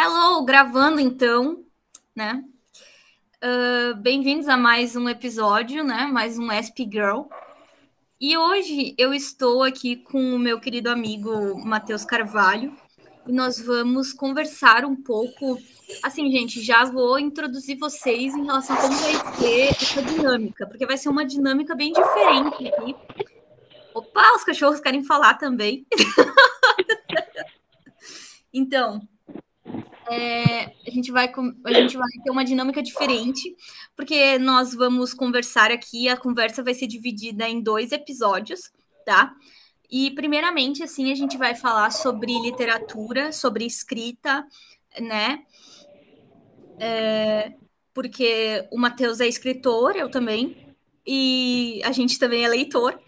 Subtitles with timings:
[0.00, 1.64] Hello, gravando então,
[2.14, 2.44] né?
[3.42, 6.06] Uh, Bem-vindos a mais um episódio, né?
[6.06, 7.22] Mais um SP Girl.
[8.20, 12.72] E hoje eu estou aqui com o meu querido amigo Matheus Carvalho
[13.26, 15.58] e nós vamos conversar um pouco.
[16.00, 20.86] Assim, gente, já vou introduzir vocês em relação a como vai ser essa dinâmica, porque
[20.86, 22.94] vai ser uma dinâmica bem diferente aqui.
[23.92, 25.84] Opa, os cachorros querem falar também.
[28.54, 29.02] então,
[30.10, 31.30] é, a, gente vai,
[31.64, 33.54] a gente vai ter uma dinâmica diferente,
[33.94, 38.72] porque nós vamos conversar aqui, a conversa vai ser dividida em dois episódios,
[39.04, 39.34] tá?
[39.90, 44.46] E, primeiramente, assim, a gente vai falar sobre literatura, sobre escrita,
[45.00, 45.42] né?
[46.78, 47.54] É,
[47.94, 50.74] porque o Matheus é escritor, eu também,
[51.06, 52.98] e a gente também é leitor.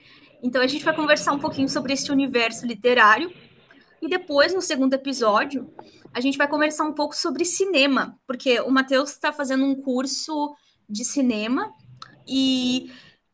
[0.43, 3.31] Então, a gente vai conversar um pouquinho sobre esse universo literário.
[4.01, 5.71] E depois, no segundo episódio,
[6.13, 10.55] a gente vai conversar um pouco sobre cinema, porque o Matheus está fazendo um curso
[10.89, 11.73] de cinema
[12.27, 12.91] e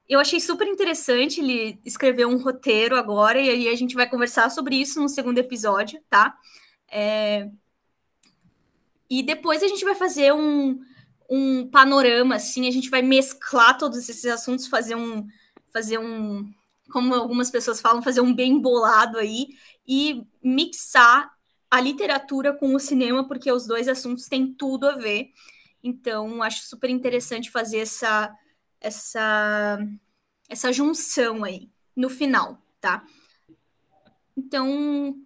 [0.09, 4.51] eu achei super interessante ele escrever um roteiro agora, e aí a gente vai conversar
[4.51, 6.37] sobre isso no segundo episódio, tá?
[6.91, 7.49] É...
[9.09, 10.79] E depois a gente vai fazer um,
[11.31, 15.27] um panorama, assim, a gente vai mesclar todos esses assuntos, fazer um,
[15.73, 16.53] fazer um,
[16.91, 19.49] como algumas pessoas falam, fazer um bem bolado aí
[19.87, 21.36] e mixar
[21.71, 25.31] a literatura com o cinema, porque os dois assuntos têm tudo a ver.
[25.83, 28.35] Então, acho super interessante fazer essa,
[28.81, 29.79] essa,
[30.49, 33.05] essa junção aí no final, tá?
[34.37, 35.17] Então,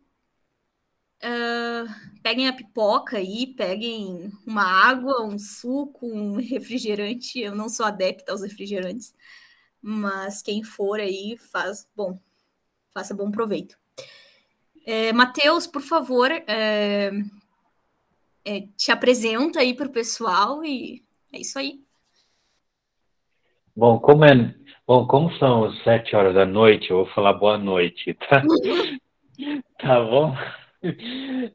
[1.23, 7.39] uh, peguem a pipoca aí, peguem uma água, um suco, um refrigerante.
[7.41, 9.15] Eu não sou adepta aos refrigerantes,
[9.83, 12.21] mas quem for aí faz bom,
[12.95, 13.80] faça bom proveito.
[14.87, 17.11] É, Matheus, por favor, é,
[18.45, 21.81] é, te apresenta aí para o pessoal e é isso aí.
[23.77, 24.55] Bom, como é,
[24.87, 28.43] bom, como são sete horas da noite, eu vou falar boa noite, tá?
[29.79, 30.35] tá bom?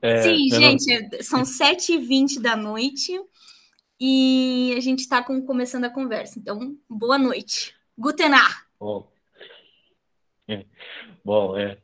[0.02, 1.22] É, Sim, gente, não...
[1.22, 3.12] são sete e vinte da noite
[4.00, 6.40] e a gente está começando a conversa.
[6.40, 7.76] Então, boa noite.
[7.98, 8.66] Guten Abend.
[8.80, 9.12] Bom,
[10.48, 10.66] é,
[11.24, 11.78] bom é,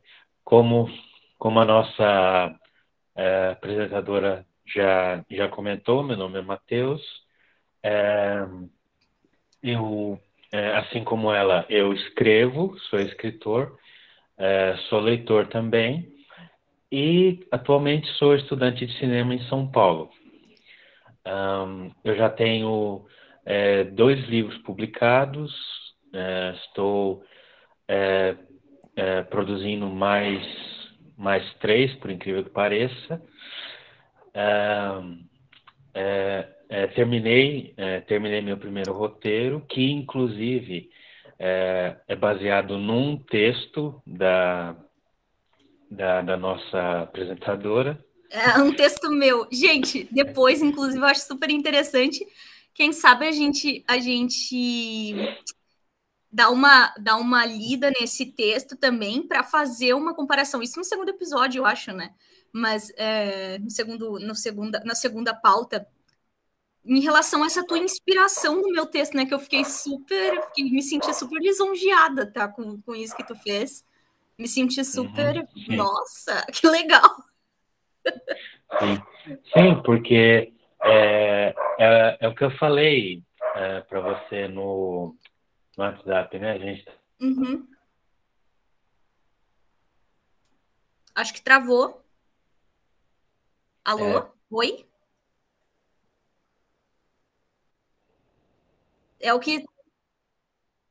[0.44, 0.88] como
[1.42, 2.54] como a nossa
[3.16, 7.02] é, apresentadora já, já comentou, meu nome é Matheus.
[7.82, 8.46] É,
[9.60, 10.20] eu,
[10.52, 13.76] é, assim como ela, eu escrevo, sou escritor,
[14.38, 16.14] é, sou leitor também
[16.92, 20.10] e atualmente sou estudante de cinema em São Paulo.
[21.26, 23.04] Um, eu já tenho
[23.44, 25.52] é, dois livros publicados,
[26.14, 27.24] é, estou
[29.28, 30.40] produzindo mais
[31.22, 33.22] mais três, por incrível que pareça.
[35.94, 40.90] É, é, terminei, é, terminei meu primeiro roteiro, que inclusive
[41.38, 44.74] é, é baseado num texto da,
[45.88, 48.04] da, da, nossa apresentadora.
[48.28, 49.46] É um texto meu.
[49.52, 52.26] Gente, depois, inclusive, eu acho super interessante.
[52.74, 55.14] Quem sabe a gente, a gente
[56.32, 60.62] dar uma, dar uma lida nesse texto também para fazer uma comparação.
[60.62, 62.14] Isso no segundo episódio, eu acho, né?
[62.50, 65.86] Mas é, no segundo, no segunda, na segunda pauta,
[66.84, 69.26] em relação a essa tua inspiração no meu texto, né?
[69.26, 72.48] Que eu fiquei super, fiquei, me senti super lisonjeada, tá?
[72.48, 73.84] Com, com isso que tu fez.
[74.38, 77.14] Me senti super, uhum, nossa, que legal.
[78.80, 79.02] Sim,
[79.52, 83.22] sim porque é, é, é o que eu falei
[83.54, 85.14] é, para você no,
[85.76, 86.84] no WhatsApp, né, gente?
[87.20, 87.68] Uhum.
[91.14, 92.02] Acho que travou.
[93.84, 94.18] Alô?
[94.18, 94.30] É.
[94.50, 94.86] Oi?
[99.20, 99.64] É o que.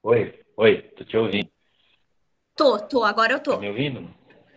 [0.03, 1.51] Oi, oi, tô te ouvindo.
[2.55, 3.53] Tô, tô, agora eu tô.
[3.53, 4.13] Tá me ouvindo?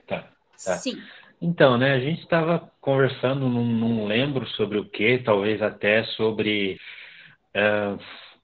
[0.07, 0.23] Tá.
[0.23, 0.77] tá.
[0.77, 1.03] Sim.
[1.41, 6.79] Então, né, a gente estava conversando, não, não, lembro sobre o que, talvez até sobre
[7.55, 7.99] uh,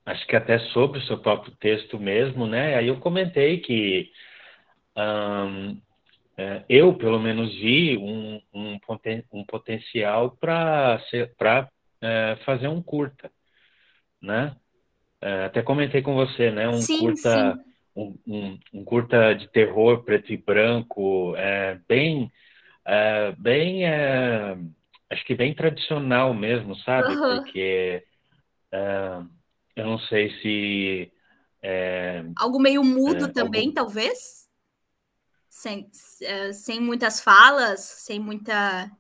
[0.07, 2.75] acho que até sobre o seu próprio texto mesmo, né?
[2.77, 4.11] Aí eu comentei que
[6.41, 10.99] é, eu, pelo menos, vi um, um, poten um potencial para
[12.01, 13.31] é, fazer um curta,
[14.23, 14.57] né?
[15.21, 16.67] É, até comentei com você, né?
[16.67, 17.71] Um sim, curta, sim.
[17.95, 22.33] Um, um, um, curta de terror preto e branco, é, bem,
[22.87, 24.57] é, bem, é,
[25.11, 27.15] acho que bem tradicional mesmo, sabe?
[27.15, 27.37] Uhum.
[27.37, 28.03] Porque
[28.73, 29.23] é,
[29.81, 31.13] eu não sei se.
[31.63, 33.75] É, Algo meio mudo é, também, algum...
[33.75, 34.49] talvez?
[35.49, 35.91] Sem,
[36.23, 38.91] é, sem muitas falas, sem muita.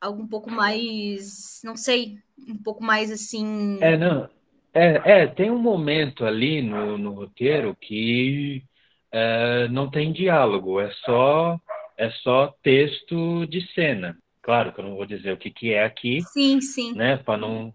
[0.00, 3.78] algo um pouco mais, não sei, um pouco mais assim.
[3.80, 4.28] É, não.
[4.72, 8.62] É, é tem um momento ali no, no roteiro que
[9.10, 11.58] é, não tem diálogo, é só
[11.96, 14.16] é só texto de cena.
[14.42, 16.20] Claro que eu não vou dizer o que, que é aqui.
[16.22, 16.94] Sim, sim.
[16.94, 17.72] Né, para não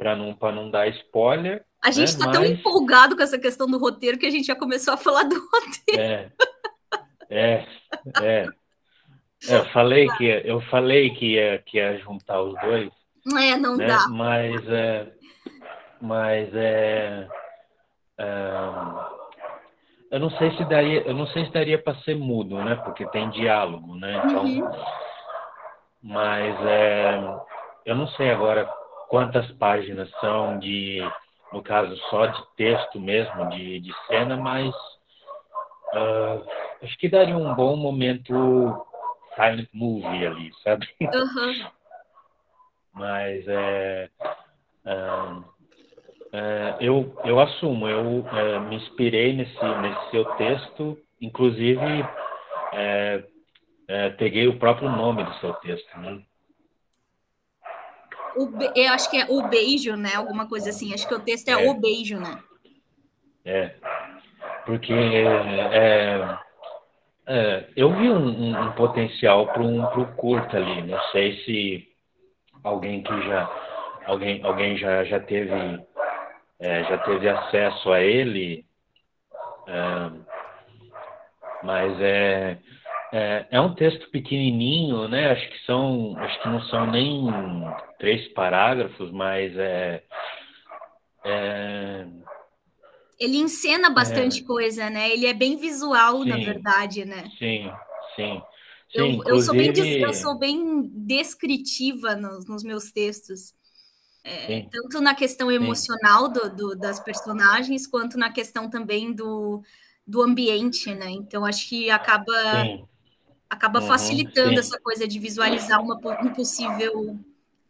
[0.00, 1.62] para não para não dar spoiler.
[1.84, 2.38] A gente está né, mas...
[2.38, 5.34] tão empolgado com essa questão do roteiro que a gente já começou a falar do
[5.34, 6.00] roteiro.
[6.00, 6.32] É.
[7.28, 7.66] É,
[8.22, 8.46] é.
[9.48, 12.90] É, eu falei que eu falei que ia, que ia juntar os dois.
[13.38, 13.86] É, não né?
[13.86, 14.08] dá.
[14.08, 15.12] Mas é,
[16.00, 17.28] mas é,
[18.18, 18.26] é,
[20.10, 22.74] eu não sei se daria, eu não sei se daria para ser mudo, né?
[22.76, 24.22] Porque tem diálogo, né?
[24.24, 24.70] Então, uhum.
[26.02, 27.20] mas é,
[27.86, 28.68] eu não sei agora
[29.10, 31.00] quantas páginas são de,
[31.52, 34.72] no caso só de texto mesmo, de, de cena, mas
[35.92, 36.46] uh,
[36.80, 38.86] acho que daria um bom momento
[39.34, 40.88] silent movie ali, sabe?
[41.00, 41.70] Uhum.
[42.92, 44.10] Mas é,
[44.84, 44.96] é,
[46.32, 52.04] é, eu, eu assumo, eu é, me inspirei nesse, nesse seu texto, inclusive
[52.72, 53.22] é,
[54.18, 56.20] peguei o próprio nome do seu texto, né?
[58.36, 60.10] O, eu acho que é o beijo, né?
[60.14, 60.94] Alguma coisa assim.
[60.94, 62.38] Acho que o texto é, o beijo, né?
[63.44, 63.74] É,
[64.64, 66.38] porque é,
[67.26, 70.82] é, eu vi um, um, um potencial para um pro curta ali.
[70.82, 71.88] Não sei se
[72.62, 73.50] alguém que já
[74.06, 75.52] alguém alguém já já teve
[76.58, 78.66] é, já teve acesso a ele,
[79.66, 80.10] é,
[81.62, 82.58] mas é,
[83.12, 85.32] é, é um texto pequenininho, né?
[85.32, 87.26] Acho que são acho que não são nem
[87.98, 90.02] três parágrafos, mas é,
[91.24, 92.06] é
[93.20, 94.44] ele encena bastante é.
[94.44, 95.10] coisa, né?
[95.10, 97.30] Ele é bem visual, sim, na verdade, né?
[97.38, 97.70] Sim,
[98.16, 98.40] sim.
[98.90, 99.36] sim eu, inclusive...
[99.36, 103.52] eu, sou bem, eu sou bem descritiva nos, nos meus textos.
[104.22, 109.62] É, tanto na questão emocional do, do, das personagens, quanto na questão também do,
[110.06, 111.10] do ambiente, né?
[111.10, 112.34] Então, acho que acaba,
[113.50, 117.18] acaba uhum, facilitando essa coisa de visualizar uma, um possível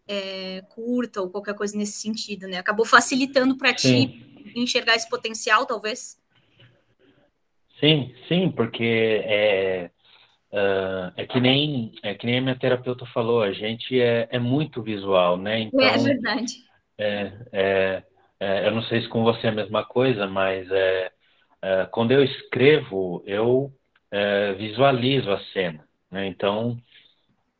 [0.06, 2.59] é, curta ou qualquer coisa nesse sentido, né?
[2.59, 6.21] Acabou facilitando para ti enxergar esse potencial, talvez?
[7.79, 9.91] Sim, sim, porque é,
[10.53, 14.38] uh, é, que nem, é que nem a minha terapeuta falou, a gente é, é
[14.38, 15.61] muito visual, né?
[15.61, 16.53] Então, é verdade.
[16.99, 18.03] É, é,
[18.38, 21.11] é, eu não sei se com você é a mesma coisa, mas é,
[21.62, 23.73] é quando eu escrevo, eu
[24.10, 25.86] é, visualizo a cena.
[26.10, 26.26] Né?
[26.26, 26.76] Então,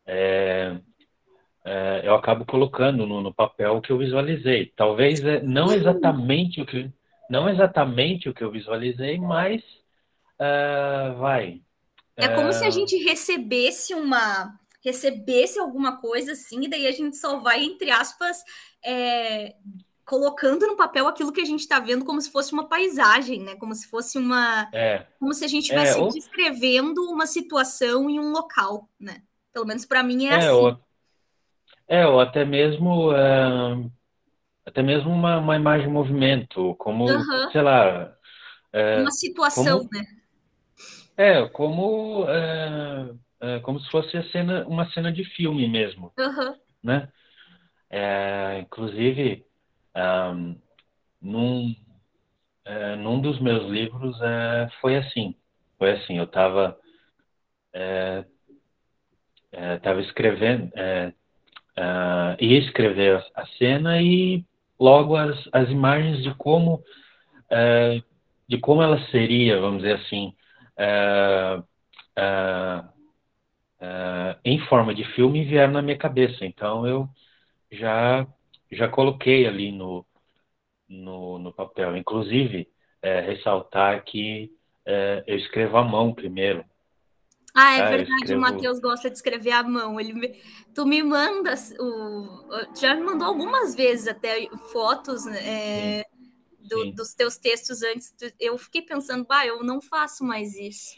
[0.07, 0.77] é,
[1.65, 4.73] é, eu acabo colocando no, no, papel o que eu visualizei.
[4.77, 6.91] Talvez é, não exatamente o que
[7.29, 9.63] não exatamente o que eu visualizei, mas
[10.35, 11.61] uh, vai.
[12.17, 12.35] É uh...
[12.35, 17.39] como se a gente recebesse uma recebesse alguma coisa assim, e daí a gente só
[17.39, 18.43] vai, entre aspas,
[18.83, 19.55] é,
[20.11, 23.55] colocando no papel aquilo que a gente está vendo como se fosse uma paisagem, né?
[23.55, 24.69] Como se fosse uma.
[24.73, 25.07] É.
[25.21, 26.09] Como se a gente estivesse é, ou...
[26.09, 29.23] descrevendo uma situação em um local, né?
[29.53, 30.49] Pelo menos para mim é, é assim.
[30.49, 30.77] Ou
[31.87, 33.93] é, ou até mesmo, uh,
[34.67, 37.51] até mesmo uma, uma imagem em movimento, como, uhum.
[37.53, 38.13] sei lá...
[38.75, 40.07] Uh, uma situação, como, né?
[41.17, 46.13] É, como, uh, como se fosse cena, uma cena de filme mesmo,
[46.83, 47.09] né?
[47.89, 49.45] É, inclusive,
[50.01, 50.57] um,
[51.21, 51.75] num,
[52.99, 54.17] num dos meus livros
[54.81, 55.35] foi assim,
[55.79, 56.77] foi assim, eu estava
[59.53, 60.71] estava escrevendo,
[61.79, 64.45] uh, ia escrever a cena e
[64.79, 66.83] logo as, as imagens de como
[68.49, 70.35] de como ela seria, vamos dizer assim,
[74.45, 76.45] em forma de filme vieram na minha cabeça.
[76.45, 77.09] Então eu
[77.71, 78.27] já
[78.73, 80.07] já coloquei ali no
[80.89, 81.97] no, no papel.
[81.97, 82.69] Inclusive
[83.03, 84.53] ressaltar que
[85.27, 86.65] eu escrevo à mão primeiro.
[87.55, 88.39] Ah, é ah, verdade, escrevo...
[88.39, 89.99] o Matheus gosta de escrever à mão.
[89.99, 90.41] Ele me...
[90.75, 92.77] Tu me manda, o...
[92.79, 95.41] já me mandou algumas vezes até fotos né,
[96.01, 96.07] é,
[96.61, 98.15] do, dos teus textos antes.
[98.39, 100.95] Eu fiquei pensando, bah, eu não faço mais isso.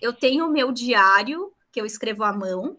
[0.00, 2.78] Eu tenho o meu diário, que eu escrevo à mão,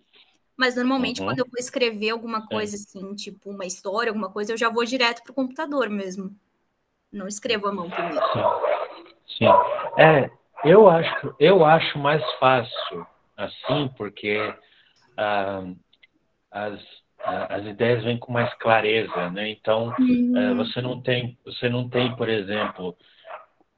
[0.58, 1.28] mas normalmente uhum.
[1.28, 2.48] quando eu vou escrever alguma é.
[2.48, 2.78] coisa é.
[2.78, 6.32] assim, tipo uma história, alguma coisa, eu já vou direto para o computador mesmo.
[7.12, 8.26] Não escrevo à mão primeiro.
[8.34, 9.38] Sim.
[9.38, 9.46] Sim.
[9.98, 10.30] É,
[10.66, 13.06] eu acho, eu acho mais fácil
[13.38, 14.54] assim, porque
[15.18, 15.64] ah,
[16.52, 16.80] as,
[17.24, 19.50] as ideias vêm com mais clareza, né?
[19.50, 20.34] Então uhum.
[20.38, 22.96] Eh, você não tem, você não tem, por exemplo,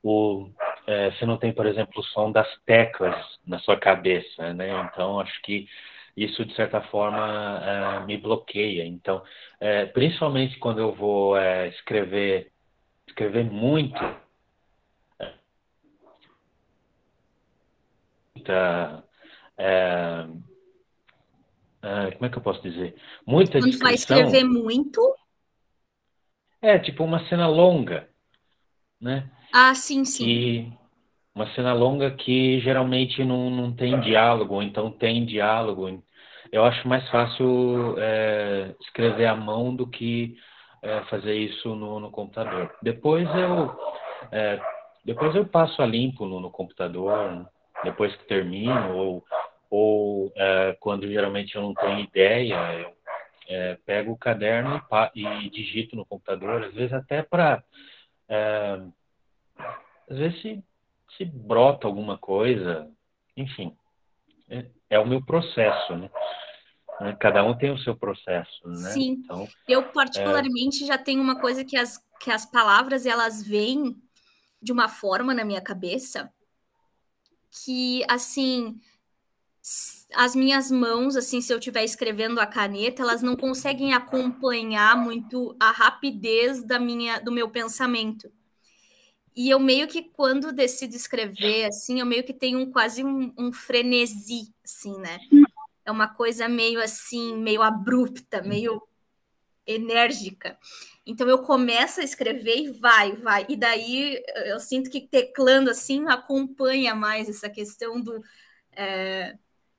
[0.03, 0.49] o
[0.87, 3.15] eh, você não tem, por exemplo, o som das teclas
[3.45, 4.69] na sua cabeça, né?
[4.91, 5.67] Então acho que
[6.15, 8.85] isso de certa forma é, me bloqueia.
[8.85, 9.23] Então,
[9.59, 12.51] é, principalmente quando eu vou é, escrever,
[13.07, 13.99] escrever muito,
[18.35, 19.03] muita,
[22.13, 22.95] como é que eu posso dizer?
[23.25, 25.01] Muita Quando vai escrever muito?
[26.61, 28.09] É, tipo uma cena longa,
[28.99, 29.29] né?
[29.53, 30.27] Ah, sim, sim.
[30.27, 30.73] E
[31.33, 36.03] uma cena longa que geralmente não, não tem diálogo, então tem diálogo.
[36.51, 40.37] Eu acho mais fácil é, escrever à mão do que
[40.81, 42.73] é, fazer isso no, no, computador.
[42.81, 43.75] Depois eu,
[44.31, 44.59] é,
[45.03, 47.47] depois eu passo a limpo no, no computador,
[47.83, 49.23] depois que termino, ou
[49.69, 52.93] ou é, quando geralmente eu não tenho ideia, eu
[53.47, 54.81] é, pego o caderno
[55.13, 57.63] e, e, digito no computador, às vezes até para.
[58.29, 58.79] É,
[60.09, 60.63] às vezes se,
[61.17, 62.89] se brota alguma coisa,
[63.35, 63.75] enfim,
[64.95, 66.09] é, é o meu processo, né?
[66.99, 67.15] né?
[67.19, 68.91] Cada um tem o seu processo, né?
[68.91, 69.21] Sim.
[69.23, 70.87] Então, eu particularmente é...
[70.87, 73.95] já tenho uma coisa que as, que as palavras elas vêm
[74.61, 76.31] de uma forma na minha cabeça
[77.63, 78.79] que assim
[80.13, 85.55] as minhas mãos, assim, se eu estiver escrevendo a caneta, elas não conseguem acompanhar muito
[85.59, 88.31] a rapidez da minha, do meu pensamento.
[89.35, 93.33] E eu meio que quando decido escrever, assim, eu meio que tenho um, quase um,
[93.37, 95.19] um frenesi, assim, né?
[95.83, 98.81] É uma coisa meio assim, meio abrupta, meio
[99.67, 100.57] enérgica.
[101.05, 103.45] Então eu começo a escrever e vai, vai.
[103.49, 108.23] E daí eu sinto que teclando assim acompanha mais essa questão do
[108.71, 109.37] é,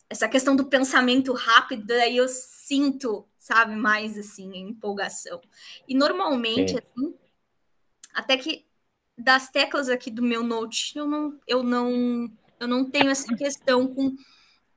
[0.08, 5.40] essa questão do pensamento rápido, aí eu sinto, sabe, mais assim, empolgação.
[5.86, 6.78] E normalmente, Sim.
[6.78, 7.14] assim,
[8.14, 8.65] até que
[9.16, 12.30] das teclas aqui do meu note, eu não, eu não,
[12.61, 14.14] eu não tenho essa questão com,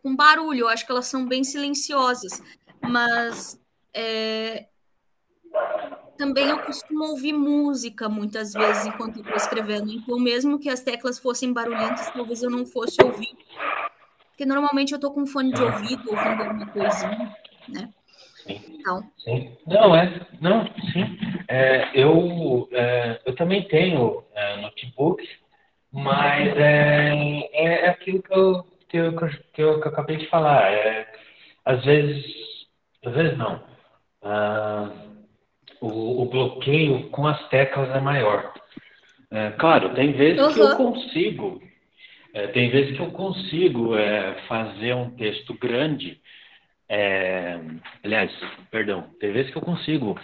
[0.02, 2.42] com barulho, eu acho que elas são bem silenciosas,
[2.82, 3.60] mas
[3.94, 4.68] é,
[6.18, 10.82] também eu costumo ouvir música muitas vezes enquanto eu estou escrevendo, então mesmo que as
[10.82, 13.36] teclas fossem barulhentas, talvez eu não fosse ouvir
[14.40, 17.36] porque normalmente eu estou com fone de ouvido, ouvindo alguma coisinha,
[17.68, 17.94] né?
[18.50, 18.78] Sim.
[18.80, 19.04] Então.
[19.20, 19.58] Sim.
[19.68, 20.28] Não, é.
[20.42, 21.18] Não, sim.
[21.48, 25.24] É, eu, é, eu também tenho é, notebook,
[25.92, 30.72] mas é, é aquilo que eu, que eu, que eu, que eu acabei de falar.
[30.72, 31.08] É,
[31.66, 32.26] às vezes,
[33.06, 33.62] às vezes não.
[34.24, 34.92] Ah,
[35.80, 38.54] o, o, bloqueio com as teclas é maior.
[39.32, 40.54] É, claro, tem vezes uhum.
[40.54, 41.62] que eu consigo
[42.34, 46.22] é, tem vezes que eu consigo é, fazer um texto grande.
[46.90, 47.60] É,
[48.04, 48.32] aliás,
[48.72, 50.20] perdão, tem vezes que eu consigo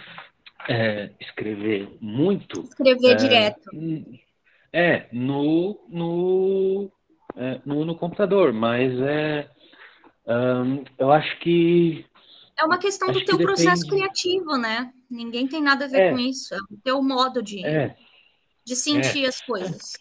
[0.68, 2.62] é, escrever muito.
[2.62, 3.70] Escrever é, direto.
[4.72, 6.90] É, no, no,
[7.36, 9.48] é, no, no, computador, mas é.
[10.26, 12.04] Um, eu acho que.
[12.58, 14.02] É uma questão do teu que processo depende...
[14.02, 14.92] criativo, né?
[15.08, 16.52] Ninguém tem nada a ver com isso.
[16.54, 17.62] É o teu modo de,
[18.66, 19.92] de sentir as coisas.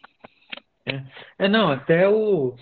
[0.86, 1.04] É,
[1.40, 2.56] é, não, até o,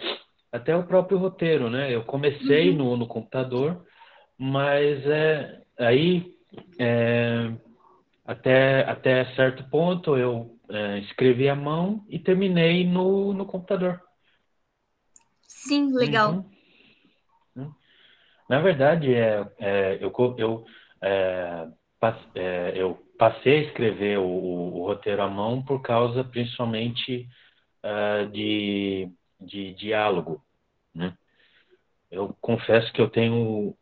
[0.52, 1.94] até o próprio roteiro, né?
[1.94, 2.76] Eu comecei uhum.
[2.76, 3.86] no, no computador,
[4.44, 6.36] mas é, aí
[6.78, 7.50] é,
[8.26, 14.02] até, até certo ponto eu é, escrevi à mão e terminei no, no computador.
[15.48, 16.46] Sim, legal.
[17.56, 17.74] Uhum.
[18.50, 20.66] Na verdade, é, é eu, eu,
[21.02, 21.70] é,
[22.36, 27.30] é, eu passei a escrever o, o, o roteiro à mão por causa principalmente
[27.82, 29.10] uh, de,
[29.40, 30.44] de diálogo,
[30.94, 31.18] né?
[32.12, 33.74] Eu confesso que eu tenho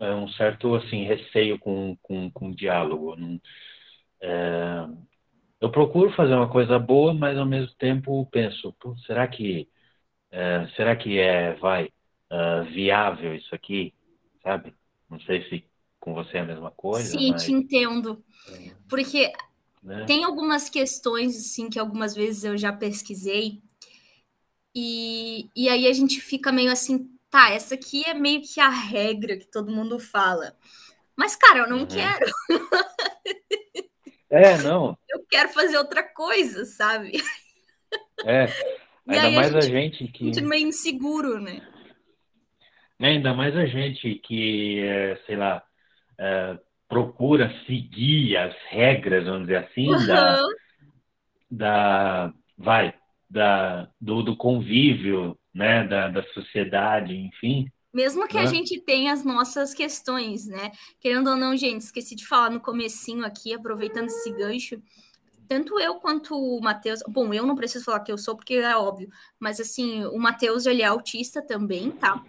[0.00, 3.16] uh, um certo assim receio com, com, com diálogo.
[4.20, 4.86] É,
[5.60, 8.74] eu procuro fazer uma coisa boa, mas ao mesmo tempo penso,
[9.06, 9.68] será que
[10.30, 11.86] é, será que é vai
[12.30, 13.92] uh, viável isso aqui,
[14.42, 14.74] sabe?
[15.08, 15.64] Não sei se
[15.98, 17.18] com você é a mesma coisa.
[17.18, 17.44] Sim, mas...
[17.44, 18.24] te entendo.
[18.88, 19.30] Porque
[19.82, 20.04] né?
[20.04, 23.62] Tem algumas questões, assim, que algumas vezes eu já pesquisei,
[24.74, 28.68] e, e aí a gente fica meio assim, tá, essa aqui é meio que a
[28.68, 30.54] regra que todo mundo fala.
[31.16, 31.86] Mas, cara, eu não uhum.
[31.86, 32.26] quero.
[34.30, 34.96] É, não.
[35.08, 37.20] Eu quero fazer outra coisa, sabe?
[38.24, 38.46] É.
[39.06, 40.24] Ainda mais a gente, a gente que.
[40.26, 41.60] Gente meio inseguro, né?
[43.00, 45.62] É, ainda mais a gente que, é, sei lá,
[46.18, 46.58] é,
[46.88, 50.06] procura seguir as regras, vamos dizer assim, uhum.
[50.06, 50.42] da,
[51.50, 52.94] da vai
[53.28, 57.70] da, do, do convívio, né, da, da sociedade, enfim.
[57.92, 58.42] Mesmo que né?
[58.42, 60.70] a gente tenha as nossas questões, né?
[61.00, 64.80] Querendo ou não, gente, esqueci de falar no comecinho aqui, aproveitando esse gancho,
[65.48, 68.76] tanto eu quanto o Matheus, bom, eu não preciso falar que eu sou porque é
[68.76, 72.24] óbvio, mas assim, o Matheus ele é autista também, tá?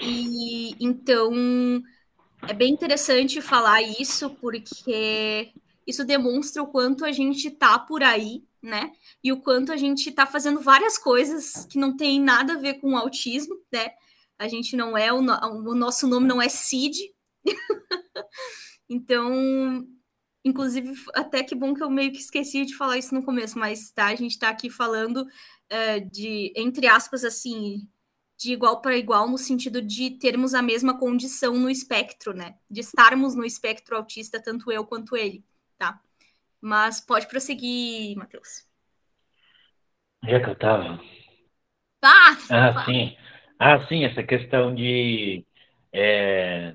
[0.00, 1.82] E então
[2.48, 5.52] é bem interessante falar isso, porque
[5.86, 8.92] isso demonstra o quanto a gente tá por aí, né?
[9.22, 12.74] E o quanto a gente tá fazendo várias coisas que não tem nada a ver
[12.80, 13.90] com o autismo, né?
[14.38, 17.14] A gente não é, o, o nosso nome não é CID.
[18.88, 19.86] então,
[20.42, 23.90] inclusive, até que bom que eu meio que esqueci de falar isso no começo, mas
[23.92, 27.86] tá, a gente tá aqui falando uh, de, entre aspas, assim,
[28.38, 32.56] de igual para igual no sentido de termos a mesma condição no espectro, né?
[32.70, 35.44] De estarmos no espectro autista, tanto eu quanto ele,
[35.76, 36.00] tá?
[36.64, 38.66] Mas pode prosseguir, Matheus.
[40.26, 40.98] Já que eu tava.
[42.02, 43.14] Ah, ah sim.
[43.58, 45.44] Ah, sim, essa questão de,
[45.92, 46.74] é,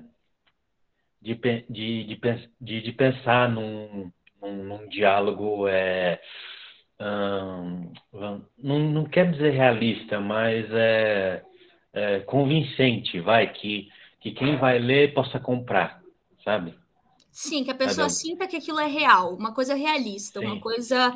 [1.20, 2.20] de, de, de,
[2.60, 6.20] de, de pensar num, num, num diálogo é,
[7.00, 7.92] hum,
[8.56, 11.42] não, não quer dizer realista, mas é,
[11.92, 13.88] é, convincente, vai, que,
[14.20, 16.00] que quem vai ler possa comprar,
[16.44, 16.78] sabe?
[17.32, 20.46] Sim, que a pessoa sinta que aquilo é real, uma coisa realista, Sim.
[20.46, 21.14] uma coisa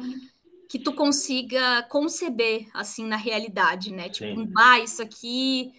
[0.69, 4.09] que tu consiga conceber assim na realidade, né?
[4.09, 4.53] Tipo, Sim.
[4.57, 5.73] ah, isso aqui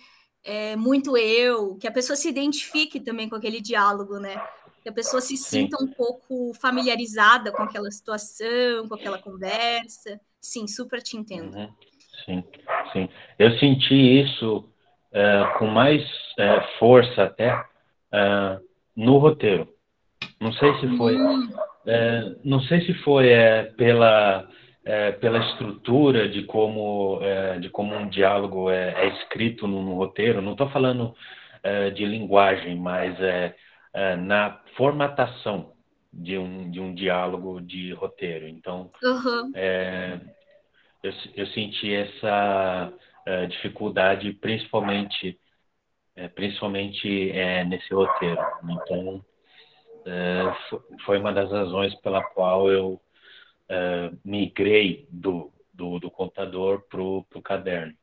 [0.44, 4.42] é muito eu, que a pessoa se identifique também com aquele diálogo, né?
[4.84, 5.86] Que a pessoa se sinta Sim.
[5.86, 10.20] um pouco familiarizada com aquela situação, com aquela conversa.
[10.40, 11.58] Sim, super te entendo.
[11.58, 11.74] Uhum.
[12.24, 12.44] Sim,
[12.94, 13.10] sim.
[13.38, 14.70] Eu senti isso
[15.12, 16.02] é, com mais
[16.38, 17.66] é, força até
[18.12, 18.60] é,
[18.96, 19.75] no roteiro.
[20.46, 21.50] Não sei se foi, hum.
[22.44, 23.30] não sei se foi
[23.78, 24.48] pela
[25.20, 27.20] pela estrutura de como
[27.60, 30.42] de como um diálogo é, é escrito no, no, roteiro.
[30.42, 31.16] Não estou falando
[31.96, 33.56] de linguagem, mas é,
[34.18, 35.74] na formatação
[36.14, 38.48] de um, de um diálogo de roteiro.
[38.48, 39.52] Então, uhum.
[41.02, 42.94] eu, eu senti essa
[43.26, 45.40] é, dificuldade, principalmente,
[46.16, 48.40] é, principalmente é, nesse roteiro.
[48.70, 49.26] Então,
[51.06, 53.02] foi uma das razões pela qual eu
[54.24, 57.94] migrei do, do, do computador para o caderno.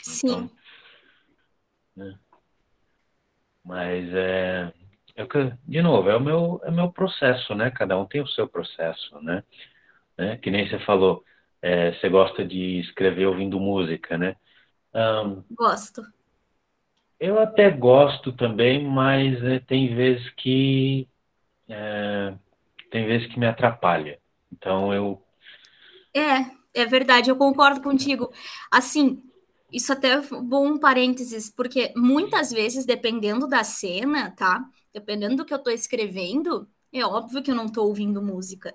[0.00, 0.26] Sim.
[0.26, 0.50] Então,
[1.96, 2.18] né?
[3.64, 4.72] Mas é,
[5.16, 7.70] é que, de novo, é o meu, é o meu processo, né?
[7.70, 9.42] Cada um tem o seu processo, né?
[10.16, 10.36] né?
[10.36, 11.24] Que nem você falou,
[11.60, 14.36] é, você gosta de escrever ouvindo música, né?
[14.94, 16.02] Um, Gosto.
[17.18, 21.08] Eu até gosto também, mas é, tem vezes que
[21.68, 22.34] é,
[22.90, 24.18] tem vezes que me atrapalha.
[24.52, 25.22] Então eu
[26.14, 28.32] é, é verdade, eu concordo contigo.
[28.70, 29.22] Assim,
[29.72, 34.64] isso até é bom parênteses, porque muitas vezes, dependendo da cena, tá?
[34.92, 38.74] Dependendo do que eu tô escrevendo, é óbvio que eu não tô ouvindo música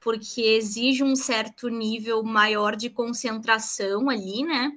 [0.00, 4.72] porque exige um certo nível maior de concentração ali, né?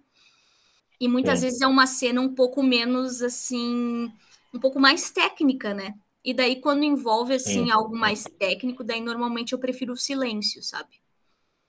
[0.99, 4.11] E muitas vezes é uma cena um pouco menos assim,
[4.53, 5.93] um pouco mais técnica, né?
[6.25, 7.71] E daí quando envolve assim Sim.
[7.71, 10.99] algo mais técnico, daí normalmente eu prefiro o silêncio, sabe?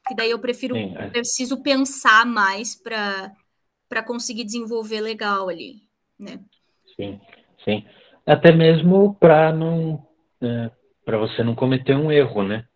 [0.08, 1.10] Que daí eu prefiro Sim, é.
[1.10, 5.82] preciso pensar mais para conseguir desenvolver legal ali,
[6.18, 6.40] né?
[6.96, 7.20] Sim,
[7.64, 7.84] sim.
[8.24, 10.02] Até mesmo para não
[10.40, 10.70] é,
[11.04, 12.66] para você não cometer um erro, né?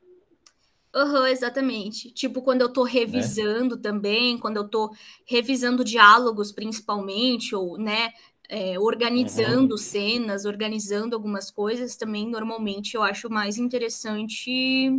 [0.95, 2.13] Uhum, exatamente.
[2.13, 2.91] Tipo, quando eu tô né?
[2.91, 3.83] revisando né?
[3.83, 4.91] também, quando eu tô
[5.27, 8.11] revisando diálogos, principalmente, ou, né,
[8.51, 9.79] é, organizando uhum.
[9.79, 14.91] cenas, organizando algumas coisas, também, normalmente, eu acho mais interessante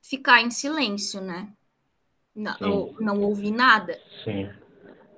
[0.00, 1.52] ficar em silêncio, né?
[2.34, 4.00] Não, não ouvir nada.
[4.24, 4.48] Sim.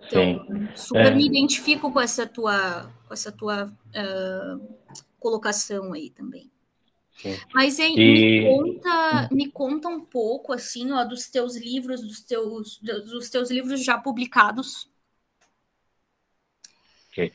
[0.07, 0.69] Então, Sim.
[0.75, 1.15] super é.
[1.15, 4.77] me identifico com essa tua, com essa tua uh,
[5.21, 6.51] colocação aí também.
[7.55, 8.41] Mas hein, e...
[8.41, 13.51] me, conta, me conta um pouco assim, ó, dos teus livros, dos teus, dos teus
[13.53, 14.91] livros já publicados.
[17.11, 17.33] Ok.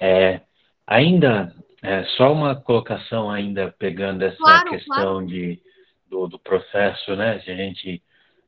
[0.00, 0.40] É,
[0.86, 5.26] ainda, é, só uma colocação ainda pegando essa claro, questão claro.
[5.26, 5.60] de,
[6.08, 7.38] do, do, processo, né?
[7.38, 8.02] De a gente,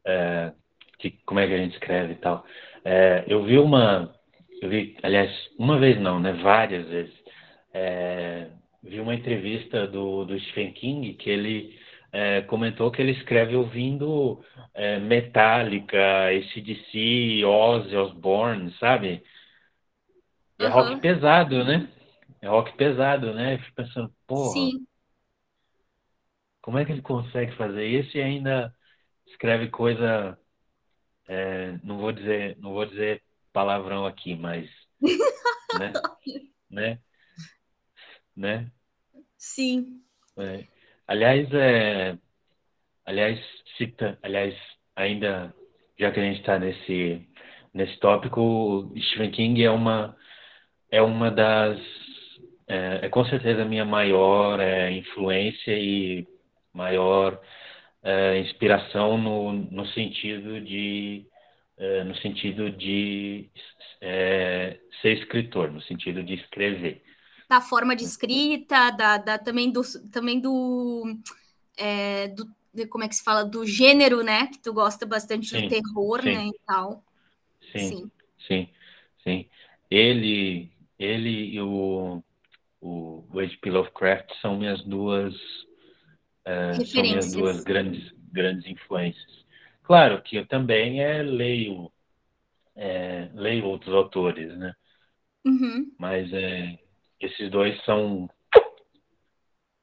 [0.04, 0.52] é,
[0.98, 2.44] que, como é que a gente escreve e tal.
[2.84, 4.14] É, eu vi uma,
[4.60, 6.32] eu vi, aliás, uma vez não, né?
[6.32, 7.14] Várias vezes.
[7.72, 8.48] É,
[8.82, 11.78] vi uma entrevista do, do Stephen King que ele
[12.12, 14.40] é, comentou que ele escreve ouvindo
[14.74, 19.22] é, Metallica, ACDC, Ozzy Osbourne, sabe?
[20.58, 21.88] É rock pesado, né?
[22.40, 23.54] É rock pesado, né?
[23.54, 24.86] Eu fico pensando, porra, Sim.
[26.62, 28.74] como é que ele consegue fazer isso e ainda
[29.26, 30.38] escreve coisa,
[31.28, 34.70] é, não vou dizer, não vou dizer palavrão aqui, mas,
[35.78, 35.92] né?
[36.70, 36.98] né?
[38.34, 38.70] né?
[39.36, 40.02] Sim.
[40.38, 40.66] É.
[41.06, 42.18] Aliás, é,
[43.04, 43.40] aliás,
[43.76, 44.54] cita, aliás,
[44.94, 45.54] ainda
[45.98, 47.26] já que a gente está nesse
[47.72, 50.16] nesse tópico, Stephen King é uma
[50.90, 51.78] é uma das
[52.68, 56.26] é, é, com certeza a minha maior é, influência e
[56.72, 57.40] maior
[58.02, 61.26] é, inspiração no, no sentido de
[61.78, 63.50] é, no sentido de
[64.00, 67.02] é, ser escritor, no sentido de escrever.
[67.48, 71.04] Da forma de escrita, da, da também do também do,
[71.76, 72.46] é, do
[72.88, 74.48] como é que se fala do gênero, né?
[74.48, 76.32] Que tu gosta bastante sim, do terror, sim.
[76.34, 76.46] né?
[76.48, 77.04] E tal.
[77.72, 78.10] Sim, sim,
[78.46, 78.68] sim,
[79.22, 79.48] sim.
[79.90, 82.22] Ele, ele e o
[82.80, 83.70] o, o H.P.
[83.70, 89.44] Lovecraft são minhas duas uh, são minhas duas grandes grandes influências.
[89.82, 91.90] Claro que eu também é, leio
[92.74, 94.74] é, leio outros autores, né?
[95.44, 95.94] Uhum.
[95.98, 96.78] Mas é,
[97.20, 98.28] esses dois são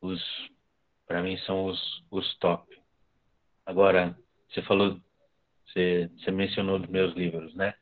[0.02, 0.22] os
[1.08, 2.68] para mim são os, os top.
[3.66, 4.18] Agora
[4.50, 5.00] você falou
[5.66, 7.74] você, você mencionou os meus livros, né?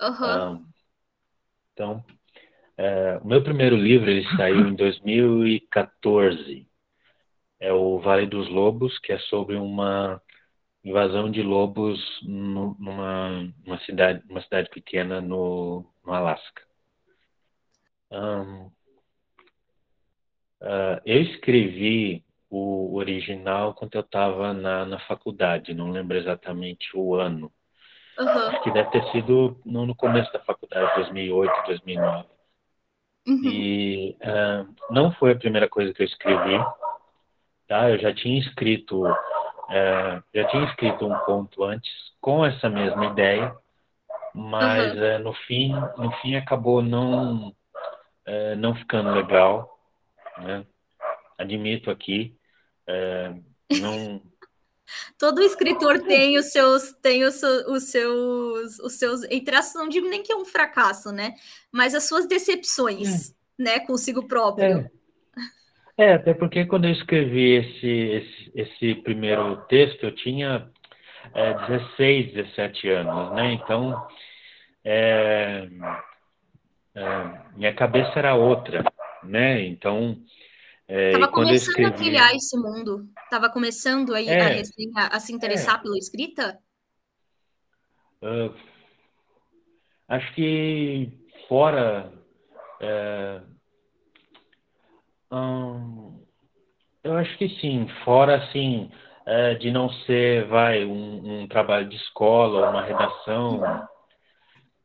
[0.00, 0.52] Uhum.
[0.52, 0.66] Um,
[1.72, 2.04] então
[2.76, 6.66] é, o meu primeiro livro ele saiu em 2014.
[7.60, 10.20] É o Vale dos Lobos, que é sobre uma
[10.84, 16.62] invasão de lobos numa, numa cidade, uma cidade pequena no, no Alasca.
[18.10, 18.72] Um, uh,
[20.60, 27.14] ah, eu escrevi o original quando eu estava na, na faculdade, não lembro exatamente o
[27.14, 27.50] ano.
[28.18, 28.62] Uhum.
[28.62, 32.33] Que deve ter sido no, no começo da faculdade, 2008, 2009.
[33.26, 33.44] Uhum.
[33.44, 36.58] E uh, não foi a primeira coisa que eu escrevi,
[37.66, 37.90] tá?
[37.90, 43.54] Eu já tinha escrito, uh, já tinha escrito um conto antes com essa mesma ideia,
[44.34, 45.16] mas uhum.
[45.16, 47.54] uh, no fim, no fim acabou não
[48.56, 49.78] não ficando legal,
[50.38, 50.64] né?
[51.36, 52.34] Admito aqui,
[53.70, 54.22] não
[55.18, 60.08] Todo escritor tem os seus, tem os, os seus, os seus, entre aspas, não digo
[60.08, 61.34] nem que é um fracasso, né?
[61.72, 63.34] Mas as suas decepções, é.
[63.62, 64.90] né, consigo próprio.
[65.96, 66.04] É.
[66.04, 66.12] é.
[66.14, 70.70] até porque quando eu escrevi esse, esse, esse primeiro texto, eu tinha
[71.34, 73.52] é, 16, 17 anos, né?
[73.52, 74.06] Então,
[74.84, 75.68] é,
[76.94, 78.84] é, minha cabeça era outra,
[79.22, 79.64] né?
[79.64, 80.18] Então,
[80.88, 81.90] Estava é, começando escrevi...
[81.90, 83.08] a criar esse mundo.
[83.24, 84.62] Estava começando aí é,
[84.96, 85.82] a, a, se interessar é.
[85.82, 86.58] pela escrita?
[88.22, 88.54] Uh,
[90.08, 91.10] acho que
[91.48, 92.12] fora.
[95.32, 96.22] um,
[97.02, 98.90] eu acho que sim, fora assim,
[99.60, 103.88] de não ser, vai, um, um, trabalho de escola, uma redação.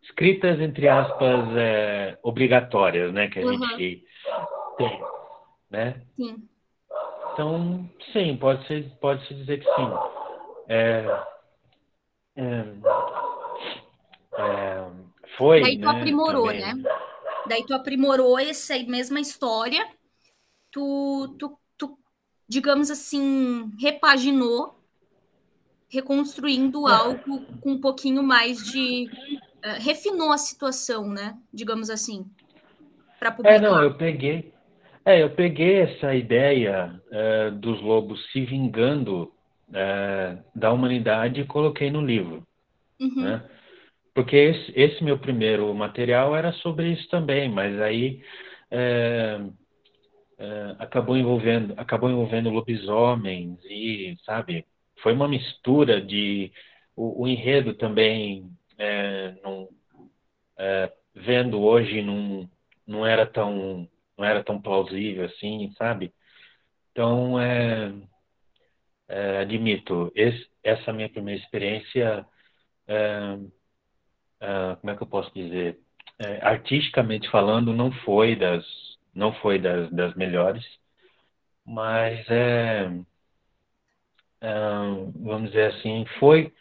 [0.01, 1.45] Escritas, entre aspas,
[2.23, 3.27] obrigatórias, né?
[3.27, 3.53] Que a uhum.
[3.53, 4.03] gente
[4.77, 5.18] tem
[5.69, 6.01] né?
[6.15, 6.47] Sim.
[7.33, 9.89] Então, sim, pode ser, pode se dizer que sim.
[10.67, 11.05] É,
[12.35, 12.65] é,
[14.37, 14.91] é,
[15.37, 15.61] foi.
[15.61, 16.75] Daí tu né, aprimorou, também.
[16.75, 16.83] né?
[17.47, 19.85] Daí tu aprimorou essa mesma história,
[20.71, 21.97] tu, tu, tu
[22.47, 24.79] digamos assim, repaginou,
[25.87, 26.93] reconstruindo é.
[26.93, 29.09] algo com um pouquinho mais de.
[29.59, 31.37] Uh, refinou a situação, né?
[31.53, 32.25] Digamos assim.
[33.19, 33.55] Para publicar.
[33.55, 34.53] É, não, eu peguei,
[35.05, 39.31] é, eu peguei essa ideia é, dos lobos se vingando
[39.73, 42.45] é, da humanidade e coloquei no livro.
[42.99, 43.23] Uhum.
[43.23, 43.49] Né?
[44.13, 48.21] Porque esse, esse, meu primeiro material era sobre isso também, mas aí
[48.69, 49.39] é,
[50.37, 54.65] é acabou envolvendo acabou envolvendo lobisomens e sabe
[55.01, 56.51] foi uma mistura de
[56.95, 59.69] o, o enredo também é, não,
[60.57, 62.49] é, vendo hoje não
[62.85, 63.87] não era tão
[64.19, 66.13] não era tão plausível assim, sabe?
[66.91, 67.93] Então, é,
[69.07, 72.25] é, admito, esse, essa minha primeira experiência,
[72.87, 73.37] é,
[74.41, 75.79] é, como é que eu posso dizer?
[76.19, 78.65] É, artisticamente falando, não foi das,
[79.13, 80.65] não foi das, das melhores,
[81.65, 82.91] mas é,
[84.41, 84.49] é,
[85.15, 86.53] vamos dizer assim, foi,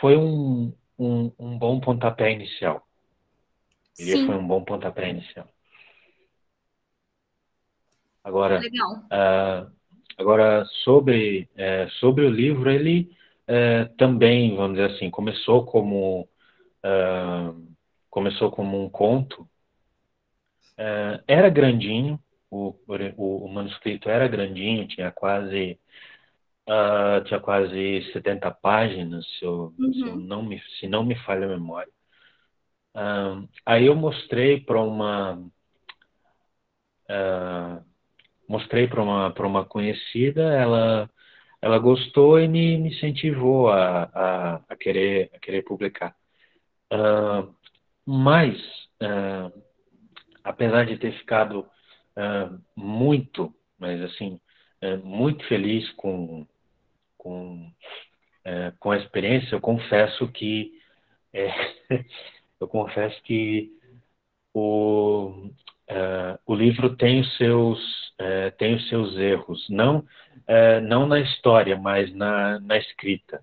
[0.00, 2.86] foi um, um, um bom pontapé inicial.
[3.98, 5.48] Ele foi um bom pontapé inicial.
[8.22, 9.70] Agora, uh,
[10.18, 13.10] agora sobre, é, sobre o livro, ele
[13.46, 16.28] é, também, vamos dizer assim, começou como,
[16.84, 17.74] uh,
[18.08, 19.42] começou como um conto.
[20.78, 22.76] Uh, era grandinho, o,
[23.16, 25.78] o, o, manuscrito era grandinho, tinha quase
[26.68, 29.92] uh, tinha quase 70 páginas, se, eu, uhum.
[29.92, 31.92] se, eu não, me, se não me falha a memória.
[33.66, 35.34] Aí eu mostrei para uma
[37.10, 37.89] uh,
[38.50, 41.08] mostrei para uma, para uma conhecida, ela,
[41.62, 46.16] ela gostou e me, me incentivou a, a, a, querer, a querer publicar.
[46.92, 47.54] Uh,
[48.04, 48.58] mas
[49.00, 49.62] uh,
[50.42, 54.40] apesar de ter ficado uh, muito, mas assim,
[54.82, 56.44] uh, muito feliz com,
[57.16, 57.72] com,
[58.44, 60.72] uh, com a experiência, eu confesso que
[62.58, 63.70] eu confesso que
[64.52, 65.52] o,
[66.46, 68.00] o livro tem os seus
[68.58, 70.04] tem os seus erros, não
[70.82, 73.42] não na história, mas na, na escrita.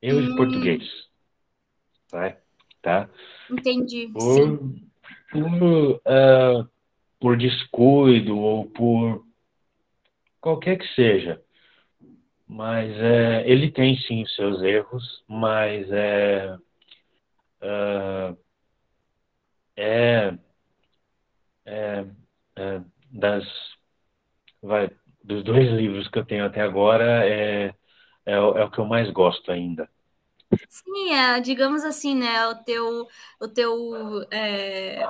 [0.00, 0.20] Eu hum.
[0.20, 0.82] em português,
[2.10, 2.36] tá?
[2.82, 3.10] tá?
[3.50, 4.08] Entendi.
[4.12, 4.58] Por,
[5.32, 6.68] por, uh,
[7.18, 9.26] por descuido ou por
[10.40, 11.42] qualquer que seja.
[12.46, 16.56] Mas é, ele tem sim os seus erros, mas é,
[17.60, 18.38] uh,
[19.76, 20.38] é, é, é,
[23.12, 23.44] das
[24.62, 24.90] vai,
[25.22, 27.74] dos dois livros que eu tenho até agora é,
[28.24, 29.88] é, é o que eu mais gosto ainda.
[30.68, 32.46] Sim, é, digamos assim, né?
[32.48, 33.06] O teu,
[33.40, 35.00] o teu é,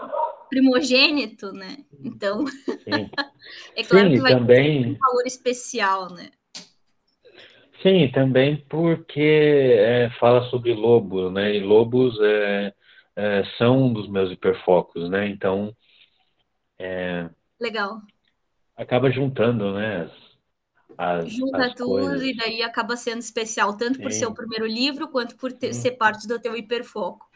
[0.49, 1.79] primogênito, né?
[2.03, 3.11] Então, Sim.
[3.77, 4.83] é claro Sim, que vai também...
[4.83, 6.31] ter um valor especial, né?
[7.83, 11.55] Sim, também porque é, fala sobre lobos, né?
[11.55, 12.75] E lobos é,
[13.15, 15.29] é, são um dos meus hiperfocos, né?
[15.29, 15.75] Então,
[16.79, 18.03] é, legal.
[18.75, 20.11] Acaba juntando, né?
[20.99, 22.25] As, Junta as tudo coisas.
[22.25, 24.13] e daí acaba sendo especial, tanto por Sim.
[24.13, 27.29] ser o primeiro livro, quanto por ter, ser parte do teu hiperfoco.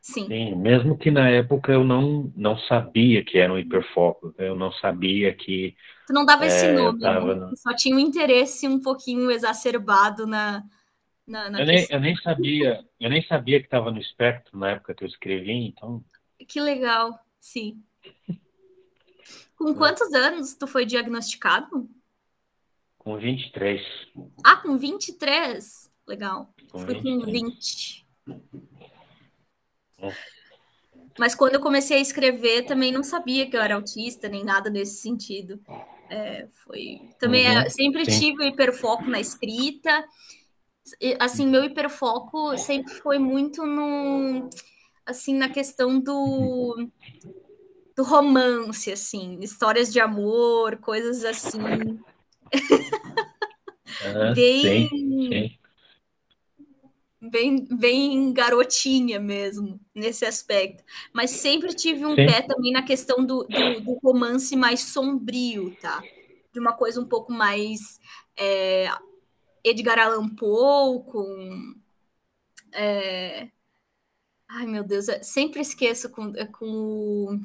[0.00, 0.30] Sim.
[0.30, 4.72] Sim, mesmo que na época eu não, não sabia que era um hiperfoco, eu não
[4.72, 7.36] sabia que Tu não dava esse É, eu nome, tava né?
[7.36, 10.64] no- Tu só tinha um interesse um pouquinho exacerbado na,
[11.26, 14.70] na, na eu nem, eu nem sabia, eu nem sabia que estava no espectro na
[14.72, 16.04] época que eu escrevi, então
[16.48, 17.82] Que legal, sim.
[19.68, 19.74] É.
[19.74, 21.88] Com quantos anos tu foi diagnosticado?
[23.02, 23.80] com 23.
[24.44, 25.90] Ah, com 23?
[26.06, 26.54] Legal.
[26.70, 27.32] Com Fui com 23.
[27.32, 28.06] 20.
[29.98, 30.12] É.
[31.18, 34.70] Mas quando eu comecei a escrever, também não sabia que eu era autista, nem nada
[34.70, 35.60] nesse sentido.
[36.08, 37.08] É, foi...
[37.18, 38.18] Também Uhum, é, sempre sim.
[38.20, 40.04] tive hiperfoco na escrita.
[41.18, 44.48] Assim, meu hiperfoco sempre foi muito no,
[45.04, 46.88] assim, na questão do,
[47.96, 52.02] do romance, assim, histórias de amor, coisas assim,
[54.00, 54.88] Aham, bem, sim,
[55.30, 55.58] sim.
[57.20, 60.82] bem, bem garotinha mesmo, nesse aspecto.
[61.12, 62.26] Mas sempre tive um Sim.
[62.26, 66.08] pé também na questão do, do, do romance mais sombrio, tá?
[66.52, 68.00] De uma coisa um pouco mais
[68.36, 68.88] é,
[69.64, 71.74] Edgar Allan Poe, com.
[72.72, 73.50] é,
[74.48, 77.40] Ai, meu Deus, eu sempre esqueço com, com o-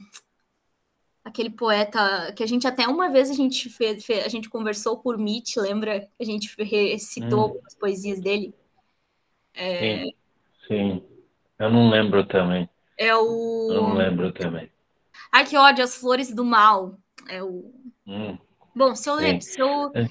[1.28, 5.00] aquele poeta que a gente até uma vez a gente fez, fe- a gente conversou
[5.00, 6.10] por Meet, lembra?
[6.20, 7.44] A gente recitou Hum.
[7.44, 8.54] algumas poesias dele.
[9.80, 10.12] Sim,
[10.68, 11.04] sim.
[11.60, 12.70] Eu não lembro também.
[12.98, 13.32] É o.
[13.70, 14.70] Eu não lembro também.
[15.32, 16.98] Ai, que ódio, As Flores do Mal.
[17.30, 17.74] É o.
[18.06, 18.40] Hum,
[18.76, 19.42] Bom, se eu, Sim.
[19.42, 20.06] se eu, É,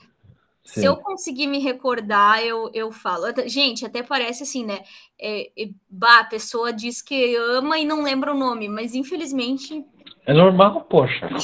[0.65, 0.89] se sim.
[0.89, 3.27] eu conseguir me recordar, eu, eu falo.
[3.49, 4.85] Gente, até parece assim, né?
[5.21, 9.85] É, é, bah, a pessoa diz que ama e não lembra o nome, mas infelizmente,
[10.27, 11.29] É normal, poxa.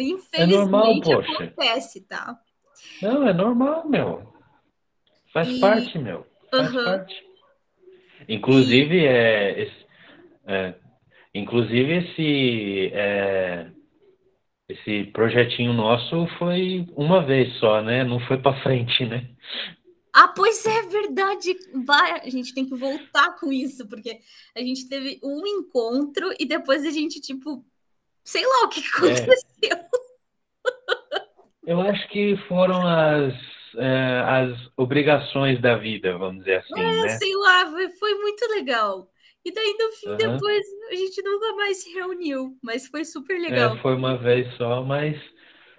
[0.00, 1.32] infelizmente normal, poxa.
[1.32, 2.36] acontece, tá?
[3.00, 4.34] Não, é normal, meu.
[5.32, 6.26] Faz E- parte, meu.
[6.50, 6.84] Faz Aham.
[6.84, 7.14] parte.
[8.28, 9.86] Inclusive, é, esse,
[10.46, 10.74] é,
[11.34, 13.70] inclusive esse, é,
[14.68, 18.02] esse projetinho nosso foi uma vez só, né?
[18.04, 19.28] Não foi para frente, né?
[20.14, 21.54] Ah, pois é verdade.
[21.86, 24.20] Vai, a gente tem que voltar com isso, porque
[24.56, 27.64] a gente teve um encontro e depois a gente, tipo,
[28.24, 29.38] sei lá o que que aconteceu.
[31.66, 33.32] Eu acho que foram as,
[33.78, 37.18] é, as obrigações da vida, vamos dizer assim, né?
[37.18, 39.10] Sei lá, foi, muito legal.
[39.44, 40.16] E daí, no fim, Aham.
[40.16, 43.48] depois, a gente nunca mais se reuniu, mas foi super legal.
[43.48, 45.16] É, foi uma vez só, mas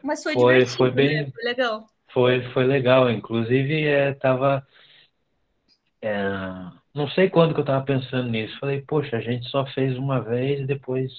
[0.01, 1.31] Mas foi, foi- divertido, foi bem- né?
[1.33, 1.89] Foi legal.
[2.15, 3.11] Foi, foi legal.
[3.11, 4.65] Inclusive, é, tava.
[6.01, 6.13] é,
[6.93, 8.57] não sei quando que eu tava pensando nisso.
[8.59, 11.11] Falei, poxa, a gente só fez uma vez e depois.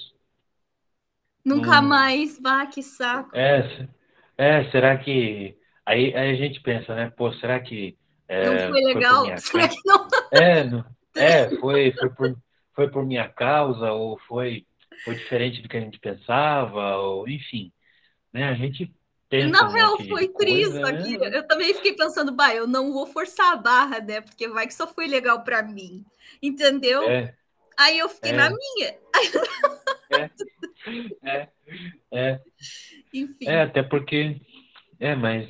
[1.44, 1.88] Nunca Hum.
[1.88, 3.34] mais, vá, que saco.
[3.34, 3.88] É,
[4.38, 5.56] é, será que.
[5.84, 7.10] Aí, aí a gente pensa, né?
[7.16, 7.96] Pô, será que.
[8.28, 9.24] é, não foi legal?
[9.24, 10.06] minha Será que não?
[10.32, 10.84] É, não-
[11.16, 12.36] é foi, foi, por,
[12.74, 14.66] foi por minha causa, ou foi,
[15.04, 17.72] foi diferente do que a gente pensava, ou enfim.
[18.32, 18.44] Né?
[18.48, 18.92] A gente
[19.28, 19.48] pensa.
[19.48, 20.88] Na um real, de foi triste né?
[20.88, 21.14] aqui.
[21.14, 24.20] Eu também fiquei pensando, bah, eu não vou forçar a barra, né?
[24.20, 26.04] Porque vai que só foi legal pra mim.
[26.42, 27.02] Entendeu?
[27.08, 27.34] É,
[27.76, 28.36] Aí eu fiquei É.
[28.36, 28.98] na minha.
[31.22, 31.48] é,
[32.12, 32.40] é.
[33.12, 33.46] Enfim.
[33.46, 34.40] É, até porque.
[34.98, 35.48] É, mas.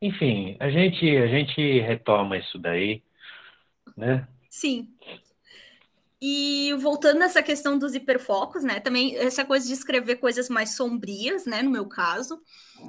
[0.00, 3.02] Enfim, a gente, a gente retoma isso daí,
[3.96, 4.28] né?
[4.48, 4.88] Sim.
[6.20, 8.80] E voltando nessa questão dos hiperfocos, né?
[8.80, 11.62] Também essa coisa de escrever coisas mais sombrias, né?
[11.62, 12.42] No meu caso,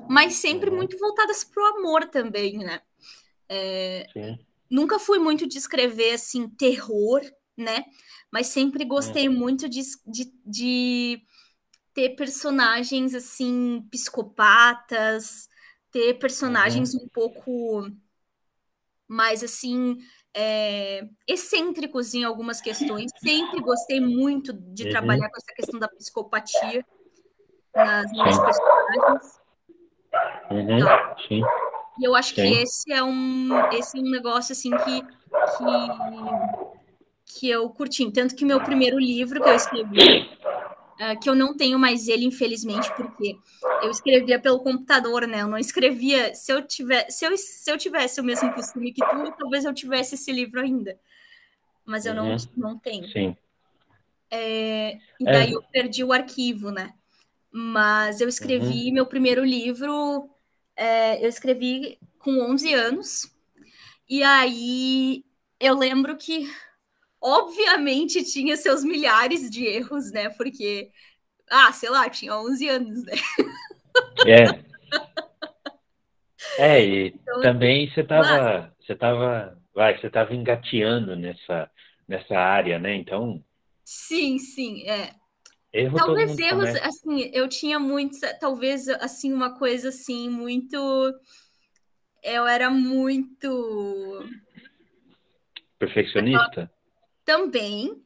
[0.09, 0.77] mas sempre uhum.
[0.77, 2.81] muito voltadas para o amor também, né?
[3.47, 4.07] É,
[4.69, 7.21] nunca fui muito de escrever assim terror,
[7.55, 7.85] né?
[8.31, 9.35] Mas sempre gostei uhum.
[9.35, 11.21] muito de, de, de,
[11.93, 15.47] ter personagens assim psicopatas,
[15.91, 17.03] ter personagens uhum.
[17.03, 17.91] um pouco
[19.07, 19.97] mais assim
[20.35, 23.11] é, excêntricos em algumas questões.
[23.17, 24.89] Sempre gostei muito de uhum.
[24.89, 26.85] trabalhar com essa questão da psicopatia
[27.75, 28.41] nas minhas sim.
[28.41, 29.39] personagens.
[30.51, 30.77] Uhum.
[30.77, 31.41] Então, sim.
[31.99, 32.35] E eu acho sim.
[32.35, 36.79] que esse é um esse é um negócio assim que, que
[37.25, 38.09] que eu curti.
[38.11, 40.29] Tanto que meu primeiro livro que eu escrevi
[40.99, 43.37] Uh, que eu não tenho mais ele, infelizmente, porque
[43.81, 45.41] eu escrevia pelo computador, né?
[45.41, 46.35] Eu não escrevia.
[46.35, 49.73] Se eu, tiver, se eu, se eu tivesse o mesmo costume que tu, talvez eu
[49.73, 50.99] tivesse esse livro ainda.
[51.85, 52.35] Mas eu uhum.
[52.57, 53.07] não, não tenho.
[53.07, 53.35] Sim.
[54.29, 55.31] É, e é.
[55.31, 55.55] daí é.
[55.55, 56.93] eu perdi o arquivo, né?
[57.49, 58.93] Mas eu escrevi uhum.
[58.93, 60.29] meu primeiro livro,
[60.75, 63.35] é, eu escrevi com 11 anos.
[64.07, 65.23] E aí
[65.59, 66.51] eu lembro que
[67.21, 70.29] obviamente tinha seus milhares de erros, né?
[70.29, 70.91] Porque,
[71.49, 73.13] ah, sei lá, tinha 11 anos, né?
[74.25, 74.69] É.
[76.57, 81.69] É, e então, também você estava, você tava, vai, você tava engateando nessa,
[82.07, 82.95] nessa área, né?
[82.95, 83.43] Então.
[83.83, 85.15] Sim, sim, é.
[85.71, 90.77] Erro talvez erros, assim, eu tinha muitos, talvez, assim, uma coisa assim, muito.
[92.23, 94.25] Eu era muito.
[95.77, 96.69] Perfeccionista?
[97.29, 98.03] Também,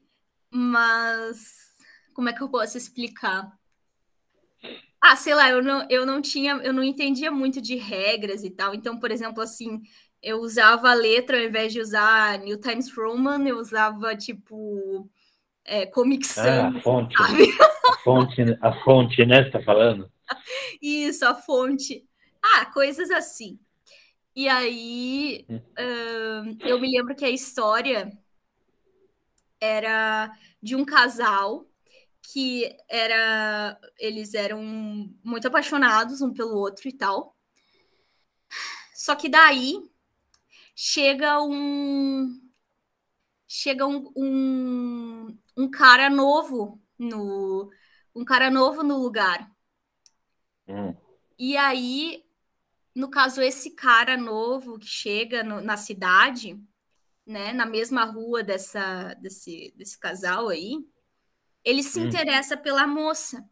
[0.52, 1.78] mas
[2.14, 3.50] como é que eu posso explicar?
[5.02, 8.50] Ah, sei lá, eu não, eu não tinha, eu não entendia muito de regras e
[8.50, 8.76] tal.
[8.76, 9.82] Então, por exemplo, assim,
[10.22, 15.10] eu usava a letra ao invés de usar New Times Roman, eu usava tipo
[15.64, 17.16] é, Comic Sans, ah, a fonte?
[17.88, 19.44] A fonte, a fonte, né?
[19.46, 20.12] Você tá falando?
[20.82, 22.06] Isso, a fonte.
[22.44, 23.58] Ah, coisas assim.
[24.36, 25.56] E aí, hum.
[25.56, 28.12] uh, eu me lembro que a história
[29.64, 31.66] era de um casal
[32.22, 34.62] que era eles eram
[35.24, 37.38] muito apaixonados um pelo outro e tal.
[38.94, 39.82] Só que daí
[40.76, 42.40] chega um
[43.48, 47.70] chega um, um, um cara novo no
[48.16, 49.50] um cara novo no lugar.
[50.68, 50.96] Hum.
[51.38, 52.24] E aí,
[52.96, 56.60] no caso, esse cara novo que chega no, na cidade,
[57.26, 60.78] né, na mesma rua dessa, desse, desse casal aí,
[61.64, 62.06] ele se hum.
[62.06, 63.48] interessa pela moça.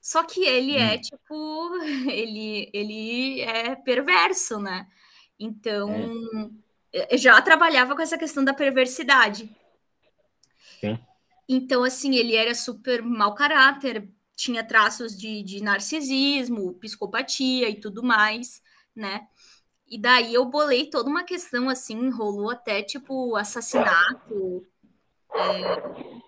[0.00, 0.90] Só que ele é, hum.
[0.90, 1.74] é, tipo,
[2.10, 4.86] ele, ele é perverso, né?
[5.38, 5.90] Então,
[6.92, 7.16] é.
[7.16, 9.50] já trabalhava com essa questão da perversidade.
[10.80, 10.98] Sim.
[11.48, 18.02] Então, assim, ele era super mau caráter, tinha traços de, de narcisismo, psicopatia e tudo
[18.02, 18.62] mais,
[18.94, 19.26] né?
[19.88, 24.66] E daí eu bolei toda uma questão assim, rolou até tipo assassinato.
[25.32, 26.26] É...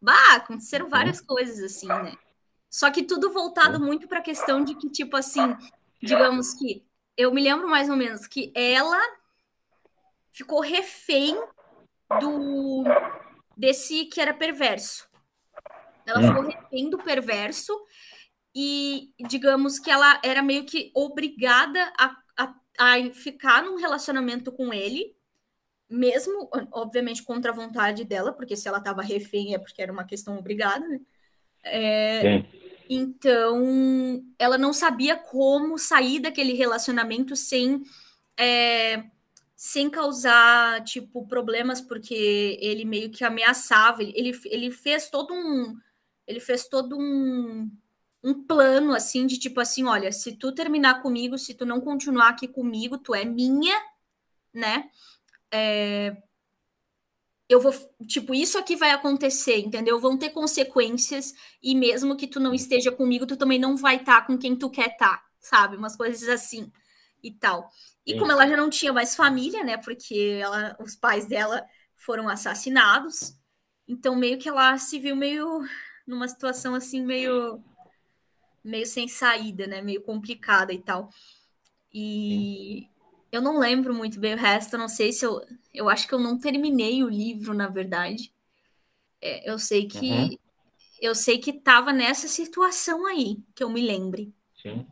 [0.00, 0.90] Bah, aconteceram uhum.
[0.90, 2.16] várias coisas assim, né?
[2.70, 5.56] Só que tudo voltado muito para a questão de que, tipo assim,
[6.02, 6.84] digamos que
[7.16, 9.00] eu me lembro mais ou menos que ela
[10.30, 11.34] ficou refém
[12.20, 12.84] do
[13.56, 15.08] desse que era perverso.
[16.04, 17.72] Ela ficou refém do perverso
[18.54, 22.14] e digamos que ela era meio que obrigada a
[22.78, 25.14] a ficar num relacionamento com ele,
[25.88, 30.04] mesmo, obviamente, contra a vontade dela, porque se ela estava refém é porque era uma
[30.04, 31.00] questão obrigada, né?
[31.64, 32.44] É,
[32.88, 37.82] então, ela não sabia como sair daquele relacionamento sem,
[38.38, 39.04] é,
[39.56, 45.76] sem causar, tipo, problemas, porque ele meio que ameaçava, ele, ele fez todo um.
[46.26, 47.70] Ele fez todo um
[48.26, 52.30] um plano assim de tipo assim, olha, se tu terminar comigo, se tu não continuar
[52.30, 53.80] aqui comigo, tu é minha,
[54.52, 54.90] né?
[55.48, 56.16] É,
[57.48, 57.72] eu vou,
[58.04, 60.00] tipo, isso aqui vai acontecer, entendeu?
[60.00, 64.22] Vão ter consequências e mesmo que tu não esteja comigo, tu também não vai estar
[64.22, 65.76] tá com quem tu quer estar, tá, sabe?
[65.76, 66.72] Umas coisas assim
[67.22, 67.70] e tal.
[68.04, 68.18] E Sim.
[68.18, 69.76] como ela já não tinha mais família, né?
[69.76, 71.64] Porque ela, os pais dela
[71.94, 73.36] foram assassinados,
[73.86, 75.60] então meio que ela se viu meio
[76.04, 77.62] numa situação assim meio
[78.66, 79.80] meio sem saída, né?
[79.80, 81.10] Meio complicada e tal.
[81.92, 82.88] E Sim.
[83.32, 85.40] eu não lembro muito bem o resto, não sei se eu.
[85.72, 88.32] Eu acho que eu não terminei o livro, na verdade.
[89.20, 90.10] É, eu sei que.
[90.10, 90.38] Uhum.
[91.00, 94.32] Eu sei que tava nessa situação aí, que eu me lembre.
[94.62, 94.86] Sim.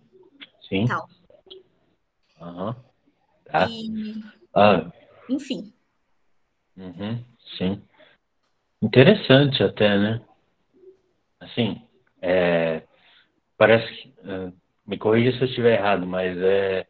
[0.69, 0.87] Sim.
[0.87, 1.09] Tal.
[2.41, 2.75] Uhum.
[3.47, 3.67] Tá.
[3.71, 4.23] E...
[4.55, 4.93] Ah.
[5.29, 5.73] Enfim.
[6.77, 7.25] Uhum.
[7.57, 7.83] Sim.
[8.83, 10.21] Interessante até, né?
[11.41, 11.81] Assim,
[12.21, 12.83] é,
[13.57, 14.53] parece que, uh,
[14.87, 16.87] me corrija se eu estiver errado, mas é,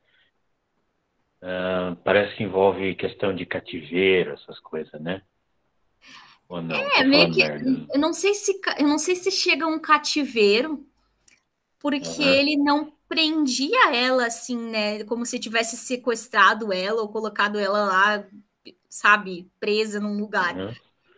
[1.43, 5.23] uh, parece que envolve questão de cativeiro, essas coisas, né?
[6.49, 6.77] Ou não?
[6.77, 10.87] É, meio que, eu não sei se eu não sei se chega a um cativeiro,
[11.79, 12.35] porque uhum.
[12.35, 15.05] ele não prendia ela assim, né?
[15.05, 18.25] Como se tivesse sequestrado ela ou colocado ela lá,
[18.89, 20.57] sabe, presa num lugar.
[20.57, 20.75] Uhum.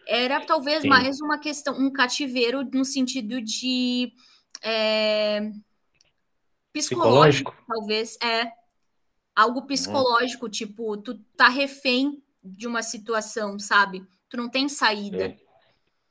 [0.07, 0.89] Era talvez Sim.
[0.89, 4.13] mais uma questão, um cativeiro no sentido de
[4.63, 5.53] é,
[6.73, 8.19] psicológico, psicológico, talvez.
[8.23, 8.53] É
[9.35, 9.67] algo uhum.
[9.67, 10.51] psicológico, uhum.
[10.51, 14.07] tipo, tu tá refém de uma situação, sabe?
[14.29, 15.31] Tu não tem saída.
[15.31, 15.37] Sim.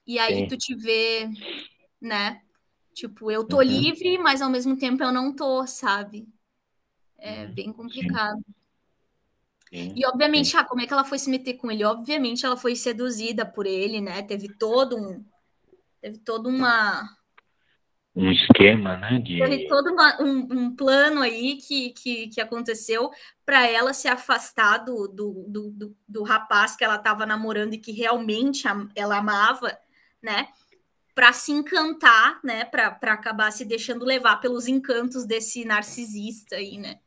[0.07, 0.47] E aí Sim.
[0.47, 1.29] tu te vê,
[1.99, 2.41] né?
[2.93, 3.63] Tipo, eu tô uhum.
[3.63, 6.27] livre, mas ao mesmo tempo eu não tô, sabe?
[7.17, 7.53] É uhum.
[7.53, 8.43] bem complicado.
[9.69, 9.93] Sim.
[9.95, 11.83] E obviamente, ah, como é que ela foi se meter com ele?
[11.83, 14.21] Obviamente ela foi seduzida por ele, né?
[14.21, 15.25] Teve todo um
[15.99, 17.09] teve toda uma
[18.15, 19.19] um esquema, né?
[19.19, 19.39] De...
[19.39, 23.11] Teve todo uma, um, um, plano aí que, que, que aconteceu
[23.45, 27.91] para ela se afastar do, do, do, do, rapaz que ela estava namorando e que
[27.91, 28.63] realmente
[28.95, 29.77] ela amava,
[30.21, 30.47] né?
[31.13, 32.63] Para se encantar, né?
[32.63, 36.99] Para acabar se deixando levar pelos encantos desse narcisista aí, né?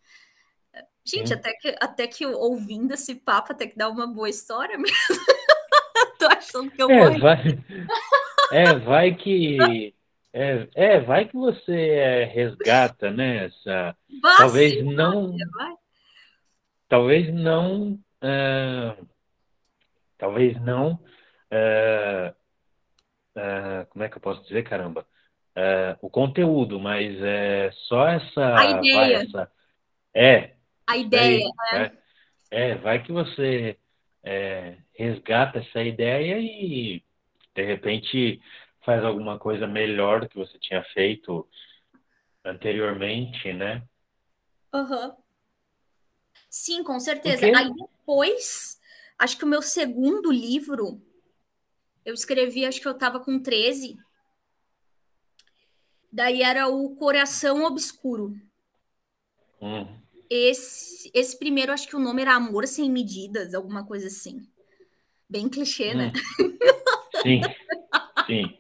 [1.05, 4.97] Gente, até que, até que ouvindo esse papo, até que dá uma boa história mesmo.
[6.19, 7.21] Tô achando que eu é, morri.
[7.21, 7.59] Vai,
[8.53, 9.95] é, vai que
[10.33, 13.47] é, é, vai que você é, resgata, né?
[13.47, 13.97] Essa,
[14.37, 15.37] talvez sim, não.
[15.37, 15.75] Vai.
[16.89, 17.93] Talvez não.
[18.23, 19.09] Uh,
[20.17, 20.93] talvez não.
[21.51, 22.35] Uh,
[23.37, 25.07] uh, como é que eu posso dizer, caramba?
[26.01, 28.57] o conteúdo, mas é só essa.
[28.57, 28.95] A ideia.
[28.95, 29.53] Vai, essa,
[30.15, 30.55] é.
[30.87, 31.99] A ideia, aí, né?
[32.49, 33.77] É, vai que você
[34.23, 37.03] é, resgata essa ideia e
[37.55, 38.41] de repente
[38.89, 41.47] faz alguma coisa melhor do que você tinha feito
[42.43, 43.87] anteriormente, né?
[44.73, 45.15] Uhum.
[46.49, 47.45] Sim, com certeza.
[47.55, 48.81] Aí depois,
[49.19, 51.03] acho que o meu segundo livro,
[52.03, 53.99] eu escrevi, acho que eu estava com 13.
[56.11, 58.35] Daí era o Coração Obscuro.
[59.61, 59.87] Hum.
[60.31, 64.49] Esse, esse primeiro, acho que o nome era Amor Sem Medidas, alguma coisa assim.
[65.29, 66.11] Bem clichê, né?
[66.41, 66.49] hum.
[66.49, 66.59] né?
[67.23, 67.43] Sim,
[68.27, 68.58] sim.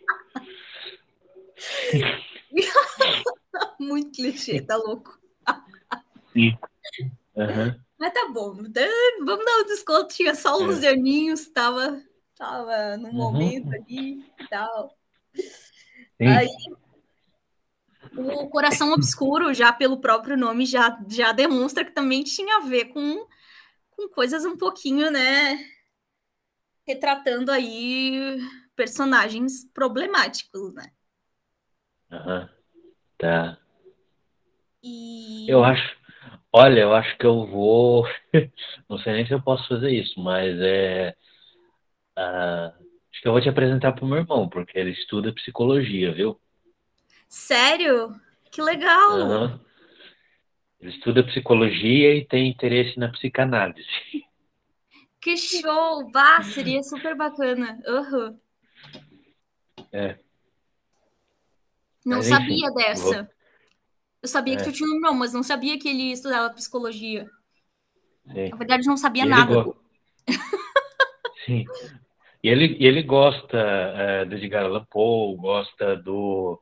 [3.80, 5.18] Muito clichê, tá louco.
[6.32, 6.56] Sim.
[7.36, 7.80] Uhum.
[7.98, 8.54] Mas tá bom.
[8.54, 8.72] Vamos
[9.44, 10.14] dar um desconto.
[10.14, 10.88] Tinha só os é.
[10.88, 12.02] aninhos, tava,
[12.36, 13.14] tava no uhum.
[13.14, 14.96] momento ali e tal.
[15.34, 16.26] Sim.
[16.26, 16.48] Aí,
[18.16, 22.86] o Coração Obscuro, já pelo próprio nome, já, já demonstra que também tinha a ver
[22.86, 23.26] com,
[23.90, 25.58] com coisas um pouquinho, né?
[26.86, 28.38] Retratando aí
[28.74, 30.92] personagens problemáticos, né?
[32.10, 32.48] Aham.
[33.18, 33.58] Tá.
[34.82, 35.46] E.
[35.48, 35.96] Eu acho.
[36.52, 38.06] Olha, eu acho que eu vou.
[38.88, 41.14] Não sei nem se eu posso fazer isso, mas é.
[42.16, 42.72] ah,
[43.12, 46.40] acho que eu vou te apresentar pro meu irmão, porque ele estuda psicologia, viu?
[47.28, 48.12] Sério?
[48.50, 49.12] Que legal!
[49.12, 49.60] Aham.
[50.80, 53.86] Ele estuda psicologia e tem interesse na psicanálise.
[55.20, 56.08] Que show!
[56.12, 57.76] Bah, seria super bacana.
[57.86, 58.38] Uhum.
[59.92, 60.16] É.
[62.08, 63.22] Não sabia dessa.
[63.22, 63.32] Vou...
[64.22, 64.56] Eu sabia é.
[64.56, 67.28] que tu tinha um nome, mas não sabia que ele estudava psicologia.
[68.32, 68.48] Sim.
[68.48, 69.62] Na verdade, não sabia nada.
[69.62, 69.76] Go...
[71.44, 71.64] Sim.
[72.42, 76.60] E ele, ele gosta é, do Edgar Allan Poe, gosta do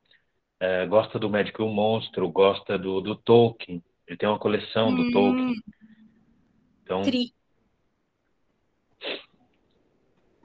[0.59, 3.83] é, gosta do Médico e o Monstro, gosta do, do Tolkien.
[4.07, 5.11] Ele tem uma coleção do hum.
[5.13, 5.55] Tolkien.
[6.83, 7.33] Então, Tri.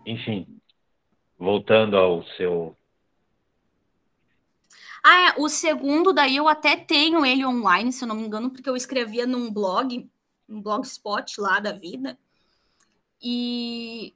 [0.06, 0.48] enfim,
[1.38, 2.76] voltando ao seu
[5.04, 8.52] ah, é, o segundo, daí eu até tenho ele online, se eu não me engano,
[8.52, 10.10] porque eu escrevia num blog,
[10.48, 12.18] um blogspot lá da vida.
[13.22, 14.14] E,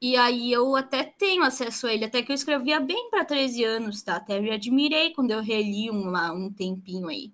[0.00, 3.64] e aí eu até tenho acesso a ele, até que eu escrevia bem para 13
[3.64, 4.16] anos, tá?
[4.16, 7.32] Até me admirei quando eu reli um, lá, um tempinho aí.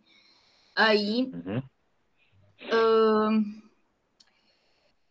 [0.76, 1.30] Aí.
[1.32, 1.62] Uhum.
[2.66, 3.62] Uh,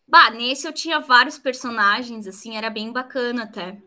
[0.07, 3.81] bah, nesse eu tinha vários personagens, assim, era bem bacana até.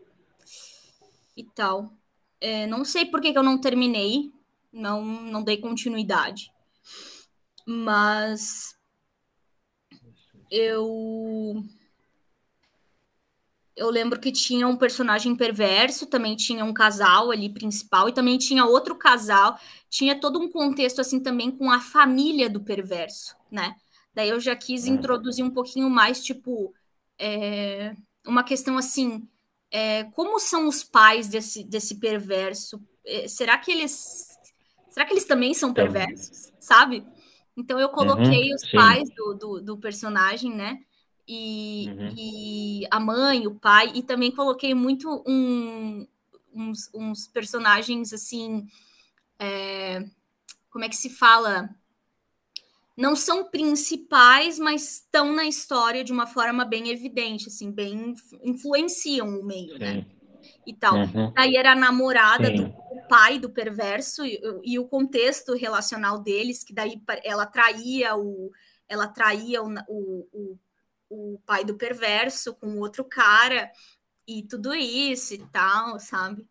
[1.37, 1.93] E tal.
[2.41, 4.33] É, não sei por que, que eu não terminei,
[4.73, 6.51] não, não dei continuidade.
[7.67, 8.77] Mas
[10.51, 11.63] eu
[13.77, 18.39] eu lembro que tinha um personagem perverso, também tinha um casal ali principal e também
[18.39, 19.59] tinha outro casal,
[19.91, 23.77] tinha todo um contexto assim também com a família do perverso, né?
[24.15, 24.95] Daí eu já quis uhum.
[24.95, 26.73] introduzir um pouquinho mais tipo
[27.19, 27.95] é,
[28.27, 29.29] uma questão assim
[29.71, 32.81] é, como são os pais desse, desse perverso?
[33.05, 34.37] É, será que eles
[34.89, 37.05] será que eles também são perversos, sabe?
[37.57, 38.77] Então eu coloquei uhum, os sim.
[38.77, 40.81] pais do, do, do, personagem, né?
[41.29, 42.15] E, uhum.
[42.17, 46.07] e, a mãe, o pai, e também coloquei muito um,
[46.55, 48.67] uns, uns, personagens assim.
[49.39, 50.05] É,
[50.71, 51.69] como é que se fala?
[52.97, 59.29] Não são principais, mas estão na história de uma forma bem evidente, assim, bem influenciam
[59.29, 59.93] o meio, né?
[59.93, 59.99] Sim.
[59.99, 60.07] né?
[60.67, 60.97] E tal.
[60.97, 61.33] Uhum.
[61.37, 62.57] Aí era a namorada Sim.
[62.57, 62.75] do
[63.09, 68.51] pai do perverso e, e, o contexto relacional deles, que daí ela traía o
[68.89, 70.59] ela traía o, o, o,
[71.35, 73.71] o pai do perverso com outro cara
[74.27, 76.47] e tudo isso e tal, sabe?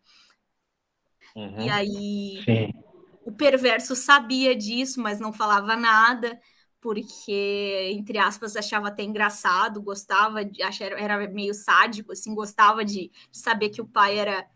[1.34, 1.62] Uhum.
[1.62, 2.86] E aí Sim.
[3.26, 6.40] O perverso sabia disso, mas não falava nada
[6.80, 13.10] porque, entre aspas, achava até engraçado, gostava de, achava, era meio sádico, assim, gostava de,
[13.32, 14.46] de saber que o pai era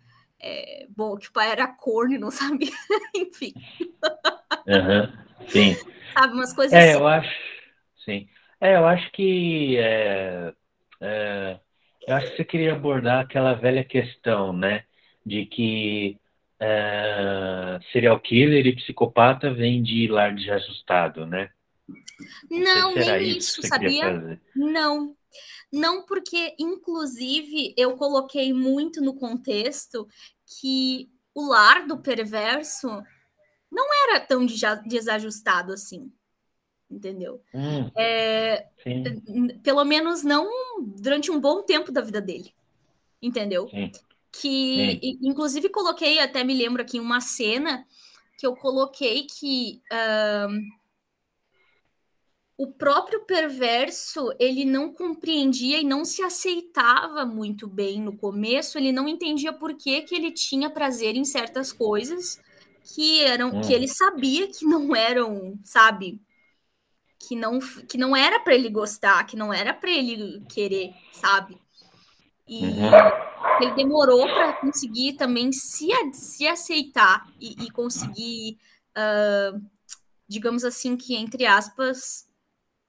[0.40, 2.70] é, bom, que o pai era corno, não sabia,
[3.14, 3.56] enfim.
[4.66, 5.12] Uhum,
[5.48, 5.80] sim.
[6.16, 6.96] Sabe, umas coisas É, assim.
[6.96, 7.30] eu acho,
[8.04, 8.28] sim.
[8.60, 10.54] É, eu acho que é,
[11.00, 11.60] é,
[12.06, 14.84] eu acho que você queria abordar aquela velha questão, né,
[15.24, 16.18] de que
[16.60, 21.50] é, serial killer e psicopata vêm de lar desajustado, né?
[22.50, 24.38] Não, nem isso, sabia?
[24.54, 25.16] Não,
[25.72, 30.06] não, porque, inclusive, eu coloquei muito no contexto
[30.60, 32.88] que o lar do perverso
[33.70, 34.44] não era tão
[34.84, 36.12] desajustado assim.
[36.90, 37.40] Entendeu?
[37.54, 38.66] Hum, é,
[39.62, 40.50] pelo menos não
[40.96, 42.52] durante um bom tempo da vida dele.
[43.22, 43.68] Entendeu?
[43.68, 43.92] Sim.
[44.32, 45.18] Que, sim.
[45.22, 47.86] inclusive, coloquei, até me lembro aqui, uma cena
[48.38, 49.82] que eu coloquei que.
[52.60, 58.92] O próprio perverso ele não compreendia e não se aceitava muito bem no começo, ele
[58.92, 62.38] não entendia por que, que ele tinha prazer em certas coisas
[62.94, 63.60] que eram hum.
[63.62, 66.20] que ele sabia que não eram, sabe?
[67.18, 71.58] Que não que não era para ele gostar, que não era para ele querer, sabe?
[72.50, 72.90] E uhum.
[73.60, 78.58] ele demorou para conseguir também se, se aceitar e, e conseguir,
[78.98, 79.64] uh,
[80.26, 82.28] digamos assim, que entre aspas,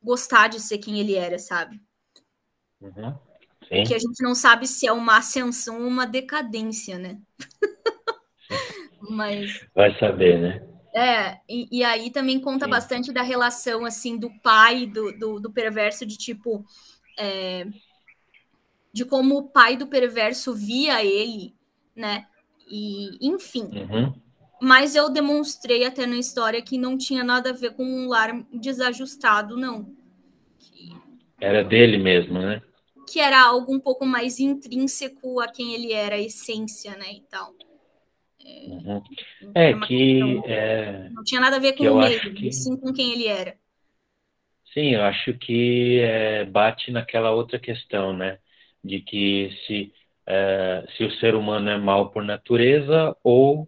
[0.01, 1.79] gostar de ser quem ele era, sabe?
[2.81, 3.15] Uhum.
[3.59, 7.19] Porque a gente não sabe se é uma ascensão ou uma decadência, né?
[9.11, 9.63] Mas.
[9.75, 10.67] Vai saber, né?
[10.93, 12.71] É, e, e aí também conta Sim.
[12.71, 16.65] bastante da relação, assim, do pai do, do, do perverso, de tipo.
[17.17, 17.67] É,
[18.93, 21.53] de como o pai do perverso via ele,
[21.95, 22.25] né?
[22.69, 23.63] E, enfim.
[23.63, 24.13] Uhum.
[24.61, 28.31] Mas eu demonstrei até na história que não tinha nada a ver com um lar
[28.53, 29.93] desajustado, não.
[31.39, 32.61] Era dele mesmo, né?
[33.11, 37.11] Que era algo um pouco mais intrínseco a quem ele era, a essência, né?
[37.13, 37.53] E tal.
[38.45, 39.01] É, uhum.
[39.55, 40.41] é que.
[40.45, 42.51] É, não tinha nada a ver com o meio, que...
[42.51, 43.55] sim com quem ele era.
[44.73, 48.37] Sim, eu acho que é, bate naquela outra questão, né?
[48.83, 49.93] De que se,
[50.25, 53.67] é, se o ser humano é mal por natureza ou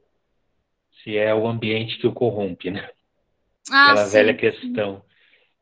[1.04, 2.90] se é o ambiente que o corrompe, né?
[3.72, 4.96] Ah, Aquela sim, velha questão.
[4.98, 5.14] Sim.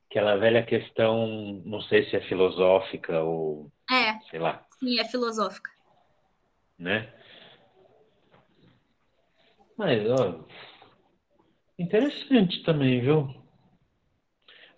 [0.09, 3.71] Aquela velha questão, não sei se é filosófica ou.
[3.89, 4.19] É.
[4.29, 4.65] Sei lá.
[4.79, 5.71] Sim, é filosófica.
[6.77, 7.09] Né?
[9.77, 10.45] Mas, ó.
[11.79, 13.33] Interessante também, viu?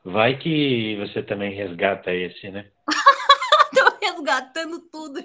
[0.05, 2.69] Vai que você também resgata esse, né?
[4.04, 5.24] Resgatando tudo.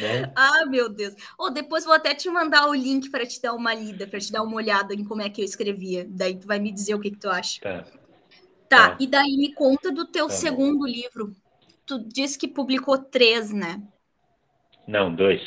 [0.00, 0.32] Né?
[0.34, 1.14] Ah, meu Deus.
[1.38, 4.18] Ou oh, depois vou até te mandar o link para te dar uma lida, para
[4.18, 6.06] te dar uma olhada em como é que eu escrevia.
[6.08, 7.60] Daí tu vai me dizer o que, que tu acha.
[7.60, 7.84] Tá.
[8.68, 8.96] Tá, tá.
[8.98, 11.36] e daí me conta do teu tá segundo livro.
[11.84, 13.82] Tu disse que publicou três, né?
[14.88, 15.42] Não, dois.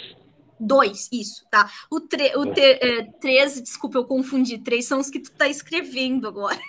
[0.59, 1.69] Dois, isso, tá.
[1.91, 4.59] O, tre o é, três, desculpa, eu confundi.
[4.59, 6.59] Três são os que tu tá escrevendo agora.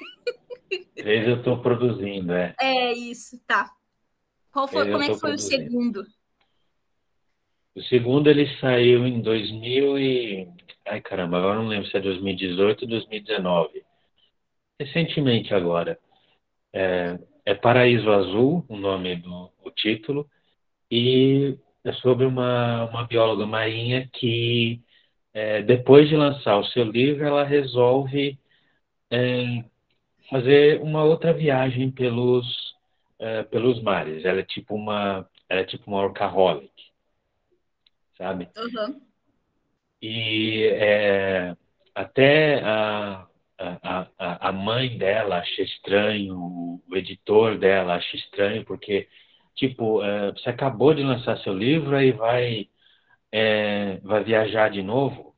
[0.96, 2.54] Três eu tô produzindo, é.
[2.58, 3.70] É isso, tá.
[4.56, 5.64] Qual foi, como é que foi produzindo.
[5.64, 6.06] o segundo?
[7.74, 10.48] O segundo ele saiu em 2000 e...
[10.86, 13.84] Ai, caramba, agora não lembro se é 2018 ou 2019.
[14.80, 15.98] Recentemente agora.
[16.72, 20.26] É, é Paraíso Azul, o nome do o título,
[20.90, 24.80] e é sobre uma, uma bióloga marinha que,
[25.34, 28.38] é, depois de lançar o seu livro, ela resolve
[29.10, 29.62] é,
[30.30, 32.75] fazer uma outra viagem pelos,
[33.18, 34.24] é, pelos mares.
[34.24, 36.70] Ela é tipo uma, ela é tipo uma orcaholic
[38.16, 38.48] sabe?
[38.56, 39.00] Uhum.
[40.00, 41.56] E é,
[41.94, 43.26] até a,
[43.58, 49.08] a, a, a mãe dela acha estranho, o editor dela acha estranho, porque
[49.54, 52.68] tipo, é, você acabou de lançar seu livro e vai,
[53.32, 55.34] é, vai viajar de novo.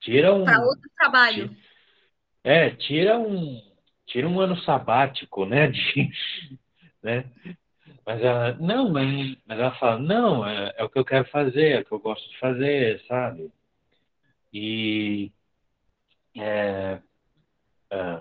[0.00, 0.44] Tira um.
[0.44, 1.48] Para outro trabalho.
[1.48, 1.60] Tira,
[2.44, 3.60] é, tira um,
[4.06, 5.68] tira um ano sabático, né?
[5.68, 6.10] De,
[7.02, 7.24] né?
[8.04, 11.72] Mas ela, não, mas, mas ela fala, não, é, é o que eu quero fazer,
[11.72, 13.50] é o que eu gosto de fazer, sabe?
[14.52, 15.32] E
[16.36, 17.00] é,
[17.90, 18.20] é,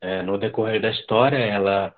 [0.00, 1.94] é, no decorrer da história, ela,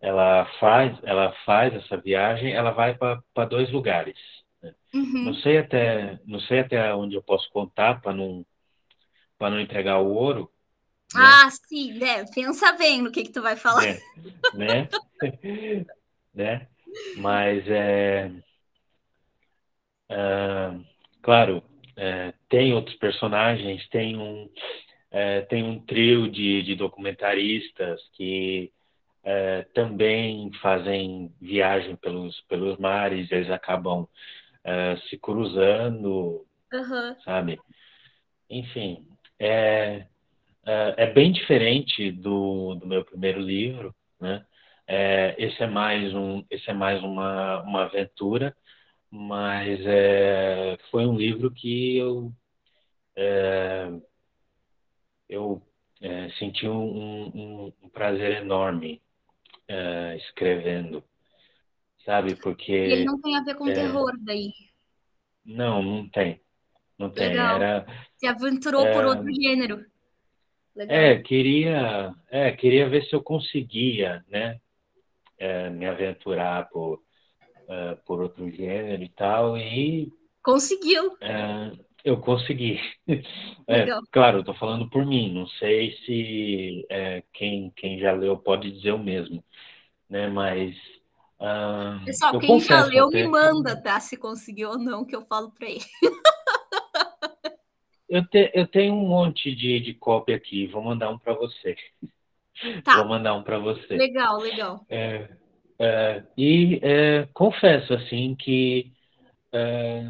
[0.00, 4.18] ela, faz, ela faz essa viagem, ela vai para dois lugares.
[4.62, 4.74] Né?
[4.94, 5.24] Uhum.
[5.24, 8.44] Não sei até não sei até onde eu posso contar para não
[9.38, 10.50] para não entregar o ouro.
[11.14, 11.24] Né?
[11.24, 12.24] Ah, sim, né?
[12.34, 13.84] Pensa bem no que que tu vai falar.
[13.86, 14.00] É,
[14.54, 14.88] né?
[16.34, 16.68] né?
[17.16, 18.30] Mas é,
[20.10, 20.70] é
[21.22, 21.62] claro,
[21.96, 24.50] é, tem outros personagens, tem um
[25.10, 28.72] é, tem um trio de, de documentaristas que
[29.22, 34.08] é, também fazem viagem pelos, pelos mares, eles acabam
[34.64, 37.20] é, se cruzando, uhum.
[37.24, 37.60] sabe?
[38.48, 39.06] Enfim,
[39.38, 40.06] é,
[40.64, 44.44] é, é, bem diferente do, do meu primeiro livro, né?
[44.86, 48.54] É, esse é mais um, esse é mais uma, uma aventura,
[49.10, 52.32] mas é, foi um livro que eu
[53.16, 53.92] é,
[55.28, 55.62] eu
[56.00, 59.00] é, senti um, um, um, prazer enorme
[59.68, 61.02] é, escrevendo,
[62.04, 62.34] sabe?
[62.36, 62.72] Porque.
[62.72, 64.50] E ele não tem a ver com é, terror daí.
[65.44, 66.40] Não, não tem.
[66.98, 67.28] Não tem.
[67.30, 67.56] Legal.
[67.56, 67.86] Era,
[68.16, 69.84] Se aventurou por outro gênero.
[70.74, 70.96] Legal.
[70.96, 74.58] É, queria, é, queria ver se eu conseguia, né?
[75.38, 77.00] É, me aventurar por,
[78.06, 79.58] por outro gênero e tal.
[79.58, 80.12] E.
[80.42, 81.16] Conseguiu!
[82.04, 82.80] Eu consegui.
[83.68, 85.32] É, claro, eu estou falando por mim.
[85.32, 89.42] Não sei se é, quem, quem já leu pode dizer o mesmo,
[90.10, 90.28] né?
[90.28, 90.74] Mas
[91.38, 93.22] uh, pessoal, quem já leu até...
[93.22, 94.00] me manda, tá?
[94.00, 95.84] Se conseguiu ou não, que eu falo para ele.
[98.12, 100.66] eu, te, eu tenho um monte de, de cópia aqui.
[100.66, 101.74] Vou mandar um para você.
[102.84, 102.98] Tá.
[102.98, 103.96] Vou mandar um para você.
[103.96, 104.84] Legal, legal.
[104.90, 105.30] É,
[105.78, 108.92] é, e é, confesso assim que
[109.50, 110.02] é,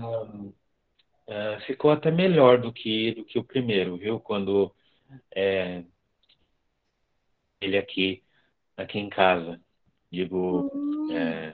[1.29, 4.19] é, ficou até melhor do que, do que o primeiro, viu?
[4.19, 4.75] Quando
[5.33, 5.85] é,
[7.61, 8.21] ele aqui,
[8.77, 9.61] aqui em casa,
[10.11, 11.53] digo, hum.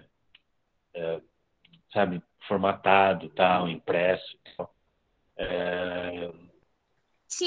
[1.93, 4.39] sabe, formatado, tal, impresso.
[4.47, 4.78] É,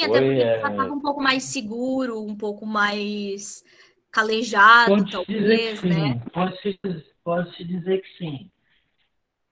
[0.02, 3.64] Sim, até porque já estava um pouco mais seguro, um pouco mais
[4.12, 6.20] calejado, pode talvez, né?
[6.34, 6.80] Pode-se
[7.24, 8.52] pode dizer que sim.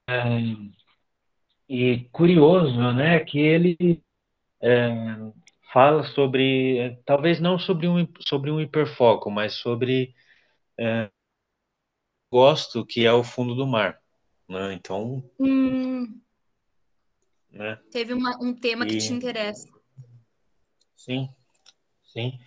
[0.10, 0.40] É,
[1.68, 4.04] e curioso, né, que ele
[4.60, 4.90] é,
[5.72, 10.16] fala sobre, talvez não sobre um, sobre um hiperfoco, mas sobre
[10.80, 11.10] é,
[12.32, 14.02] gosto que é o fundo do mar,
[14.48, 14.74] né?
[14.74, 16.20] Então, hum,
[17.52, 17.80] né?
[17.92, 19.79] Teve uma, um tema e, que te interessa.
[21.00, 21.30] Sim,
[22.04, 22.38] sim,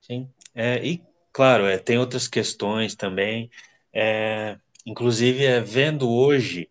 [0.00, 0.28] sim.
[0.52, 1.00] É, e
[1.32, 3.48] claro, é, tem outras questões também.
[3.92, 6.68] É, inclusive, é, vendo hoje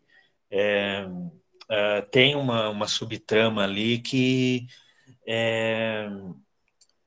[0.51, 4.67] é, uh, tem uma, uma subtrama ali que,
[5.25, 6.05] é,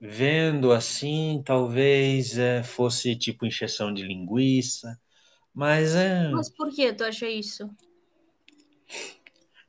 [0.01, 4.99] vendo assim, talvez é, fosse tipo encheção de linguiça,
[5.53, 6.31] mas é.
[6.31, 7.69] Mas por que tu acha isso?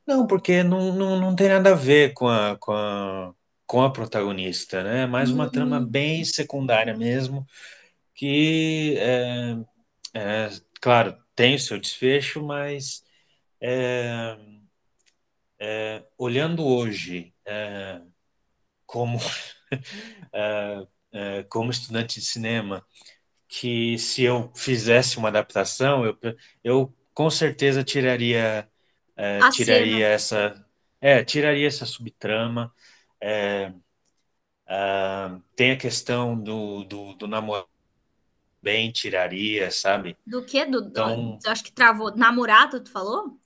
[0.06, 3.34] Não, porque não, não, não tem nada a ver com a, com a,
[3.70, 5.06] com a protagonista, né?
[5.06, 5.50] Mais uma uhum.
[5.50, 7.46] trama bem secundária mesmo,
[8.12, 9.56] que, é,
[10.12, 10.50] é,
[10.80, 13.04] claro, tem o seu desfecho, mas
[13.60, 14.36] é,
[15.60, 18.00] é, olhando hoje é,
[18.84, 19.20] como
[21.12, 22.84] é, como estudante de cinema,
[23.46, 26.18] que se eu fizesse uma adaptação, eu,
[26.64, 28.68] eu com certeza tiraria
[29.52, 30.06] tiraria cena.
[30.06, 30.66] essa
[31.00, 32.74] é tiraria essa subtrama.
[33.20, 33.72] É,
[35.56, 37.68] tem a questão do, do, do namorado
[38.62, 40.16] bem tiraria, sabe?
[40.26, 40.64] Do que?
[40.64, 42.14] Do, então, do, acho que travou.
[42.14, 43.38] Namorado, tu falou?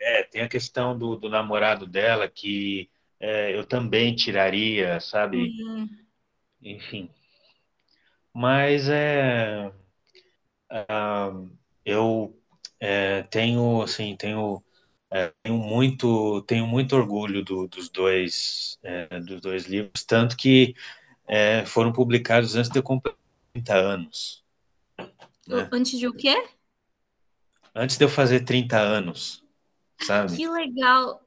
[0.00, 5.38] É, tem a questão do, do namorado dela que é, eu também tiraria, sabe?
[5.38, 5.88] Uhum.
[6.62, 7.10] Enfim.
[8.32, 9.72] Mas é,
[10.70, 11.50] uh,
[11.84, 12.36] eu
[12.80, 14.62] é, tenho assim tenho
[15.10, 20.74] é, tenho muito tenho muito orgulho do, dos dois é, dos dois livros tanto que
[21.26, 23.18] é, foram publicados antes de eu completar
[23.52, 24.44] 30 anos
[25.46, 25.68] né?
[25.72, 26.48] antes de o quê
[27.74, 29.44] antes de eu fazer 30 anos
[30.00, 30.36] sabe?
[30.36, 31.20] Que legal.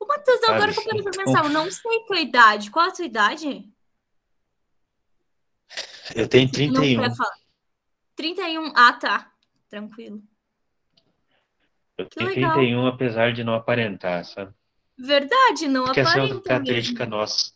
[0.00, 2.70] O Matheus, agora que eu parei pra pensar, eu não sei tua idade.
[2.70, 3.68] Qual a tua idade?
[6.14, 7.02] Eu tenho 31.
[8.14, 8.72] 31.
[8.74, 9.32] Ah, tá.
[9.68, 10.22] Tranquilo.
[11.98, 14.52] Eu tenho 31, apesar de não aparentar, sabe?
[14.98, 16.20] Verdade, não Acho que aparenta.
[16.20, 17.16] essa é outra característica mesmo.
[17.16, 17.52] nossa.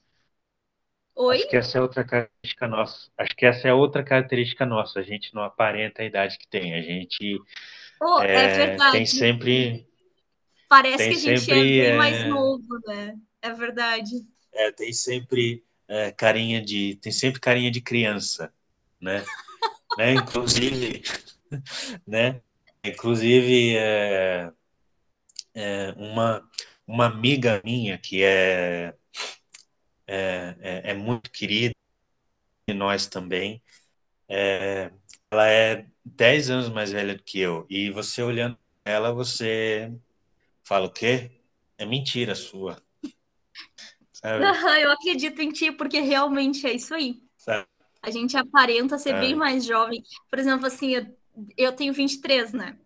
[1.17, 1.37] Oi?
[1.37, 3.11] Acho que essa é outra característica nossa.
[3.19, 5.01] Acho que essa é outra característica nossa.
[5.01, 6.75] A gente não aparenta a idade que tem.
[6.75, 7.41] A gente
[8.03, 8.93] Oh, é, é, verdade.
[8.93, 9.87] tem sempre.
[10.69, 13.15] Parece tem que a gente sempre, é bem é, mais novo, né?
[13.43, 14.13] É verdade.
[14.53, 16.97] É, tem sempre é, carinha de.
[16.97, 18.53] Tem sempre carinha de criança,
[18.99, 19.23] né?
[19.99, 20.15] né?
[20.15, 21.03] Inclusive,
[22.07, 22.41] né?
[22.85, 24.53] Inclusive, é,
[25.55, 26.49] é, uma,
[26.87, 28.95] uma amiga minha que é,
[30.07, 31.75] é, é, é muito querida,
[32.69, 33.63] e nós também,
[34.29, 34.91] é,
[35.31, 37.67] ela é 10 anos mais velha do que eu.
[37.69, 39.93] E você olhando ela, você
[40.65, 41.31] fala o quê?
[41.77, 42.81] É mentira sua.
[44.13, 44.45] Sabe?
[44.83, 47.23] Eu acredito em ti, porque realmente é isso aí.
[47.37, 47.67] Sabe?
[48.03, 50.03] A gente aparenta ser bem mais jovem.
[50.31, 50.95] Por exemplo, assim,
[51.57, 52.77] eu, tenho 23, né?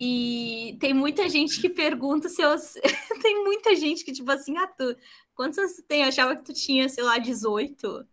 [0.00, 2.54] E tem muita gente que pergunta se eu.
[3.22, 4.96] tem muita gente que, tipo assim, ah, tu.
[5.34, 6.02] Quantos anos tu tem?
[6.02, 8.06] Eu achava que tu tinha, sei lá, 18.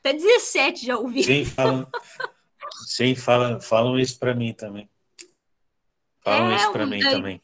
[0.00, 1.22] Até 17 já ouvi.
[1.22, 1.86] Sim, falam,
[2.86, 4.88] sim, falam, falam isso para mim também.
[6.22, 7.42] Falam É, isso para mim é- também.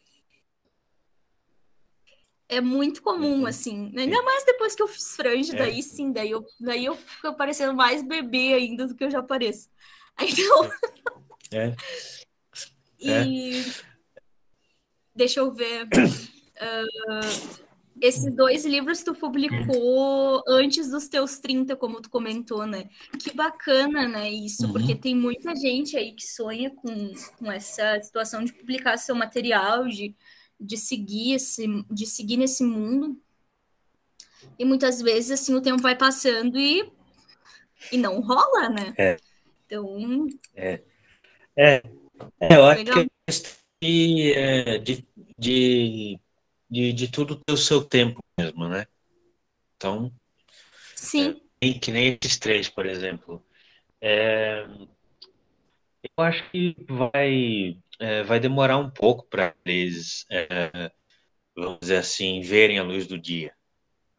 [2.49, 3.47] É muito comum, Uhum.
[3.47, 3.93] assim.
[3.97, 5.57] Ainda mais depois que eu fiz franja, É.
[5.57, 9.23] daí sim, daí eu, daí eu fico parecendo mais bebê ainda do que eu já
[9.23, 9.69] pareço.
[10.19, 10.71] Então,
[11.53, 11.75] É,
[12.99, 13.65] e
[15.15, 15.89] deixa eu ver.
[16.59, 17.21] Ah,
[18.01, 22.91] esses dois livros tu publicou antes dos teus 30, como tu comentou, né?
[23.19, 24.31] Que bacana, né?
[24.31, 24.73] Isso, Uhum.
[24.73, 29.87] porque tem muita gente aí que sonha com, com essa situação de publicar seu material,
[29.89, 30.15] de,
[30.61, 33.19] de seguir esse, de seguir nesse mundo.
[34.59, 36.91] E muitas vezes, assim, o tempo vai passando e,
[37.91, 38.95] e não rola, né?
[38.99, 39.17] É.
[39.65, 40.83] Então, é,
[41.57, 41.83] é,
[42.51, 43.05] eu acho Legal.
[43.05, 43.33] que é
[43.83, 46.21] de, é, de, de,
[46.71, 48.87] de, de tudo ter o seu tempo mesmo, né?
[49.77, 50.13] Então,
[50.95, 51.41] sim.
[51.61, 53.45] que que nem esses três, por exemplo.
[54.01, 54.67] É,
[56.03, 60.91] eu acho que vai, é, vai demorar um pouco para eles, é,
[61.57, 63.55] vamos dizer assim, verem a luz do dia.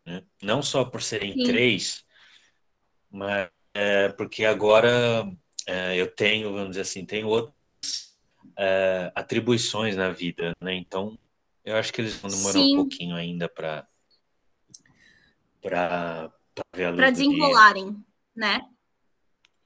[0.05, 0.23] né?
[0.41, 1.43] Não só por serem Sim.
[1.45, 2.05] três,
[3.09, 5.23] mas é, porque agora é,
[5.95, 7.55] eu tenho, vamos dizer assim, tenho outras
[8.57, 10.73] é, atribuições na vida, né?
[10.75, 11.17] Então,
[11.63, 12.73] eu acho que eles vão demorar Sim.
[12.73, 13.87] um pouquinho ainda para
[15.61, 16.31] para
[16.71, 17.63] para do dia.
[17.67, 18.03] desenrolarem,
[18.35, 18.61] né?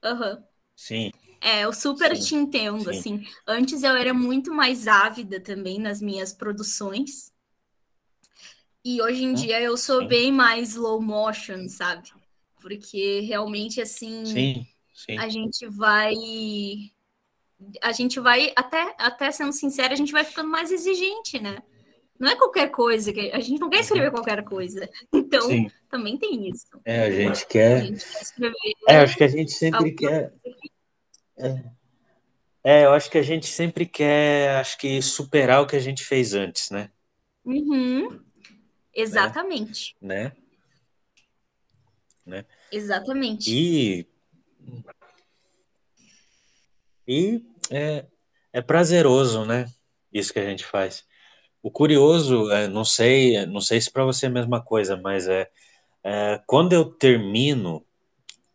[0.02, 0.44] Aham.
[0.76, 2.90] Sim, É, eu super Sim, te entendo, sim.
[2.90, 3.22] assim.
[3.46, 7.32] Antes eu era muito mais ávida também nas minhas produções.
[8.84, 12.10] E hoje em Hum, dia eu sou bem mais slow motion, sabe?
[12.60, 14.64] Porque realmente, assim,
[15.04, 16.14] sim, a gente vai.
[17.80, 21.62] A gente vai, até, até sendo sincera, a gente vai ficando mais exigente, né?
[22.18, 24.88] Não é qualquer coisa, que a gente não quer escrever qualquer coisa.
[25.12, 25.70] Então, Sim.
[25.88, 26.66] também tem isso.
[26.84, 27.84] É, a gente A quer.
[27.86, 28.54] gente quer escrever
[28.86, 30.32] É, acho que a gente sempre quer.
[31.38, 31.64] É.
[32.64, 36.04] É, eu acho que a gente sempre quer, acho que superar o que a gente
[36.04, 36.90] fez antes, né?
[37.44, 38.20] Uhum.
[38.94, 39.96] Exatamente.
[40.00, 40.32] Né?
[42.70, 43.50] Exatamente.
[43.50, 44.06] E
[47.06, 48.06] e é,
[48.52, 49.66] é prazeroso, né?
[50.12, 51.04] Isso que a gente faz.
[51.62, 55.28] O curioso, é, não sei, não sei se para você é a mesma coisa, mas
[55.28, 55.50] é,
[56.04, 57.84] é quando eu termino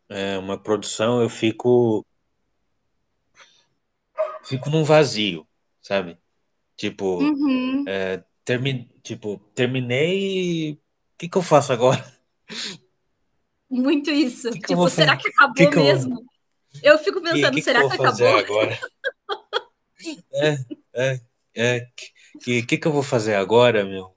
[0.08, 2.04] é, uma produção, eu fico
[4.44, 5.46] fico num vazio,
[5.82, 6.18] sabe?
[6.76, 7.84] Tipo, Uhum.
[8.44, 10.78] termi, tipo, terminei, o
[11.18, 12.02] que que eu faço agora?
[13.70, 14.50] Muito isso.
[14.50, 16.24] Que que tipo, será que acabou Que que eu mesmo?
[16.82, 18.28] Eu fico pensando, será que acabou?
[18.28, 18.78] agora?
[20.32, 20.56] É,
[20.94, 21.20] é,
[21.54, 21.86] é,
[22.40, 24.16] que, que que eu vou fazer agora, meu?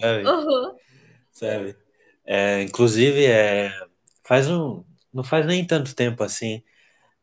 [0.00, 0.24] Sabe?
[0.24, 0.76] Uhum.
[1.32, 1.76] Sabe?
[2.24, 3.70] É, inclusive, é,
[4.24, 6.62] faz um, não faz nem tanto tempo assim.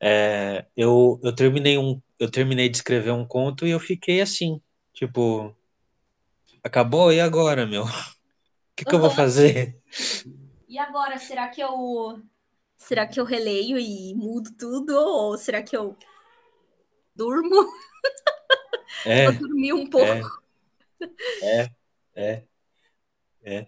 [0.02, 4.62] É, eu, eu terminei um, eu terminei de escrever um conto e eu fiquei assim,
[4.94, 5.56] tipo,
[6.64, 7.84] acabou e agora, meu?
[7.84, 7.88] O
[8.76, 9.16] que que eu vou Uhum.
[9.16, 9.78] fazer?
[10.68, 12.22] E agora, será que eu.
[12.78, 14.96] Será que eu releio e mudo tudo?
[14.98, 15.98] Ou será que eu
[17.16, 17.68] durmo?
[19.04, 20.28] É, Vou dormir um pouco.
[21.42, 21.70] é,
[22.16, 22.48] é,
[23.44, 23.68] é.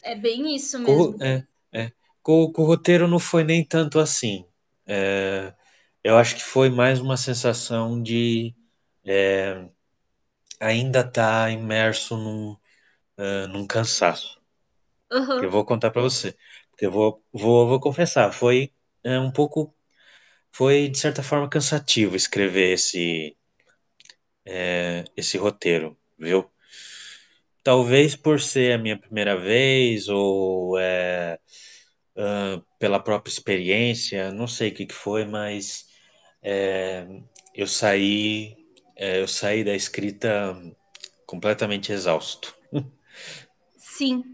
[0.00, 1.16] É bem isso mesmo.
[1.18, 1.92] o- é, é.
[2.22, 4.46] Com, com o roteiro não foi nem tanto assim.
[4.86, 5.54] É,
[6.04, 8.54] eu acho que foi mais uma sensação de
[9.04, 9.68] é,
[10.60, 12.56] ainda estar imerso num,
[13.18, 14.41] é, num cansaço.
[15.36, 15.52] Que eu Uhum.
[15.52, 16.36] vou contar para você.
[16.70, 18.72] Porque eu vou, vou, vou confessar, foi
[19.04, 19.74] é, um pouco
[20.52, 23.36] foi de certa forma cansativo escrever esse
[24.46, 26.50] é, esse roteiro, viu?
[27.62, 31.38] Talvez por ser a minha primeira vez ou é,
[32.16, 35.86] uh, pela própria experiência, não sei o que, que foi, mas
[36.42, 37.06] é,
[37.54, 38.56] eu saí
[38.96, 40.56] é, eu saí da escrita
[41.26, 42.54] completamente exausto.
[43.76, 44.31] Sim,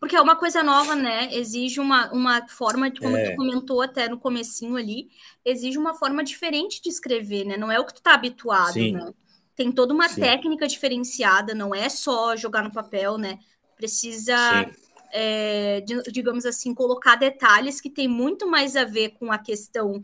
[0.00, 1.28] porque é uma coisa nova, né?
[1.32, 3.30] Exige uma, uma forma, como é.
[3.30, 5.08] tu comentou até no comecinho ali,
[5.44, 7.56] exige uma forma diferente de escrever, né?
[7.56, 8.92] Não é o que tu tá habituado, Sim.
[8.92, 9.12] né?
[9.56, 10.20] Tem toda uma Sim.
[10.20, 13.40] técnica diferenciada, não é só jogar no papel, né?
[13.76, 14.70] Precisa,
[15.12, 20.00] é, digamos assim, colocar detalhes que tem muito mais a ver com a questão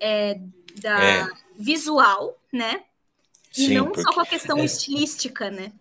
[0.00, 0.40] é,
[0.80, 1.28] da é.
[1.56, 2.82] visual, né?
[3.56, 4.02] E Sim, não porque...
[4.02, 4.64] só com a questão é.
[4.64, 5.72] estilística, né?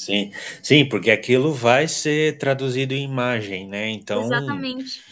[0.00, 0.32] Sim,
[0.62, 3.90] sim, porque aquilo vai ser traduzido em imagem, né?
[3.90, 5.04] Então, Exatamente.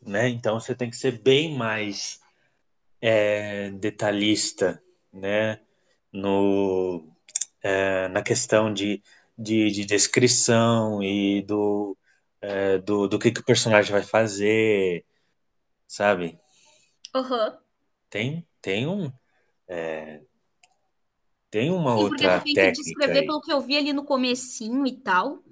[0.00, 0.30] Né?
[0.30, 2.18] Então você tem que ser bem mais
[2.98, 4.82] é, detalhista,
[5.12, 5.60] né?
[6.10, 7.14] No,
[7.62, 9.02] é, na questão de,
[9.36, 11.94] de, de, descrição e do,
[12.40, 15.04] é, do, do que, que o personagem vai fazer,
[15.86, 16.40] sabe?
[17.14, 17.58] Uhum.
[18.08, 19.12] Tem, tem um.
[19.68, 20.22] É,
[21.50, 23.26] tem uma Sim, outra porque tu tem que descrever aí.
[23.26, 25.42] pelo que eu vi ali no comecinho e tal.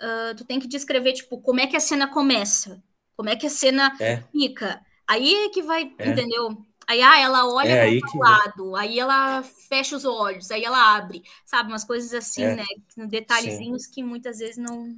[0.00, 2.82] Uh, tu tem que descrever, tipo, como é que a cena começa,
[3.16, 4.22] como é que a cena é.
[4.30, 4.80] fica.
[5.08, 6.08] Aí é que vai, é.
[6.08, 6.56] entendeu?
[6.86, 10.96] Aí ah, ela olha é para o lado, aí ela fecha os olhos, aí ela
[10.96, 11.70] abre, sabe?
[11.70, 12.56] Umas coisas assim, é.
[12.56, 12.64] né?
[13.08, 13.90] Detalhezinhos sim.
[13.92, 14.96] que muitas vezes não.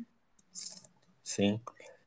[1.25, 1.61] Sim,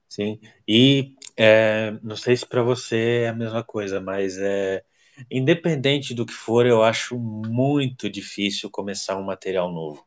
[0.07, 0.39] sim.
[0.67, 4.83] E é, não sei se para você é a mesma coisa, mas é,
[5.29, 10.05] Independente do que for, eu acho muito difícil começar um material novo.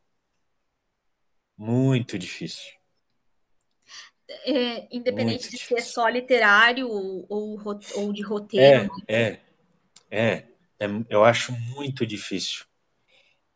[1.57, 2.77] Muito difícil.
[4.45, 5.77] É, independente muito de difícil.
[5.77, 7.25] ser só literário ou,
[7.95, 8.93] ou, de roteiro.
[9.07, 9.39] É, né?
[10.11, 10.43] é, é,
[10.79, 12.65] é, eu acho muito difícil.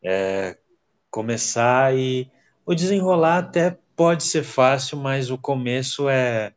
[0.02, 0.58] É,
[1.10, 2.30] começar e
[2.64, 6.54] o desenrolar até pode ser fácil, mas o começo é,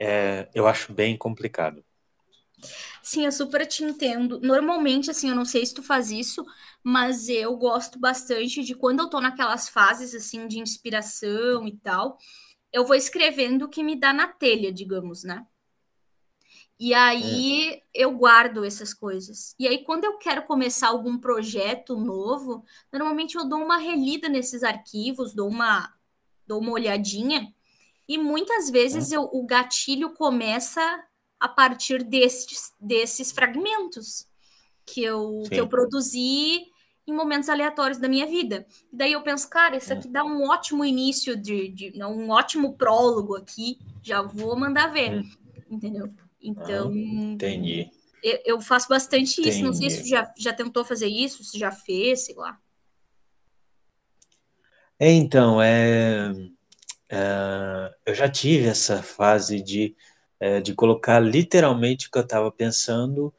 [0.00, 1.85] é eu acho bem complicado.
[3.06, 4.40] Sim, eu super te entendo.
[4.40, 6.44] Normalmente, assim, eu não sei se tu faz isso,
[6.82, 12.18] mas eu gosto bastante de quando eu tô naquelas fases, assim, de inspiração e tal,
[12.72, 15.46] eu vou escrevendo o que me dá na telha, digamos, né?
[16.80, 17.82] E aí é.
[17.94, 19.54] eu guardo essas coisas.
[19.56, 24.64] E aí, quando eu quero começar algum projeto novo, normalmente eu dou uma relida nesses
[24.64, 25.94] arquivos, dou uma,
[26.44, 27.54] dou uma olhadinha,
[28.08, 29.16] e muitas vezes é.
[29.16, 31.06] eu, o gatilho começa
[31.38, 34.26] a partir desses, desses fragmentos
[34.84, 36.66] que eu, que eu produzi
[37.06, 38.66] em momentos aleatórios da minha vida.
[38.92, 42.74] E daí eu penso, cara, isso aqui dá um ótimo início de, de um ótimo
[42.76, 45.30] prólogo aqui, já vou mandar ver, hum.
[45.70, 46.12] entendeu?
[46.40, 47.90] Então, ah, entendi.
[48.22, 49.40] Eu, eu, faço bastante isso.
[49.40, 49.62] Entendi.
[49.62, 52.58] Não sei se você já, já tentou fazer isso, se já fez, sei lá.
[54.98, 56.32] É, então, é,
[57.08, 59.94] é, eu já tive essa fase de
[60.38, 63.32] é, de colocar literalmente o que eu estava pensando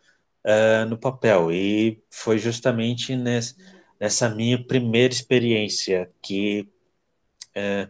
[0.43, 1.52] é, no papel.
[1.52, 3.56] E foi justamente nessa,
[4.00, 6.68] nessa minha primeira experiência que
[7.54, 7.89] é,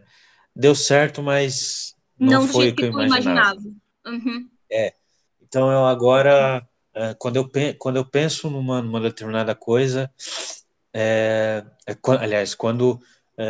[0.54, 3.20] deu certo, mas não, não foi o que eu imaginava.
[3.20, 3.60] imaginava.
[4.06, 4.48] Uhum.
[4.70, 4.92] É.
[5.40, 10.10] Então eu agora, é, quando, eu, quando eu penso numa, numa determinada coisa,
[10.92, 12.98] é, é, aliás, quando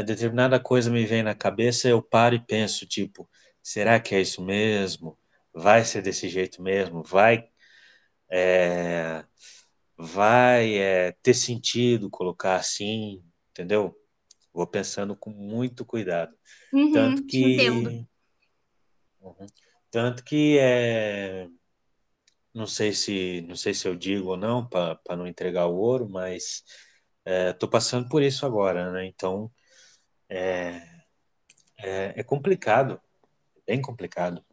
[0.05, 3.27] determinada coisa me vem na cabeça, eu paro e penso, tipo,
[3.63, 5.17] será que é isso mesmo?
[5.59, 7.49] Vai ser desse jeito mesmo, vai
[8.31, 9.25] é,
[9.97, 13.97] vai é, ter sentido colocar assim, entendeu?
[14.53, 16.35] Vou pensando com muito cuidado.
[16.73, 18.07] Uhum, tanto que
[19.21, 19.47] uhum,
[19.91, 21.49] tanto que é
[22.55, 26.09] não sei se não sei se eu digo ou não para não entregar o ouro,
[26.09, 26.65] mas
[27.25, 29.07] estou é, passando por isso agora, né?
[29.07, 29.51] Então
[30.29, 30.83] é,
[31.79, 33.01] é, é complicado,
[33.67, 34.45] bem complicado.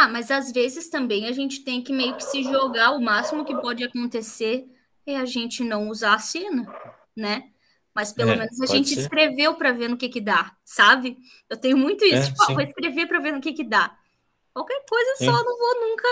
[0.00, 2.92] Ah, mas às vezes também a gente tem que meio que se jogar.
[2.92, 4.64] O máximo que pode acontecer
[5.04, 6.66] é a gente não usar a cena,
[7.14, 7.50] né?
[7.94, 9.00] Mas pelo é, menos a gente ser.
[9.02, 11.18] escreveu para ver no que que dá, sabe?
[11.50, 13.94] Eu tenho muito isso, é, tipo, ah, vou escrever para ver no que que dá.
[14.54, 15.26] Qualquer coisa sim.
[15.26, 16.08] só não vou nunca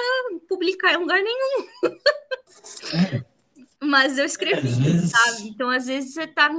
[0.46, 1.66] publicar em lugar nenhum.
[3.80, 5.48] Mas eu escrevi, sabe?
[5.48, 6.50] Então às vezes você tá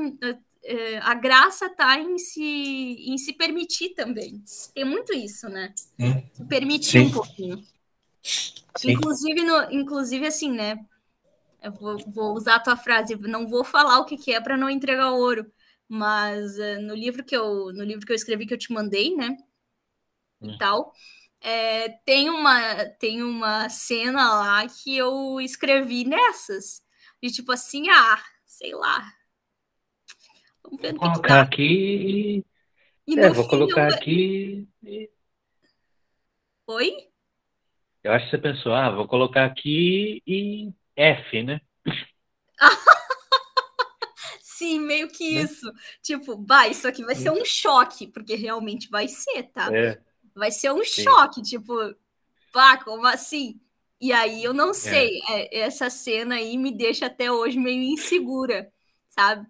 [0.63, 4.43] é, a graça está em se, em se permitir também.
[4.73, 5.73] Tem muito isso, né?
[5.99, 6.21] Hum.
[6.33, 7.05] Se permitir Sim.
[7.07, 7.63] um pouquinho.
[8.21, 8.91] Sim.
[8.91, 10.79] Inclusive, no, inclusive, assim, né?
[11.61, 14.55] Eu vou, vou, usar a tua frase, não vou falar o que, que é para
[14.55, 15.51] não entregar ouro,
[15.87, 19.13] mas uh, no livro que eu no livro que eu escrevi que eu te mandei,
[19.13, 19.35] né?
[20.41, 20.51] Hum.
[20.51, 20.93] E tal,
[21.41, 26.83] é, tem, uma, tem uma cena lá que eu escrevi nessas.
[27.21, 29.18] De tipo assim, ah, sei lá.
[30.69, 32.45] Vamos ver vou colocar aqui.
[33.07, 33.95] E é, vou colocar eu...
[33.95, 34.67] aqui.
[36.67, 37.09] Oi?
[38.03, 41.59] Eu acho que você pensou, ah, vou colocar aqui e F, né?
[44.41, 45.41] Sim, meio que né?
[45.41, 45.71] isso.
[46.01, 49.73] Tipo, vai, isso aqui vai ser um choque, porque realmente vai ser, tá?
[49.73, 49.99] É.
[50.35, 51.03] Vai ser um Sim.
[51.03, 51.73] choque, tipo,
[52.51, 53.59] pá, como assim?
[53.99, 55.59] E aí eu não sei, é.
[55.59, 58.71] É, essa cena aí me deixa até hoje meio insegura,
[59.09, 59.47] sabe?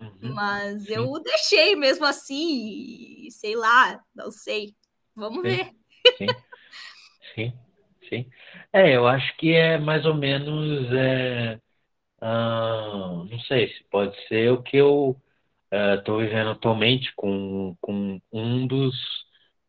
[0.00, 0.34] Uhum.
[0.34, 0.94] Mas Sim.
[0.94, 4.74] eu deixei mesmo assim, sei lá, não sei.
[5.14, 5.48] Vamos Sim.
[5.48, 5.72] ver.
[6.18, 6.26] Sim.
[7.34, 7.52] Sim.
[8.08, 8.30] Sim.
[8.72, 10.92] É, eu acho que é mais ou menos.
[10.92, 11.60] É,
[12.20, 15.16] ah, não sei se pode ser o que eu
[15.98, 18.94] estou é, vivendo atualmente com, com um dos,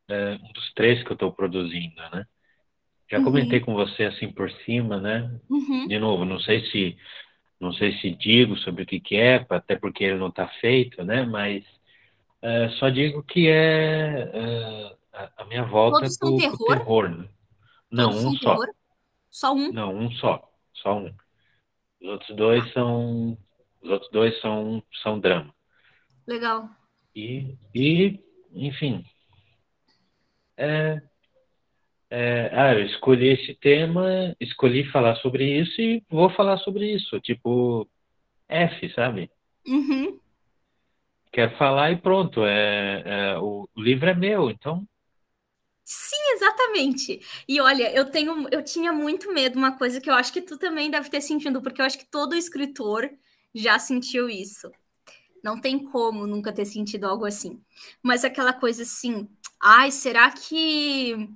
[0.09, 2.25] é, um dos três que eu estou produzindo, né?
[3.09, 3.25] Já uhum.
[3.25, 5.39] comentei com você assim por cima, né?
[5.49, 5.87] Uhum.
[5.87, 6.97] De novo, não sei se
[7.61, 11.03] não sei se digo sobre o que, que é, até porque ele não está feito,
[11.03, 11.23] né?
[11.23, 11.63] Mas
[12.41, 14.95] é, só digo que é, é
[15.37, 16.57] a minha volta Todos pro, terror?
[16.57, 17.29] pro terror, né?
[17.91, 18.55] Não, Todos um só.
[18.55, 18.75] Terror?
[19.29, 19.71] Só um?
[19.71, 21.13] Não, um só, só um.
[22.01, 23.37] Os outros dois são
[23.81, 25.53] os outros dois são são drama.
[26.25, 26.67] Legal.
[27.15, 28.19] E, e
[28.53, 29.05] enfim,
[30.57, 31.01] é,
[32.11, 37.17] é, ah, eu escolhi esse tema, escolhi falar sobre isso e vou falar sobre isso,
[37.21, 37.87] tipo
[38.49, 39.31] F, sabe?
[39.65, 40.19] Uhum.
[41.31, 42.45] Quero falar e pronto.
[42.45, 44.85] É, é, o livro é meu, então.
[45.85, 47.21] Sim, exatamente.
[47.47, 50.57] E olha, eu tenho, eu tinha muito medo, uma coisa que eu acho que tu
[50.57, 53.09] também deve ter sentido, porque eu acho que todo escritor
[53.55, 54.69] já sentiu isso.
[55.41, 57.61] Não tem como nunca ter sentido algo assim.
[58.03, 59.29] Mas aquela coisa assim,
[59.61, 61.29] ai, será que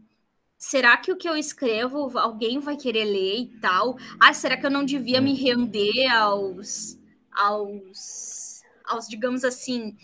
[0.58, 3.98] será que o que eu escrevo alguém vai querer ler e tal?
[4.20, 6.98] Ah, será que eu não devia me render aos,
[7.32, 9.96] aos, aos digamos assim,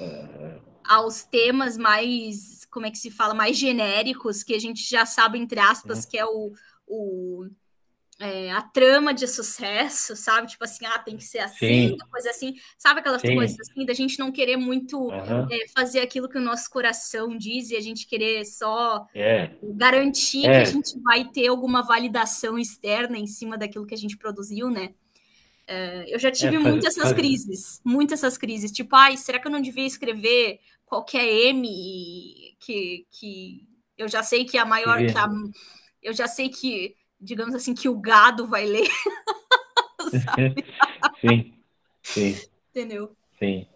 [0.84, 5.38] aos temas mais, como é que se fala, mais genéricos, que a gente já sabe,
[5.39, 6.52] entre aspas, que é o,
[6.88, 7.47] o
[8.22, 10.47] é, a trama de sucesso, sabe?
[10.47, 12.53] Tipo assim, ah, tem que ser assim, coisa assim.
[12.78, 13.34] Sabe aquelas Sim.
[13.34, 15.47] coisas assim, da gente não querer muito uhum.
[15.49, 19.49] é, fazer aquilo que o nosso coração diz e a gente querer só é.
[19.63, 20.65] garantir que a é.
[20.65, 24.93] gente vai ter alguma validação externa em cima daquilo que a gente produziu, né?
[25.65, 28.72] É, eu já tive é, muitas essas crises, muitas essas crises.
[28.72, 31.67] Tipo, ai, será que eu não devia escrever qualquer M
[32.59, 33.67] que, que
[33.97, 34.99] eu já sei que a maior...
[34.99, 35.28] Que a,
[36.03, 38.89] eu já sei que digamos assim, que o gado vai ler.
[41.22, 41.53] sim,
[42.01, 42.36] sim.
[42.69, 43.15] Entendeu?
[43.38, 43.67] Sim.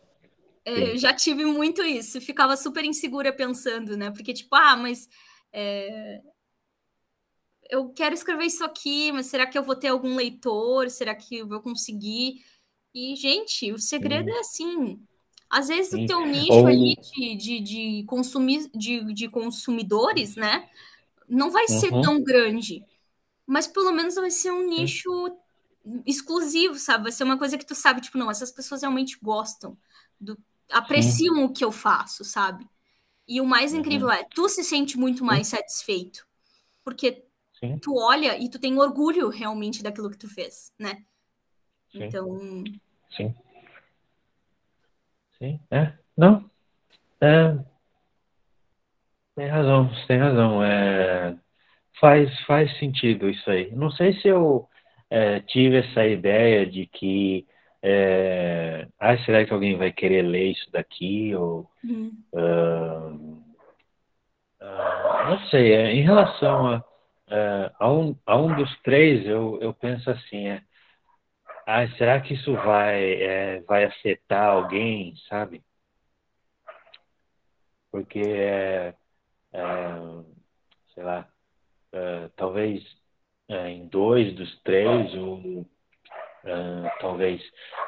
[0.64, 4.10] É, já tive muito isso, ficava super insegura pensando, né?
[4.10, 5.08] Porque, tipo, ah, mas
[5.54, 6.22] é...
[7.70, 10.90] eu quero escrever isso aqui, mas será que eu vou ter algum leitor?
[10.90, 12.44] Será que eu vou conseguir?
[12.96, 14.36] E, gente, o segredo Sim.
[14.36, 15.00] é assim.
[15.48, 16.06] Às vezes Sim.
[16.06, 16.68] o teu nicho Ou...
[16.68, 20.68] ali de, de, de, consumir, de, de consumidores, né?
[21.30, 21.80] Não vai uhum.
[21.80, 22.84] ser tão grande
[23.46, 25.10] mas pelo menos vai ser um nicho
[26.06, 27.04] exclusivo, sabe?
[27.04, 29.78] Vai ser uma coisa que tu sabe, tipo, não, essas pessoas realmente gostam,
[30.20, 30.38] do,
[30.72, 31.44] apreciam Sim.
[31.44, 32.68] o que eu faço, sabe?
[33.28, 33.80] E o mais uhum.
[33.80, 35.58] incrível é, tu se sente muito mais Sim.
[35.58, 36.26] satisfeito,
[36.84, 37.24] porque
[37.60, 37.78] Sim.
[37.78, 41.04] tu olha e tu tem orgulho realmente daquilo que tu fez, né?
[41.94, 42.64] Então.
[43.16, 43.34] Sim.
[45.38, 45.98] Sim, é.
[46.18, 46.50] Não.
[47.22, 47.58] É.
[49.36, 50.64] Tem razão, tem razão.
[50.64, 51.38] É
[52.00, 53.72] Faz, faz sentido isso aí.
[53.72, 54.68] Não sei se eu
[55.10, 57.46] é, tive essa ideia de que
[57.88, 61.36] é, ah, será que alguém vai querer ler isso daqui?
[61.36, 62.12] Ou, uhum.
[62.34, 63.44] uh,
[64.60, 69.60] uh, não sei, é, em relação a, uh, a, um, a um dos três, eu,
[69.62, 70.64] eu penso assim, é,
[71.68, 75.64] ah, será que isso vai, é, vai afetar alguém, sabe?
[77.92, 78.96] Porque, é,
[80.96, 81.30] sei lá,
[81.96, 82.84] uh, talvez
[83.50, 85.66] uh, em dois dos três, ou uh,
[87.00, 87.42] talvez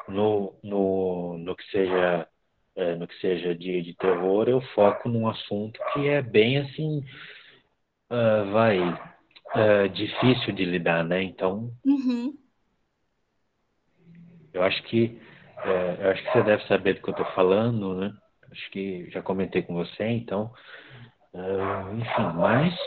[0.08, 2.26] no, no, no que seja
[2.96, 7.04] no que seja de, de terror, eu foco num assunto que é bem assim,
[8.52, 8.78] vai,
[9.88, 11.20] difícil de lidar, né?
[11.24, 12.32] Então, uhum.
[14.52, 15.20] eu acho que
[16.00, 18.14] eu acho que você deve saber do que eu estou falando, né?
[18.52, 20.52] Acho que já comentei com você, então,
[21.34, 22.78] enfim, mas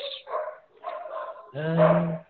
[1.56, 2.26] ah,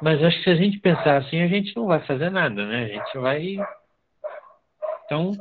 [0.00, 2.84] mas acho que se a gente pensar assim, a gente não vai fazer nada, né?
[2.84, 3.56] A gente vai.
[5.04, 5.32] Então,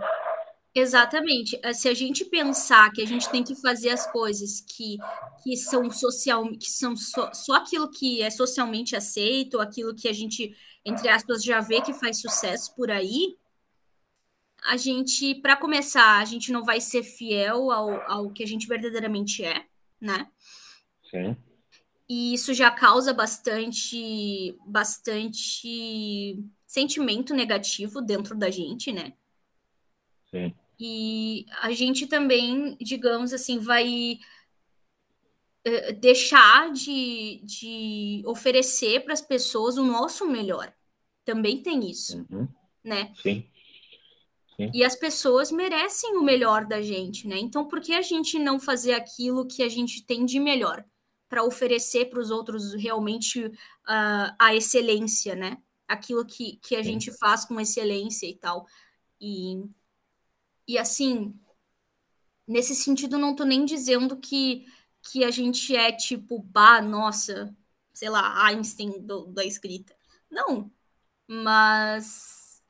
[0.73, 1.59] Exatamente.
[1.61, 4.97] Eh, se a gente pensar que a gente tem que fazer as coisas que,
[5.43, 10.13] que são social, que são só, só aquilo que é socialmente aceito, aquilo que a
[10.13, 10.55] gente,
[10.85, 13.37] entre aspas, já vê que faz sucesso por aí,
[14.63, 18.67] a gente, para começar, a gente não vai ser fiel ao, ao que a gente
[18.67, 19.65] verdadeiramente é,
[19.99, 20.27] né?
[21.09, 21.35] Sim.
[22.13, 29.13] E isso já causa bastante, bastante sentimento negativo dentro da gente, né?
[30.29, 30.53] Sim.
[30.77, 34.19] E a gente também, digamos assim, vai
[35.65, 40.69] uh, deixar de, de oferecer para as pessoas o nosso melhor.
[41.23, 42.45] Também tem isso, uhum.
[42.83, 43.13] né?
[43.23, 43.47] Sim.
[44.57, 44.69] Sim.
[44.73, 47.37] E as pessoas merecem o melhor da gente, né?
[47.39, 50.85] Então, por que a gente não fazer aquilo que a gente tem de melhor
[51.31, 55.57] para oferecer para os outros realmente uh, a excelência, né?
[55.87, 56.91] Aquilo que, que a Sim.
[56.91, 58.67] gente faz com excelência e tal.
[59.19, 59.63] E
[60.67, 61.33] e assim,
[62.45, 64.65] nesse sentido, não tô nem dizendo que,
[65.01, 67.55] que a gente é tipo, bah, nossa,
[67.93, 69.95] sei lá, Einstein do, da escrita.
[70.29, 70.69] Não.
[71.27, 72.61] Mas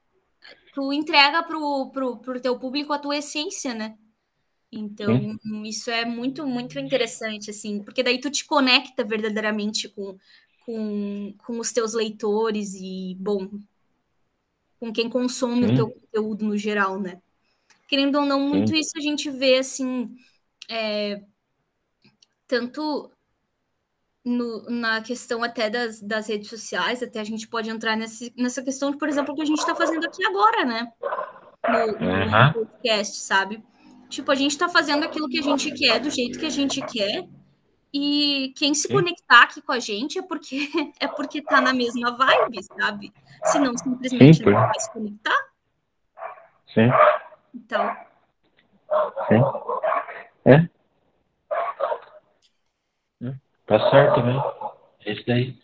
[0.73, 3.97] tu entrega pro, pro, pro teu público a tua essência, né?
[4.71, 5.63] Então, Sim.
[5.63, 10.17] isso é muito, muito interessante, assim, porque daí tu te conecta verdadeiramente com,
[10.65, 13.49] com, com os teus leitores e, bom,
[14.79, 15.73] com quem consome Sim.
[15.73, 17.21] o teu conteúdo no geral, né?
[17.91, 18.79] querendo ou não, muito Sim.
[18.79, 20.15] isso a gente vê assim,
[20.69, 21.21] é,
[22.47, 23.11] tanto
[24.23, 28.63] no, na questão até das, das redes sociais, até a gente pode entrar nesse, nessa
[28.63, 30.89] questão, por exemplo, que a gente está fazendo aqui agora, né?
[31.67, 32.47] No, uhum.
[32.47, 33.61] no podcast, sabe?
[34.11, 36.81] Tipo, a gente está fazendo aquilo que a gente quer, do jeito que a gente
[36.81, 37.25] quer,
[37.93, 38.93] e quem se Sim.
[38.93, 40.67] conectar aqui com a gente é porque
[40.99, 43.13] é porque tá na mesma vibe, sabe?
[43.45, 45.39] Se não, simplesmente Sim, não vai se conectar.
[46.73, 46.89] Sim.
[47.55, 47.95] Então.
[49.29, 49.41] Sim.
[50.43, 50.55] É.
[53.25, 53.35] é.
[53.65, 54.23] Tá certo.
[54.23, 54.43] Né?
[55.05, 55.57] É isso daí.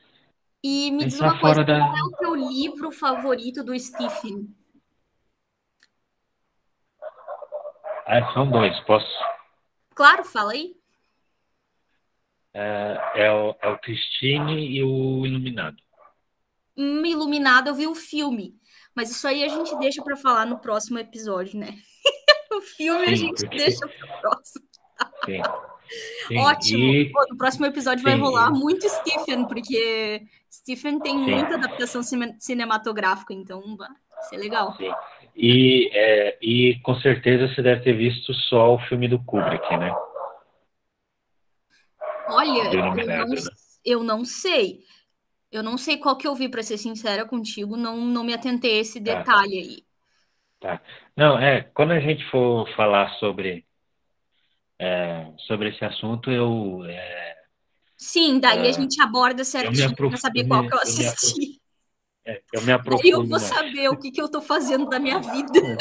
[0.63, 1.79] E me diz uma coisa, da...
[1.79, 4.47] qual é o teu livro favorito do Stephen?
[8.09, 9.05] Ah, são dois, posso?
[9.93, 10.73] Claro, fala aí.
[12.53, 15.75] É, é, o, é o Christine e o Iluminado.
[16.77, 18.55] Hum, Iluminado, eu vi o filme.
[18.95, 21.67] Mas isso aí a gente deixa para falar no próximo episódio, né?
[22.55, 23.57] o filme Sim, a gente porque...
[23.57, 24.65] deixa para o próximo.
[25.25, 25.41] Sim.
[26.29, 26.37] Sim.
[26.39, 26.83] Ótimo.
[26.93, 27.11] E...
[27.11, 28.09] Pô, no próximo episódio Sim.
[28.09, 32.01] vai rolar muito Stephen, porque Stephen tem muita adaptação
[32.39, 33.89] cinematográfica, então vai
[34.29, 34.75] ser legal.
[34.77, 34.93] Sim.
[35.39, 39.95] E, é, e com certeza você deve ter visto só o filme do Kubrick, né?
[42.29, 43.25] Olha, eu não, né?
[43.85, 44.79] eu não sei.
[45.51, 48.79] Eu não sei qual que eu vi, para ser sincera contigo, não, não me atentei
[48.79, 49.15] a esse tá.
[49.15, 49.85] detalhe aí.
[50.59, 50.81] Tá.
[51.15, 53.63] Não, é, quando a gente for falar sobre,
[54.79, 56.83] é, sobre esse assunto, eu.
[56.85, 57.37] É,
[57.95, 61.61] Sim, daí é, a gente aborda certinho para saber qual que eu assisti.
[62.27, 63.05] É, eu me aprofundo.
[63.05, 63.43] Aí eu vou mais.
[63.43, 65.77] saber o que, que eu estou fazendo da minha vida.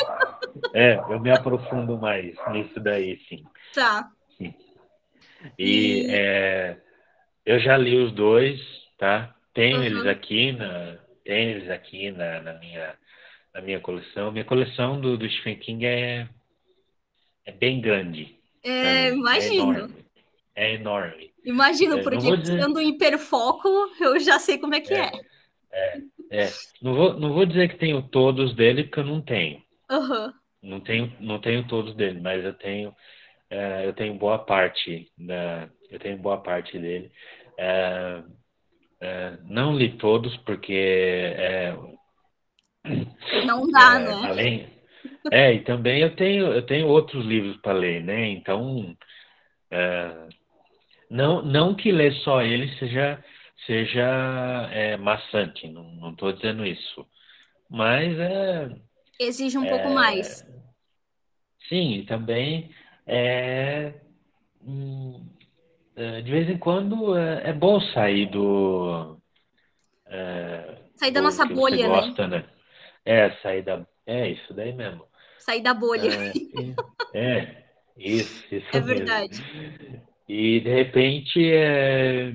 [0.73, 3.45] É, eu me aprofundo mais nisso daí, sim.
[3.75, 4.09] Tá.
[4.39, 4.55] Sim.
[5.59, 6.07] E, e...
[6.09, 6.77] É,
[7.45, 8.61] eu já li os dois,
[8.97, 9.35] tá?
[9.53, 9.85] Tenho uhum.
[9.85, 12.95] eles aqui na tenho eles aqui na, na, minha
[13.53, 14.31] na minha coleção.
[14.31, 16.29] Minha coleção do, do Stephen King é
[17.45, 18.39] é bem grande.
[18.63, 19.73] É, imagino.
[19.73, 20.07] É enorme.
[20.55, 21.33] É enorme.
[21.45, 22.61] Imagino, é, porque dizer...
[22.61, 23.69] sendo hiperfoco,
[24.01, 25.11] eu já sei como é que é.
[25.73, 26.01] É,
[26.37, 26.49] é.
[26.83, 29.63] Não, vou, não vou dizer que tenho todos dele, porque eu não tenho.
[29.91, 30.33] Uhum.
[30.63, 32.95] Não tenho, não tenho todos dele, mas eu tenho,
[33.49, 37.11] é, eu tenho boa parte da, eu tenho boa parte dele.
[37.57, 38.23] É,
[39.01, 41.75] é, não li todos porque é,
[43.47, 44.29] não dá, é, né?
[44.29, 44.67] Além,
[45.31, 48.29] é, e também eu tenho eu tenho outros livros para ler, né?
[48.29, 48.97] Então
[51.11, 53.23] não não que ler só ele seja
[53.65, 54.03] seja
[54.73, 57.07] é, maçante, não estou dizendo isso,
[57.71, 58.69] mas é
[59.19, 60.45] exige um pouco mais.
[61.69, 62.71] Sim, também
[63.07, 63.95] é
[64.63, 65.27] hum,
[65.97, 69.19] é, de vez em quando é, é bom sair do.
[70.07, 71.89] É, sair da nossa bolha, né?
[71.89, 72.39] gosta, né?
[72.39, 72.49] né?
[73.05, 73.87] É, sair da.
[74.07, 75.05] É, isso daí mesmo.
[75.39, 76.11] Sair da bolha.
[77.15, 77.65] É, é
[77.97, 78.87] isso, isso É mesmo.
[78.87, 79.43] verdade.
[80.29, 82.33] E de repente é,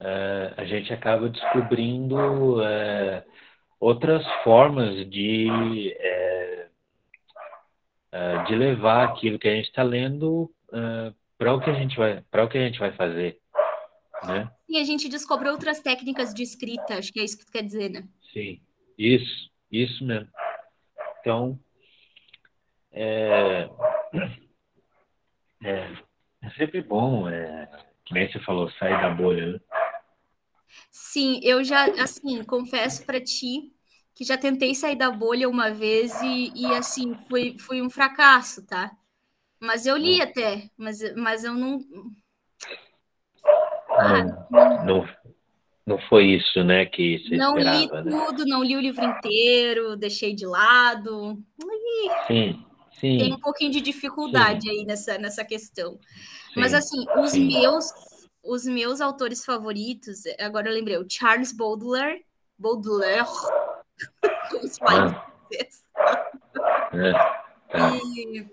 [0.00, 3.24] é, a gente acaba descobrindo é,
[3.80, 6.68] outras formas de, é,
[8.46, 10.50] de levar aquilo que a gente está lendo
[11.36, 13.38] para o que a gente vai para o que a gente vai fazer,
[14.24, 14.50] né?
[14.68, 17.62] E a gente descobre outras técnicas de escrita, acho que é isso que tu quer
[17.62, 18.06] dizer, né?
[18.32, 18.60] Sim,
[18.98, 20.28] isso, isso mesmo.
[21.20, 21.58] Então,
[22.92, 23.68] é,
[25.64, 25.92] é,
[26.42, 27.68] é sempre bom, é,
[28.04, 29.60] que nem você falou, sair da bolha, né?
[30.90, 33.72] Sim, eu já, assim, confesso para ti
[34.14, 38.66] que já tentei sair da bolha uma vez e, e assim, foi, foi um fracasso,
[38.66, 38.90] tá?
[39.60, 41.80] Mas eu li até, mas, mas eu não.
[43.90, 45.08] Ah, não, não,
[45.86, 48.26] não foi isso, né, que você não esperava, li né?
[48.26, 51.42] tudo, não li o livro inteiro, deixei de lado.
[51.60, 52.64] E Sim,
[53.00, 53.18] sim.
[53.18, 55.98] tem um pouquinho de dificuldade aí nessa, nessa questão.
[56.54, 57.48] sim, Mas assim, os sim.
[57.48, 57.86] meus
[58.48, 62.24] os meus autores favoritos, agora eu lembrei, o Charles Baudelaire,
[62.58, 63.26] Baudelaire,
[64.50, 65.32] como se fala em Ah.
[65.48, 65.88] francês.
[66.92, 67.78] É.
[67.78, 68.46] E,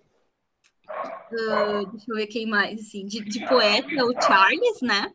[0.88, 5.14] ah, deixa eu ver quem mais, assim, de, de poeta, o Charles, né?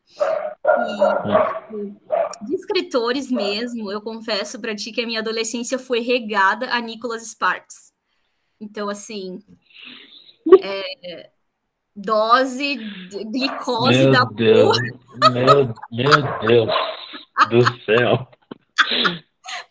[1.72, 6.80] E de escritores mesmo, eu confesso para ti que a minha adolescência foi regada a
[6.80, 7.92] Nicholas Sparks.
[8.60, 9.42] Então, assim,
[10.62, 11.30] é,
[12.00, 12.76] dose,
[13.08, 14.78] de glicose da Meu Deus,
[15.32, 16.70] meu, meu Deus
[17.48, 18.28] do céu.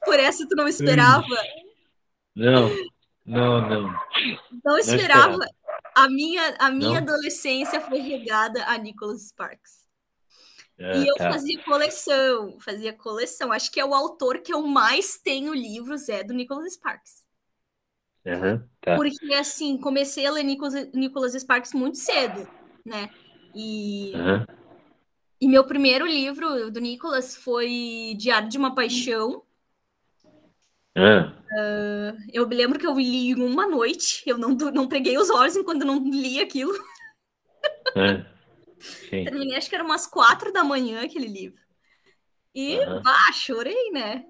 [0.04, 1.26] Por essa tu não esperava?
[2.36, 2.70] Não,
[3.26, 4.00] não, não.
[4.64, 5.34] Não esperava.
[5.34, 5.60] esperava.
[5.96, 7.14] A minha, a minha Não?
[7.14, 9.80] adolescência foi regada a Nicholas Sparks.
[10.78, 11.32] É, E eu tá.
[11.32, 13.52] fazia coleção, fazia coleção.
[13.52, 17.29] Acho que é o autor que eu mais tenho livros é do Nicholas Sparks.
[18.30, 18.96] Aham, tá.
[18.96, 22.50] Porque, assim, comecei a ler Nicholas, Nicholas Sparks muito cedo,
[22.86, 23.10] né?
[23.54, 24.46] E, Aham,
[25.42, 29.44] e meu primeiro livro do Nicholas foi Diário de uma Paixão.
[30.96, 31.34] ah,
[32.32, 34.24] Eu me lembro que eu li em uma noite.
[34.26, 36.74] Eu não, não preguei os olhos enquanto não li aquilo.
[39.24, 41.62] Terminei, acho que era umas quatro da manhã aquele livro.
[42.56, 43.04] E, Aham.
[43.04, 44.26] bah, chorei, né?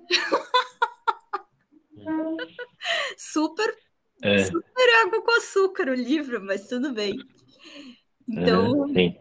[3.17, 3.75] Super,
[4.21, 7.27] É, super água com açúcar o livro, mas tudo bem.
[8.27, 9.15] Então, aham, sim.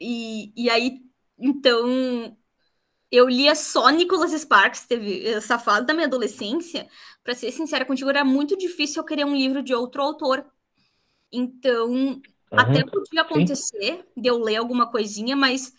[0.00, 1.00] e, e aí,
[1.38, 2.36] então,
[3.10, 6.88] eu lia só Nicholas Sparks, teve essa fase da minha adolescência.
[7.24, 10.46] Para ser sincera contigo, era muito difícil eu querer um livro de outro autor.
[11.32, 12.20] Então,
[12.56, 15.74] até Aham, podia acontecer de eu ler alguma coisinha, mas,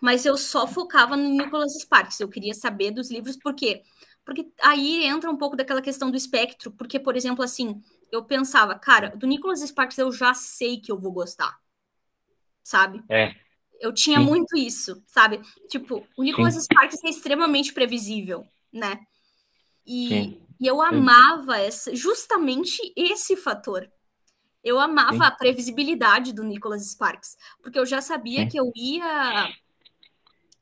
[0.00, 2.20] mas eu só focava no Nicholas Sparks.
[2.20, 3.82] Eu queria saber dos livros, por quê?
[4.24, 8.74] Porque aí entra um pouco daquela questão do espectro, porque, por exemplo, assim, eu pensava,
[8.78, 11.58] cara, do Nicholas Sparks eu já sei que eu vou gostar,
[12.62, 13.02] sabe?
[13.08, 13.34] É,
[13.80, 14.26] Eu tinha Sim.
[14.26, 15.40] muito isso, sabe?
[15.68, 19.00] Tipo, o Nicholas Sparks é extremamente previsível, né?
[19.86, 20.42] E, sim.
[20.60, 23.90] e eu amava essa, justamente esse fator.
[24.62, 25.22] Eu amava Sim.
[25.24, 28.48] a previsibilidade do Nicholas Sparks, porque eu já sabia Sim.
[28.48, 29.48] que eu ia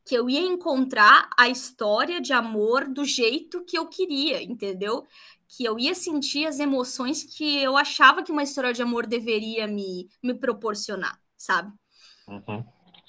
[0.04, 5.06] que eu ia encontrar a história de amor do jeito que eu queria, entendeu?
[5.48, 9.66] Que eu ia sentir as emoções que eu achava que uma história de amor deveria
[9.66, 11.72] me, me proporcionar, sabe?
[12.26, 12.64] Uhum,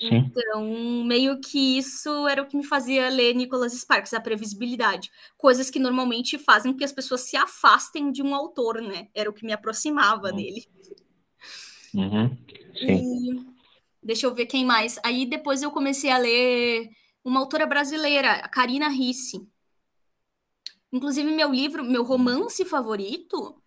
[0.09, 0.31] sim.
[0.35, 5.09] Então, meio que isso era o que me fazia ler Nicholas Sparks, a previsibilidade.
[5.37, 9.07] Coisas que normalmente fazem com que as pessoas se afastem de um autor, né?
[9.13, 10.35] Era o que me aproximava Hum.
[10.35, 10.67] dele.
[11.93, 12.37] Uhum,
[12.85, 13.07] sim.
[13.07, 13.52] E
[14.03, 14.99] deixa eu ver quem mais.
[15.03, 16.89] Aí depois eu comecei a ler
[17.23, 19.47] uma autora brasileira, a Karina Risse.
[20.91, 23.61] Inclusive, meu livro, meu romance favorito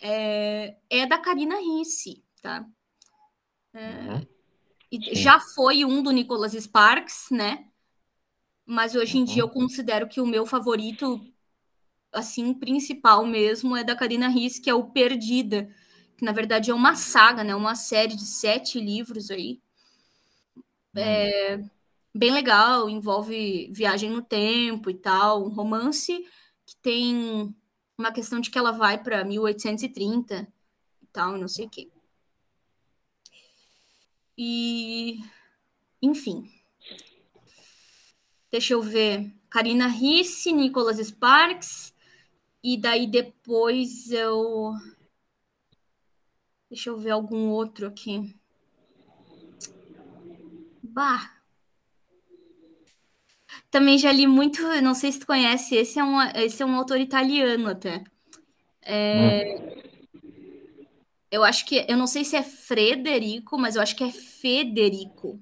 [0.00, 2.66] é, é da Karina Risse, tá?
[3.74, 4.26] Uhum,
[4.90, 5.14] E Sim.
[5.14, 7.66] já foi um do Nicholas Sparks, né?
[8.66, 9.26] Mas hoje em Uhum.
[9.26, 11.26] dia eu considero que o meu favorito,
[12.12, 15.74] assim, principal mesmo, é da Karina Risse, que é o Perdida,
[16.16, 17.54] que na verdade é uma saga, né?
[17.54, 19.60] Uma série de sete livros aí.
[20.96, 21.60] É
[22.14, 26.24] bem legal, envolve viagem no tempo e tal, um romance
[26.64, 27.52] que tem
[27.98, 30.46] uma questão de que ela vai para 1830
[31.02, 31.90] e tal, não sei o quê.
[34.38, 35.20] E,
[36.00, 36.50] enfim.
[38.50, 39.32] Deixa eu ver.
[39.50, 41.92] Karina Risse, Nicholas Sparks.
[42.62, 44.72] E daí depois eu.
[46.74, 48.34] Deixa eu ver algum outro aqui.
[50.82, 51.38] Bah.
[53.70, 56.74] Também já li muito, não sei se tu conhece, esse é um, esse é um
[56.74, 58.02] autor italiano até.
[58.82, 59.84] É,
[61.30, 65.40] eu acho que, eu não sei se é Frederico, mas eu acho que é Federico.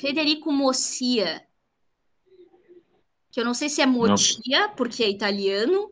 [0.00, 1.44] Federico Mossia.
[3.32, 5.90] Que eu não sei se é Motia, porque é italiano.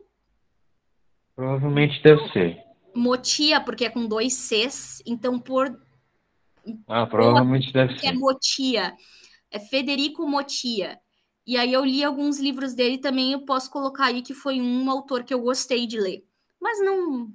[1.35, 2.70] Provavelmente deve ser.
[2.95, 5.01] Motia, porque é com dois Cs.
[5.05, 5.79] Então, por
[6.87, 8.13] Ah, provavelmente deve é ser.
[8.13, 8.95] Motia.
[9.49, 10.99] É Federico Motia.
[11.45, 14.89] E aí eu li alguns livros dele também, eu posso colocar aí que foi um
[14.89, 16.23] autor que eu gostei de ler.
[16.59, 17.33] mas não,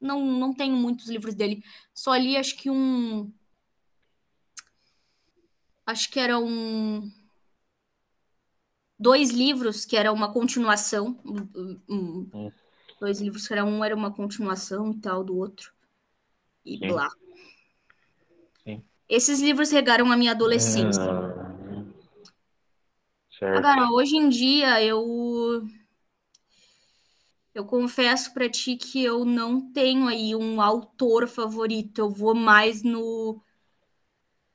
[0.00, 1.62] não, não tenho muitos livros dele.
[1.94, 3.32] Só li, acho que um.
[5.86, 7.10] Acho que era um.
[8.98, 11.20] Dois livros que era uma continuação.
[11.24, 12.50] Um, hum.
[13.04, 15.74] Dois livros que era um era uma continuação e tal do outro.
[16.64, 16.86] E Sim.
[16.86, 17.10] blá.
[18.64, 18.82] Sim.
[19.06, 21.02] Esses livros regaram a minha adolescência.
[23.42, 25.68] Ah, Agora, hoje em dia, eu
[27.54, 31.98] eu confesso para ti que eu não tenho aí um autor favorito.
[31.98, 33.38] Eu vou mais no.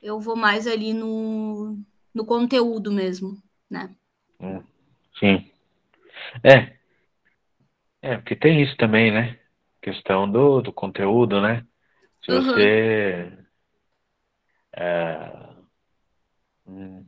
[0.01, 1.77] Eu vou mais ali no,
[2.15, 3.39] no conteúdo mesmo,
[3.69, 3.95] né?
[4.39, 4.63] Hum,
[5.19, 5.51] sim.
[6.43, 6.78] É.
[8.01, 9.39] É, porque tem isso também, né?
[9.81, 11.65] Questão do, do conteúdo, né?
[12.23, 12.43] Se uhum.
[12.43, 13.37] você.
[14.75, 15.31] É,
[16.65, 17.05] hum,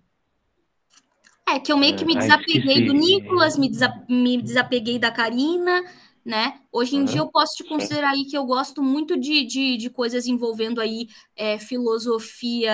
[1.52, 5.12] é, que eu meio que me é, desapeguei do Nicolas, me, desa me desapeguei da
[5.12, 5.84] Karina,
[6.24, 6.62] né?
[6.72, 7.06] Hoje em uhum.
[7.06, 10.80] dia eu posso te considerar aí que eu gosto muito de, de, de coisas envolvendo
[10.80, 12.74] aí é, filosofia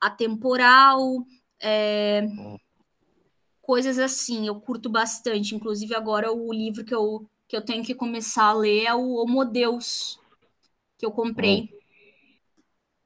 [0.00, 1.00] atemporal,
[1.60, 2.56] é, uhum.
[3.68, 5.54] Coisas assim, eu curto bastante.
[5.54, 9.16] Inclusive, agora o livro que eu, que eu tenho que começar a ler é o
[9.16, 10.18] Homo Deus,
[10.96, 11.60] que eu comprei.
[11.60, 11.78] Uhum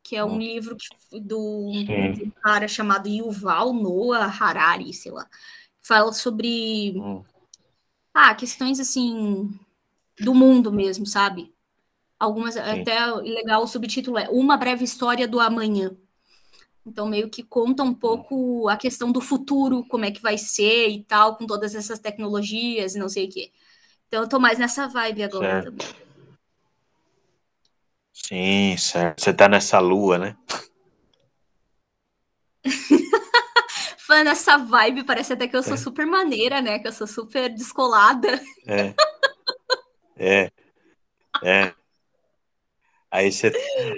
[0.05, 0.39] que é um hum.
[0.39, 5.27] livro que, do, um cara chamado Yuval Noah Harari, sei lá,
[5.81, 7.23] fala sobre hum.
[8.13, 9.49] ah, questões assim
[10.19, 11.55] do mundo mesmo, sabe?
[12.19, 12.61] Algumas Sim.
[12.61, 15.97] até legal o subtítulo é Uma breve história do amanhã.
[16.85, 20.89] Então meio que conta um pouco a questão do futuro, como é que vai ser
[20.89, 23.53] e tal, com todas essas tecnologias e não sei o quê.
[24.09, 25.71] Então eu tô mais nessa vibe agora certo.
[25.71, 25.87] também.
[28.13, 29.23] Sim, certo.
[29.23, 30.37] Você tá nessa lua, né?
[33.99, 35.79] Falando nessa vibe, parece até que eu sou é.
[35.79, 36.79] super maneira, né?
[36.79, 38.41] Que eu sou super descolada.
[38.67, 38.95] É.
[40.17, 40.51] É.
[41.43, 41.75] É.
[43.11, 43.53] Aí você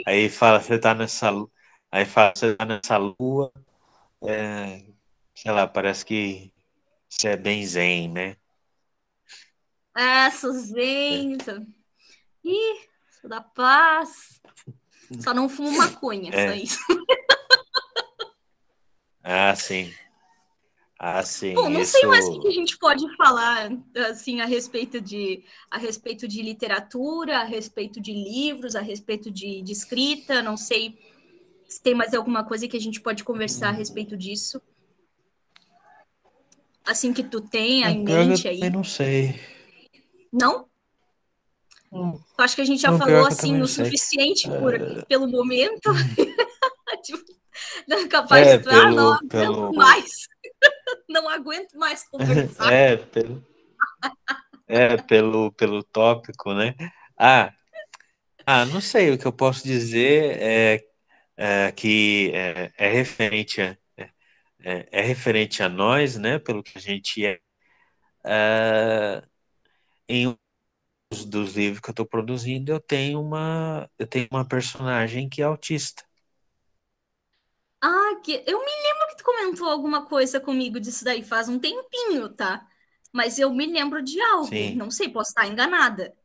[0.06, 1.30] aí fala, você tá nessa
[1.94, 3.52] aí você tá nessa lua,
[4.24, 4.82] é,
[5.32, 6.52] sei lá, parece que
[7.08, 8.36] você é bem zen, né?
[9.96, 11.34] É, sou zen.
[11.34, 11.66] É.
[12.42, 12.80] Ih,
[13.20, 14.40] sou da paz.
[15.20, 16.48] Só não fumo maconha, é.
[16.48, 16.78] só isso.
[19.26, 19.90] Ah, sim.
[20.98, 21.54] Ah, sim.
[21.54, 21.92] Bom, não isso...
[21.92, 23.70] sei mais o que a gente pode falar
[24.10, 29.62] assim a respeito de a respeito de literatura, a respeito de livros, a respeito de,
[29.62, 30.42] de escrita.
[30.42, 30.98] Não sei
[31.68, 34.60] se tem mais alguma coisa que a gente pode conversar a respeito disso.
[36.84, 38.60] Assim que tu tenha em mente aí.
[38.60, 39.40] Eu não sei.
[40.32, 40.68] Não?
[41.90, 42.20] Hum.
[42.36, 45.02] Acho que a gente já não, falou assim o suficiente por, é...
[45.02, 45.90] pelo momento.
[47.02, 47.24] tipo,
[47.86, 49.72] não capaz é, de ah, não aguento pelo...
[49.72, 50.28] mais.
[51.08, 52.70] não aguento mais conversar.
[52.72, 53.44] É, pelo,
[54.66, 56.74] é, pelo, pelo tópico, né?
[57.16, 57.52] Ah,
[58.46, 60.84] ah, não sei, o que eu posso dizer é,
[61.36, 63.76] é que é, é referente a,
[64.64, 66.38] é, é, referente a nós, né?
[66.38, 67.38] Pelo que a gente é,
[68.24, 69.22] é
[70.08, 70.36] em
[71.26, 75.44] dos livros que eu estou produzindo, eu tenho uma eu tenho uma personagem que é
[75.44, 76.02] autista.
[77.80, 81.58] Ah, que eu me lembro que tu comentou alguma coisa comigo disso daí faz um
[81.58, 82.66] tempinho, tá?
[83.12, 84.48] Mas eu me lembro de algo.
[84.48, 84.74] Sim.
[84.74, 86.16] Não sei, posso estar enganada.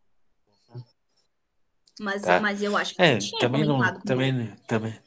[2.00, 2.40] Mas, tá.
[2.40, 5.00] mas eu acho que é, tinha também não, também, também,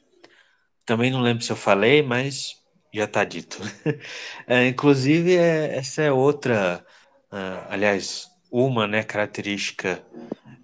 [0.85, 2.63] também não lembro se eu falei, mas
[2.93, 3.57] já está dito.
[4.45, 6.85] É, inclusive, é, essa é outra.
[7.31, 10.05] Uh, aliás, uma né, característica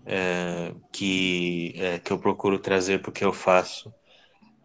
[0.06, 3.94] é, que, é, que eu procuro trazer porque eu faço.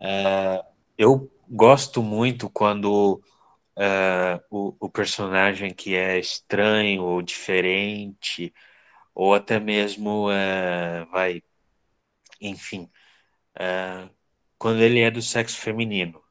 [0.01, 0.63] É,
[0.99, 3.23] eu gosto muito quando
[4.51, 8.53] o, o, personagem que é estranho ou diferente,
[9.15, 10.27] ou até mesmo
[11.11, 11.43] vai,
[12.41, 12.91] enfim,
[13.59, 14.09] é,
[14.59, 16.23] quando ele é do sexo feminino,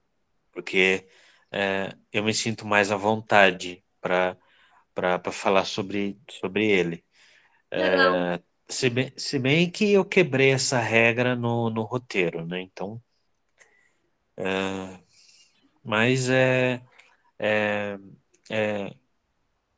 [0.52, 1.08] porque
[2.12, 4.38] eu me sinto mais à vontade para
[5.32, 7.06] falar sobre, sobre ele.
[7.72, 12.62] É, se, bem, se bem que eu quebrei essa regra no, no roteiro, né?
[12.62, 13.02] Então.
[14.38, 15.00] É,
[15.84, 16.82] mas é,
[17.40, 17.98] é,
[18.50, 18.96] é,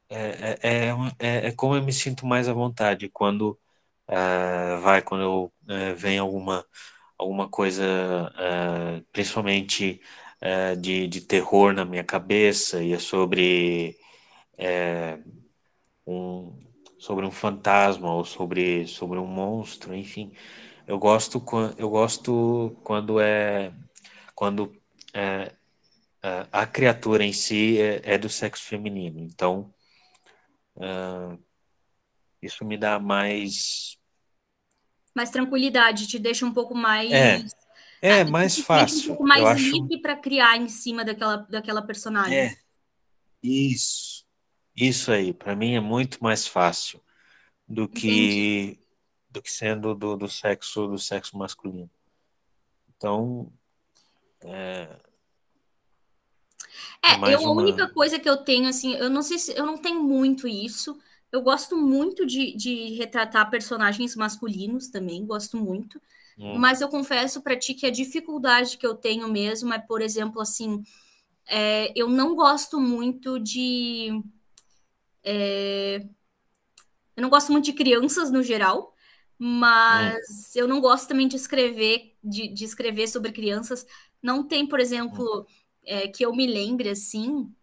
[0.10, 0.89] é, é,
[1.19, 3.60] é, é, como eu me sinto mais à vontade quando
[4.07, 6.66] é, vai, quando eu é, vem alguma,
[7.18, 7.84] alguma coisa,
[8.38, 10.02] é, principalmente
[10.42, 13.98] é, de, de terror na minha cabeça e é sobre
[16.06, 16.54] um,
[16.98, 20.32] sobre um fantasma ou sobre, sobre um monstro, enfim.
[20.88, 21.44] Eu gosto,
[21.78, 23.74] eu gosto quando é
[24.36, 24.72] quando
[26.52, 29.20] a criatura em si é, é do sexo feminino.
[29.20, 29.74] Então,
[30.76, 31.38] uh,
[32.42, 33.98] isso me dá mais.
[35.16, 37.12] Mais tranquilidade, te deixa um pouco mais.
[37.12, 37.46] É,
[38.02, 39.14] é ah, mais fácil.
[39.14, 40.02] Um pouco mais livre acho...
[40.02, 42.38] para criar em cima daquela, daquela personagem.
[42.38, 42.58] É,
[43.42, 44.26] isso.
[44.76, 47.02] Isso aí, para mim é muito mais fácil
[47.68, 48.80] do que Entendi.
[49.30, 51.90] do que sendo do, do sexo do sexo masculino.
[52.90, 53.52] Então,
[54.42, 54.90] é,
[57.04, 57.50] é, eu, uma...
[57.50, 60.48] a única coisa que eu tenho, assim, eu não sei se eu não tenho muito
[60.48, 60.98] isso.
[61.36, 66.02] Eu gosto muito de, de retratar personagens masculinos também, gosto muito.
[66.38, 66.57] Hum.
[66.57, 70.41] Mas eu confesso para ti que a dificuldade que eu tenho mesmo é, por exemplo,
[70.41, 70.84] assim,
[71.48, 74.22] é, eu não gosto muito de.
[75.24, 76.06] É,
[77.16, 78.94] eu não gosto muito de crianças no geral,
[79.38, 80.60] mas hum.
[80.60, 83.86] eu não gosto também de escrever, de, de escrever sobre crianças.
[84.22, 85.41] Não tem, por exemplo.
[85.41, 87.53] Hum é, que eu me lembre assim,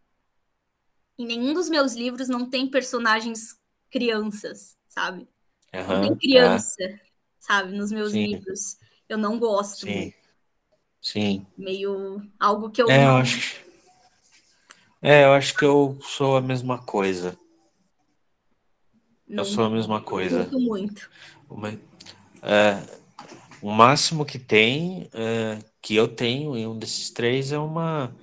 [1.18, 3.60] em nenhum dos meus livros não tem personagens
[3.92, 5.28] crianças, sabe?
[5.72, 7.00] Uhum, não tem criança, é.
[7.38, 7.76] sabe?
[7.76, 8.26] Nos meus Sim.
[8.26, 8.78] livros.
[9.08, 9.86] Eu não gosto.
[9.86, 10.12] Sim.
[11.00, 11.46] Sim.
[11.56, 12.88] Meio algo que eu.
[12.88, 13.60] É, eu acho.
[15.00, 17.38] É, eu acho que eu sou a mesma coisa.
[19.28, 20.48] Não, eu sou a mesma coisa.
[20.52, 21.10] Muito.
[21.48, 21.70] Uma,
[22.42, 22.82] é,
[23.60, 28.14] o máximo que tem é, que eu tenho em um desses três é uma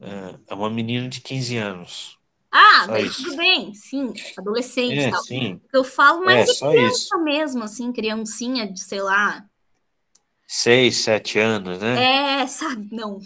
[0.00, 2.13] é, é uma menina de 15 anos.
[2.56, 5.00] Ah, mas tudo bem, sim, adolescente.
[5.00, 5.22] É, tal.
[5.24, 5.60] sim.
[5.72, 7.24] Eu falo mais é, de criança isso.
[7.24, 9.44] mesmo, assim, criancinha de, sei lá.
[10.46, 12.42] Seis, sete anos, né?
[12.42, 13.20] É, sabe, não.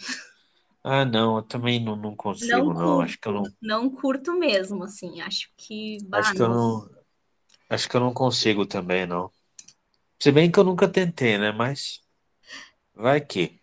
[0.82, 3.00] Ah, não, eu também não, não consigo, não, curto, não.
[3.02, 3.42] Acho que eu não.
[3.60, 5.20] Não curto mesmo, assim.
[5.20, 5.98] Acho que.
[6.04, 6.90] Bah, acho que eu não.
[7.68, 9.30] Acho que eu não consigo também, não.
[10.18, 11.52] Se bem que eu nunca tentei, né?
[11.52, 12.00] Mas
[12.94, 13.60] vai que.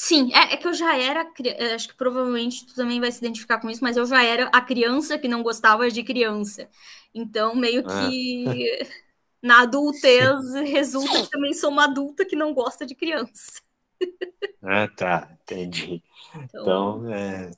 [0.00, 3.18] Sim, é, é, que eu já era, é, acho que provavelmente tu também vai se
[3.18, 6.70] identificar com isso, mas eu já era a criança que não gostava de criança.
[7.12, 8.86] Então, meio que ah.
[9.42, 10.62] na adultez Sim.
[10.66, 13.60] resulta que também sou uma adulta que não gosta de criança.
[14.62, 16.02] Ah, tá, entendi.
[16.34, 17.50] Então, então é,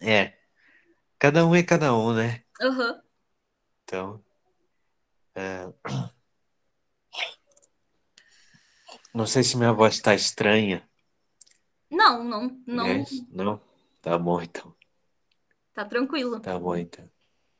[0.00, 0.38] é,
[1.18, 2.42] cada um é cada um, né?
[2.60, 3.00] Uhum.
[3.84, 4.24] Então,
[5.34, 5.68] é...
[9.14, 10.87] não sei se minha voz está estranha.
[11.90, 12.86] Não, não, não.
[12.86, 13.60] É não?
[14.00, 14.74] Tá bom, então.
[15.72, 16.40] Tá tranquilo.
[16.40, 17.08] Tá bom, então.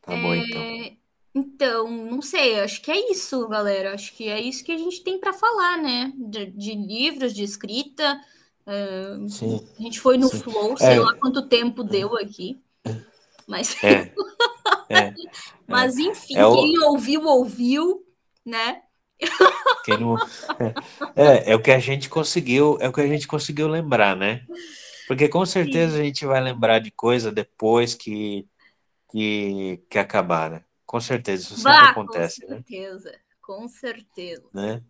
[0.03, 0.23] Tá é...
[0.23, 0.99] bom, então.
[1.35, 3.95] Então, não sei, acho que é isso, galera.
[3.95, 6.13] Acho que é isso que a gente tem para falar, né?
[6.17, 8.21] De, de, livros, de escrita.
[8.67, 10.41] Uh, sim, a gente foi no sim.
[10.41, 11.01] Flow, sei é.
[11.01, 12.61] lá quanto tempo deu aqui.
[13.47, 14.13] Mas, é.
[14.91, 15.15] é.
[15.67, 18.05] Mas enfim, é quem ouviu, ouviu,
[18.45, 18.83] né?
[19.99, 20.17] Não...
[21.17, 24.45] é, é o que a gente conseguiu, é o que a gente conseguiu lembrar, né?
[25.07, 26.01] Porque com certeza Sim.
[26.01, 28.47] a gente vai lembrar de coisa depois que,
[29.11, 30.65] que, que acabar, né?
[30.85, 32.57] Com certeza, isso sempre bah, acontece, com né?
[32.57, 33.19] certeza, né?
[33.41, 34.45] Com certeza.
[34.53, 34.83] Né?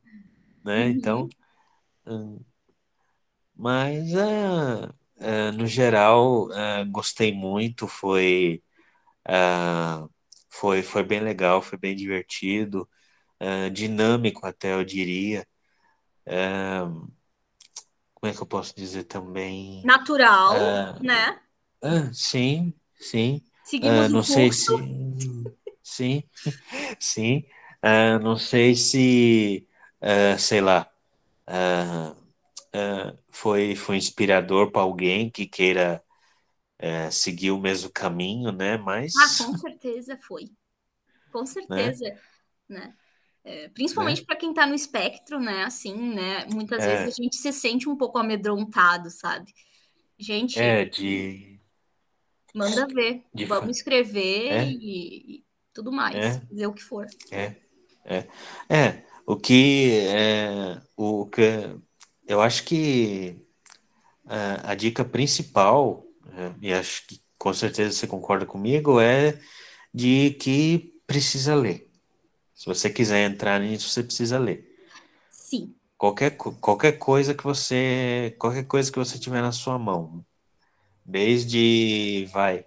[0.64, 0.84] né?
[0.84, 0.90] Uhum.
[0.90, 1.28] Então,
[3.54, 8.62] mas uh, uh, no geral uh, gostei muito, foi,
[10.48, 12.88] foi, foi bem legal, foi bem divertido
[13.40, 15.46] uh, dinâmico até, eu diria.
[16.26, 17.10] Uh,
[18.14, 19.82] como é que eu posso dizer também?
[19.84, 21.40] Natural, uh, né?
[22.12, 23.42] sim, sim.
[23.64, 24.72] Seguimos não sei se.
[25.82, 26.22] Sim,
[26.98, 27.44] sim.
[28.20, 29.68] não sei se,
[30.38, 30.90] sei lá,
[33.30, 36.02] foi, foi inspirador para alguém que queira
[37.10, 38.76] seguir o mesmo caminho, né?
[38.76, 39.14] Mas.
[39.14, 40.50] Ah, com certeza foi.
[41.32, 41.92] Com né?
[41.92, 42.04] certeza,
[42.68, 42.80] né?
[42.80, 42.94] né?
[43.48, 44.26] É, principalmente né?
[44.26, 45.64] para quem está no espectro, né?
[45.64, 46.44] Assim, né?
[46.52, 46.98] Muitas é.
[46.98, 49.54] vezes a gente se sente um pouco amedrontado, sabe?
[50.18, 50.60] Gente.
[50.60, 51.58] É, de.
[52.54, 53.24] Manda ver.
[53.32, 54.68] De Vamos escrever é.
[54.68, 56.14] e, e, tudo mais.
[56.14, 56.42] É.
[56.50, 57.06] Dizer o que for.
[57.30, 57.56] É.
[58.04, 58.28] É.
[58.68, 59.04] É.
[59.26, 59.92] O que.
[60.08, 61.42] É, o que
[62.26, 63.34] eu acho que
[64.26, 66.04] a, a dica principal,
[66.60, 69.40] e acho que com certeza você concorda comigo, é
[69.94, 71.87] de que precisa ler.
[72.58, 74.68] Se você quiser entrar nisso, você precisa ler.
[75.30, 75.76] Sim.
[75.96, 80.26] Qualquer, qualquer coisa que você qualquer coisa que você tiver na sua mão,
[81.04, 82.66] desde vai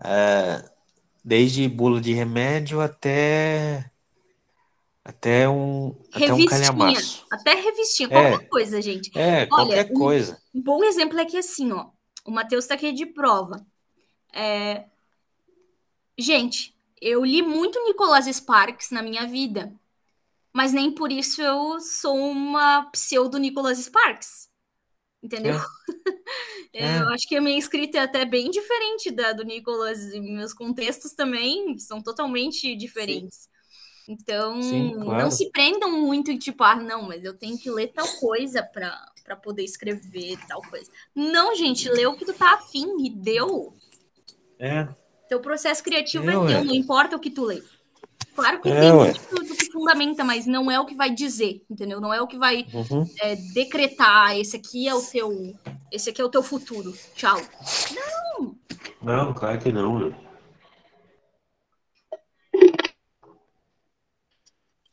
[0.00, 0.70] uh,
[1.22, 3.90] desde bula de remédio até
[5.04, 7.26] até um até um calhamaço.
[7.30, 9.10] Até revistinha, qualquer é, coisa, gente.
[9.14, 10.42] É, Olha, qualquer um, coisa.
[10.54, 11.90] Um bom exemplo é que assim, ó,
[12.24, 13.66] o Matheus está aqui de prova.
[14.32, 14.86] É...
[16.18, 19.72] Gente, eu li muito Nicholas Sparks na minha vida,
[20.52, 24.48] mas nem por isso eu sou uma pseudo Nicholas Sparks.
[25.22, 25.54] entendeu?
[25.54, 25.60] É.
[27.00, 30.52] Eu acho que a minha escrita é até bem diferente da do Nicolas, e meus
[30.52, 33.44] contextos também são totalmente diferentes.
[33.44, 33.50] Sim.
[34.08, 35.22] Então, Sim, claro.
[35.22, 38.62] não se prendam muito em tipo, ah, não, mas eu tenho que ler tal coisa
[38.62, 40.90] para poder escrever tal coisa.
[41.14, 43.74] Não, gente, lê o que tu tá afim e deu.
[44.58, 44.86] É.
[45.28, 47.62] Teu processo criativo é, é teu, não importa o que tu lê.
[48.34, 51.64] Claro que é, tem muito do que fundamenta, mas não é o que vai dizer,
[51.70, 52.00] entendeu?
[52.00, 53.08] Não é o que vai uhum.
[53.20, 55.54] é, decretar, esse aqui é o teu.
[55.90, 56.92] Esse aqui é o teu futuro.
[57.14, 57.40] Tchau.
[57.94, 58.56] Não!
[59.02, 60.14] Não, claro que não,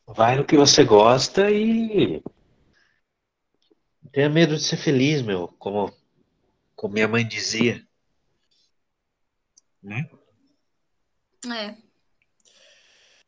[0.08, 2.22] Vai no que você gosta e
[4.12, 5.92] tenha medo de ser feliz, meu, como,
[6.76, 7.84] como minha mãe dizia.
[9.82, 10.08] Né?
[11.52, 11.76] É.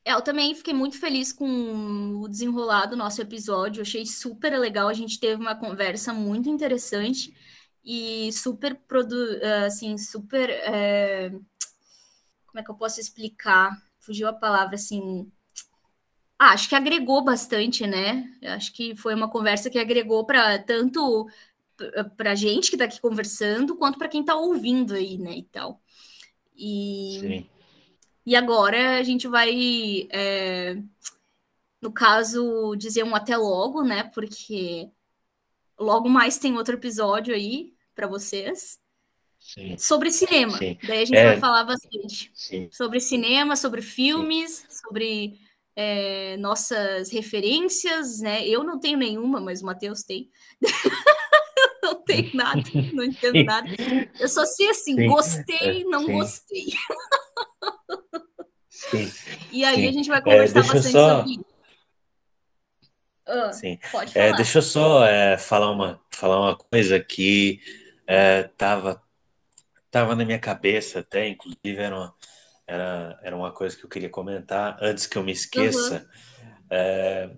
[0.06, 3.82] Eu também fiquei muito feliz com o desenrolar do nosso episódio.
[3.82, 4.88] achei super legal.
[4.88, 7.36] A gente teve uma conversa muito interessante
[7.84, 9.16] e super produ
[9.66, 10.50] assim, super.
[10.50, 11.30] É...
[12.46, 13.72] Como é que eu posso explicar?
[14.00, 15.32] Fugiu a palavra assim.
[16.38, 18.30] Ah, acho que agregou bastante, né?
[18.44, 21.28] Acho que foi uma conversa que agregou para tanto
[22.16, 25.38] para a gente que está aqui conversando, quanto para quem está ouvindo aí, né?
[25.38, 25.82] E tal.
[26.56, 27.55] E Sim.
[28.26, 30.78] E agora a gente vai, é,
[31.82, 34.04] no caso, dizer um até logo, né?
[34.14, 34.90] Porque
[35.80, 38.80] logo mais tem outro episódio aí para vocês.
[39.40, 39.78] Sim.
[39.78, 40.58] Sobre cinema.
[40.58, 40.78] Sim.
[40.88, 41.26] Daí a gente é...
[41.26, 42.32] vai falar bastante.
[42.34, 42.68] Sim.
[42.72, 45.40] Sobre cinema, sobre filmes, sobre
[45.76, 48.48] é, nossas referências, né?
[48.48, 50.32] Eu não tenho nenhuma, mas o Matheus tem.
[51.84, 53.70] não tenho nada, não entendo nada.
[54.20, 56.74] Eu só sei assim, gostei, não gostei.
[58.92, 59.12] Sim.
[59.52, 59.88] E aí sim.
[59.88, 61.18] a gente vai conversar é, bastante só...
[61.20, 61.46] sobre
[63.28, 63.80] ah, Sim.
[63.92, 64.26] Pode é, falar.
[64.26, 67.60] É, deixa eu só é, falar, uma, falar uma coisa que
[68.06, 69.02] é, tava,
[69.94, 72.16] na minha cabeça até, inclusive era uma,
[72.68, 76.08] era, era uma coisa que eu queria comentar antes que eu me esqueça.
[76.42, 76.56] Uhum.
[76.70, 77.30] É,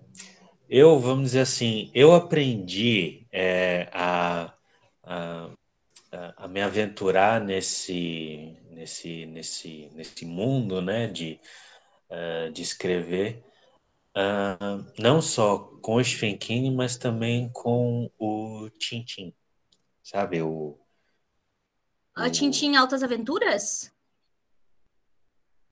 [0.70, 4.54] eu, vamos dizer assim, eu aprendi é, a,
[5.04, 5.50] a,
[6.36, 11.40] a me aventurar nesse, nesse, nesse, nesse mundo né, de,
[12.12, 13.44] uh, de escrever,
[14.16, 19.34] uh, não só com o Stephen King, mas também com o Tintin,
[20.04, 20.44] sabe?
[20.44, 20.80] O,
[22.16, 23.92] a Tintin Altas Aventuras?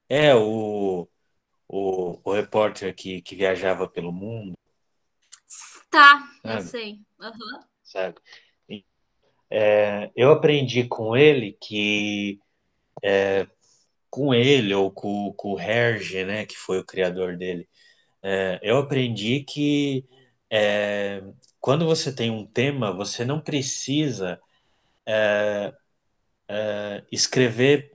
[0.10, 1.08] É, o,
[1.68, 4.58] o, o repórter que, que viajava pelo mundo.
[5.92, 6.56] Tá, sabe?
[6.56, 7.00] eu sei.
[7.20, 7.60] Uhum.
[7.84, 8.16] Sabe?
[9.50, 12.40] É, eu aprendi com ele que
[13.04, 13.48] é,
[14.10, 17.68] com ele ou com, com o Herge, né, que foi o criador dele,
[18.24, 20.06] é, eu aprendi que
[20.50, 21.24] é,
[21.60, 24.40] quando você tem um tema, você não precisa
[25.06, 25.74] é,
[26.48, 27.92] é, escrever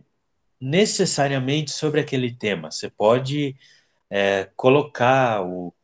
[0.61, 2.71] necessariamente sobre aquele tema.
[2.71, 3.57] Você pode
[4.11, 5.75] é, colocar o,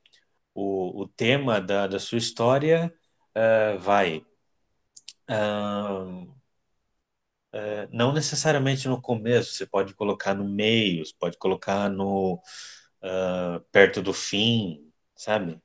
[0.55, 2.93] o, o, tema da, da sua história,
[3.81, 4.23] vai.
[7.59, 13.61] É, não necessariamente no começo, você pode colocar no meio, você pode colocar no uh,
[13.73, 15.59] perto do fim, sabe?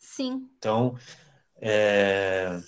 [0.00, 0.48] Sim.
[0.58, 0.98] Então,
[1.60, 2.58] é,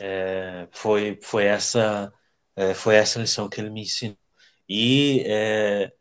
[0.00, 2.12] é, foi, foi, essa,
[2.56, 4.18] é, foi essa lição que ele me ensinou.
[4.68, 5.24] E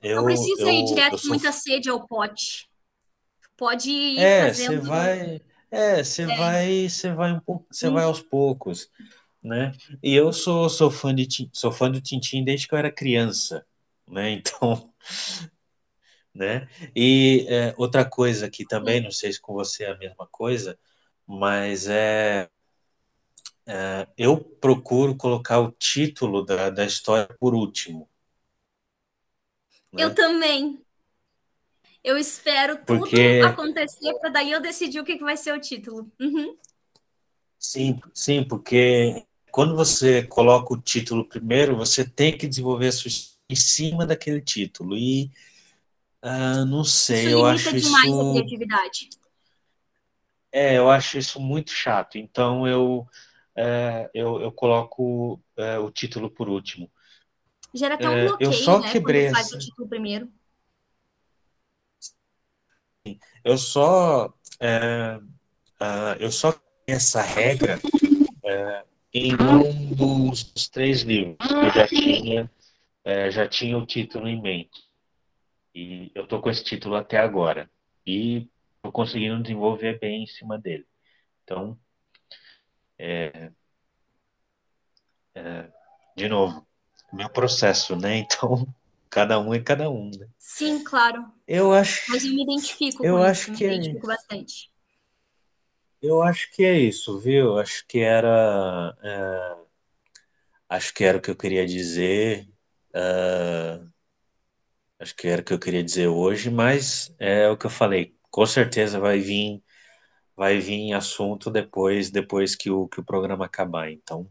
[0.01, 0.15] eu.
[0.15, 1.29] Não precisa eu, ir direto com sou...
[1.29, 2.67] muita sede ao pote.
[3.55, 4.81] Pode ir é, fazendo.
[4.81, 6.35] Você vai, é, você é.
[6.35, 8.89] vai, você vai um pouco, você vai aos poucos
[9.47, 9.71] né?
[10.03, 13.65] E eu sou, sou fã de sou fã do Tintin desde que eu era criança,
[14.07, 14.31] né?
[14.37, 14.93] Então,
[16.33, 16.67] né?
[16.95, 20.77] E é, outra coisa que também não sei se com você é a mesma coisa,
[21.25, 22.49] mas é,
[23.65, 28.07] é eu procuro colocar o título da, da história por último.
[29.91, 30.03] Né?
[30.03, 30.81] Eu também.
[32.03, 33.41] Eu espero tudo Porque...
[33.43, 36.09] acontecer para daí eu decidir o que, que vai ser o título.
[36.19, 36.55] Uhum.
[37.59, 43.09] Sim, sim, porque quando você coloca o título primeiro, você tem que desenvolver a sua
[43.49, 44.97] em cima daquele título.
[44.97, 45.31] E
[46.23, 48.21] uh, não sei, isso eu acho demais isso.
[48.21, 49.09] A criatividade.
[50.51, 52.17] É, eu acho isso muito chato.
[52.17, 53.07] Então eu,
[53.57, 56.89] uh, eu, eu, coloco uh, o título por último.
[57.73, 58.91] Gera até um é, bloqueio, eu só né?
[58.91, 60.31] Quebrei faz o título primeiro.
[63.43, 64.33] Eu só.
[66.19, 66.53] eu só
[66.85, 67.79] essa regra
[69.13, 71.37] em um dos, três livros.
[71.39, 72.51] Eu já tinha,
[73.03, 74.87] é, já tinha o título em mente.
[75.73, 77.69] E eu estou com esse título até agora.
[78.05, 80.85] E estou conseguindo desenvolver bem em cima dele.
[81.43, 81.77] Então,
[82.97, 83.51] é,
[85.35, 85.69] é,
[86.15, 86.65] de novo,
[87.13, 88.25] meu processo, né?
[88.27, 88.67] Então,
[89.09, 90.27] cada um é cada um, né?
[90.37, 91.25] Sim, claro.
[91.47, 92.11] Eu acho.
[92.11, 94.71] Mas eu me identifico eu com acho isso, que me é identifico bastante.
[96.01, 97.57] Eu acho que é isso, viu?
[97.59, 98.95] Acho que era.
[99.03, 99.57] é,
[100.69, 102.47] acho que era o que eu queria dizer.
[102.93, 103.79] é,
[104.99, 108.15] acho que era o que eu queria dizer hoje, mas é o que eu falei.
[108.29, 109.63] Com certeza vai vir,
[110.35, 113.91] vai vir assunto depois, depois que o, que o programa acabar.
[113.91, 114.29] Então,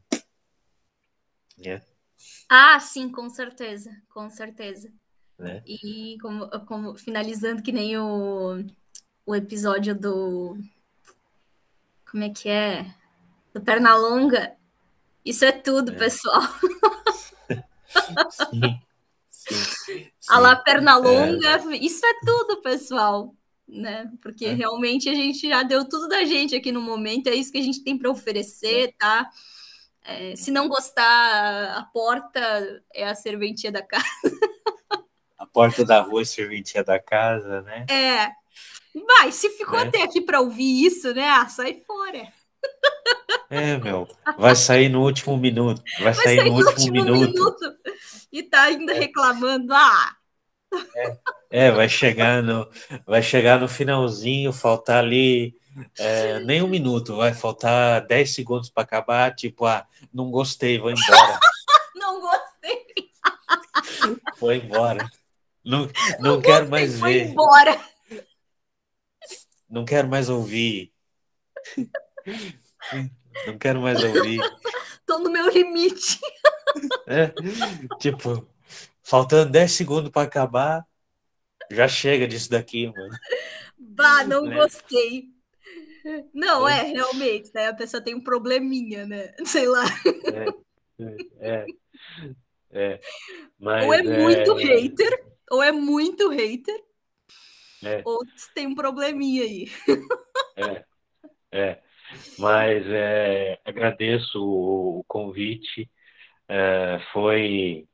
[1.58, 1.80] né?
[2.48, 4.92] Ah, sim, com certeza, com certeza.
[5.38, 5.62] né?
[5.66, 8.64] E como, como finalizando que nem o,
[9.26, 10.56] o episódio do
[12.16, 12.86] como é que é?
[13.52, 14.56] Do Pernalonga.
[15.22, 15.96] Isso é tudo, É.
[15.96, 16.40] pessoal.
[19.30, 20.56] Sim, sim, A lá.
[20.56, 23.34] Pernalonga, isso é tudo, pessoal.
[23.68, 24.10] Né?
[24.22, 24.54] Porque É.
[24.54, 27.62] realmente a gente já deu tudo da gente aqui no momento, é isso que a
[27.62, 29.28] gente tem para oferecer, tá?
[30.02, 34.06] É, se não gostar, a porta é a serventia da casa.
[35.36, 37.84] A porta da rua, serventia da casa, né?
[37.90, 38.45] É.
[39.04, 39.88] Vai, se ficou Né?
[39.88, 41.28] até aqui para ouvir isso, né?
[41.28, 42.32] Ah, sai fora.
[43.50, 44.08] É, meu.
[44.38, 45.82] Vai sair no último minuto.
[46.00, 47.32] Vai, Vai sair sair no último último minuto.
[47.32, 47.76] minuto
[48.32, 49.72] e tá ainda reclamando.
[49.74, 50.16] Ah,
[51.50, 52.68] É, vai chegar no,
[53.06, 55.54] vai chegar no finalzinho, faltar ali
[55.98, 60.90] é, nem um minuto, vai faltar 10 segundos para acabar, tipo, ah, não gostei, vou
[60.90, 61.38] embora.
[61.94, 62.84] não gostei.
[64.38, 65.08] Vou embora.
[65.64, 65.88] Não,
[66.20, 67.78] não quero mais Foi ver, embora.
[69.68, 70.92] Não quero mais ouvir.
[73.46, 74.40] Não quero mais ouvir.
[75.06, 76.18] Tô no meu limite.
[77.06, 77.32] É,
[77.98, 78.46] tipo,
[79.02, 80.84] faltando 10 segundos para acabar,
[81.70, 83.10] já chega disso daqui, mano.
[83.78, 84.56] Bah, não Né?
[84.56, 85.30] gostei.
[86.32, 86.80] Não, É.
[86.80, 87.68] é, realmente, né?
[87.68, 89.32] A pessoa tem um probleminha, né?
[89.44, 89.84] Sei lá.
[91.40, 91.66] É,
[92.70, 93.00] é,
[93.58, 96.84] mas ou é muito é, hater, ou é muito hater,
[97.84, 98.02] É.
[98.04, 98.18] ou
[98.54, 99.66] tem um probleminha aí.
[100.56, 100.84] É,
[101.52, 101.82] é,
[102.38, 105.90] mas é, agradeço o, convite.
[106.48, 107.88] é, foi,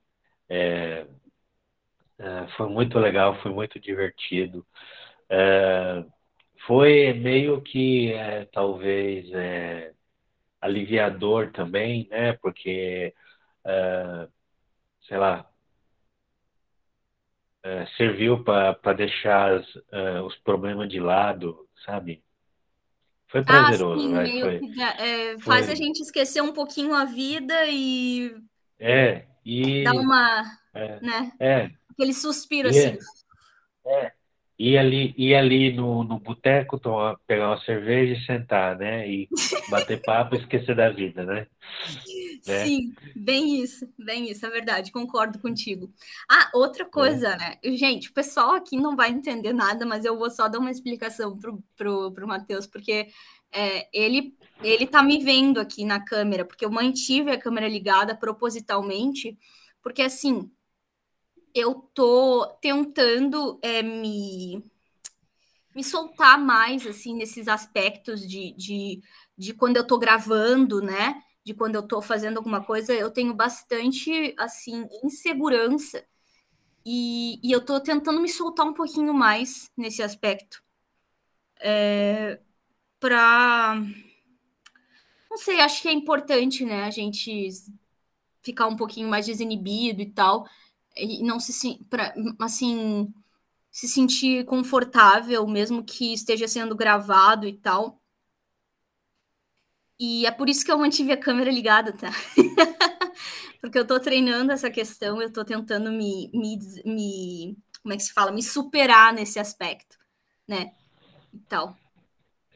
[0.49, 1.07] é,
[2.19, 4.67] é, foi muito legal, foi muito divertido.
[5.29, 6.05] É,
[6.67, 9.93] foi meio que é, talvez é,
[10.61, 12.35] aliviador também, né?
[12.35, 13.15] Porque,
[15.07, 15.52] sei lá,
[17.65, 22.23] é, serviu para deixar as, é, os problemas de lado, sabe?
[23.29, 24.59] Foi Ah, prazeroso, sim, vai, meio foi.
[24.59, 25.73] que dá- é, faz Foi.
[25.73, 28.35] a gente esquecer um pouquinho a vida e
[28.79, 30.43] É, e dar uma,
[30.75, 31.33] é, né?
[31.41, 32.99] é, Aquele suspiro e assim.
[33.87, 34.13] é, é.
[34.59, 39.09] Ir ali, ir ali no, no boteco, tomar, pegar uma cerveja e sentar, né?
[39.09, 39.29] E
[39.71, 41.47] bater papo e esquecer da vida, né?
[42.47, 42.65] né?
[42.65, 45.93] Sim, bem isso, bem isso, é verdade, concordo contigo.
[46.29, 47.59] Ah, outra coisa, né?
[47.65, 51.39] Gente, o pessoal aqui não vai entender nada, mas eu vou só dar uma explicação
[51.39, 53.09] pro, pro, pro Matheus, porque
[53.53, 58.17] é, ele, ele tá me vendo aqui na câmera, porque eu mantive a câmera ligada
[58.17, 59.39] propositalmente,
[59.81, 60.51] porque assim,
[61.55, 64.65] eu tô tentando é, me,
[65.75, 69.01] me soltar mais, assim, nesses aspectos de, de,
[69.37, 71.23] de quando eu tô gravando, né?
[71.45, 76.05] De quando eu tô fazendo alguma coisa, eu tenho bastante, assim, insegurança.
[76.85, 80.63] E, e eu tô tentando me soltar um pouquinho mais nesse aspecto.
[81.61, 82.41] É,
[83.01, 83.77] pra.
[85.31, 87.49] Não sei, acho que é importante, né, a gente
[88.43, 90.47] ficar um pouquinho mais desinibido e tal.
[90.97, 91.79] E não se.
[91.89, 93.13] Pra, assim.
[93.71, 98.02] Se sentir confortável, mesmo que esteja sendo gravado e tal.
[100.05, 102.11] E é por isso que eu mantive a câmera ligada, tá?
[103.63, 108.03] Porque eu tô treinando essa questão, eu tô tentando me, me, me, como é que
[108.03, 108.33] se fala?
[108.33, 109.97] Me superar nesse aspecto,
[110.49, 110.73] né?
[111.33, 111.77] E tal.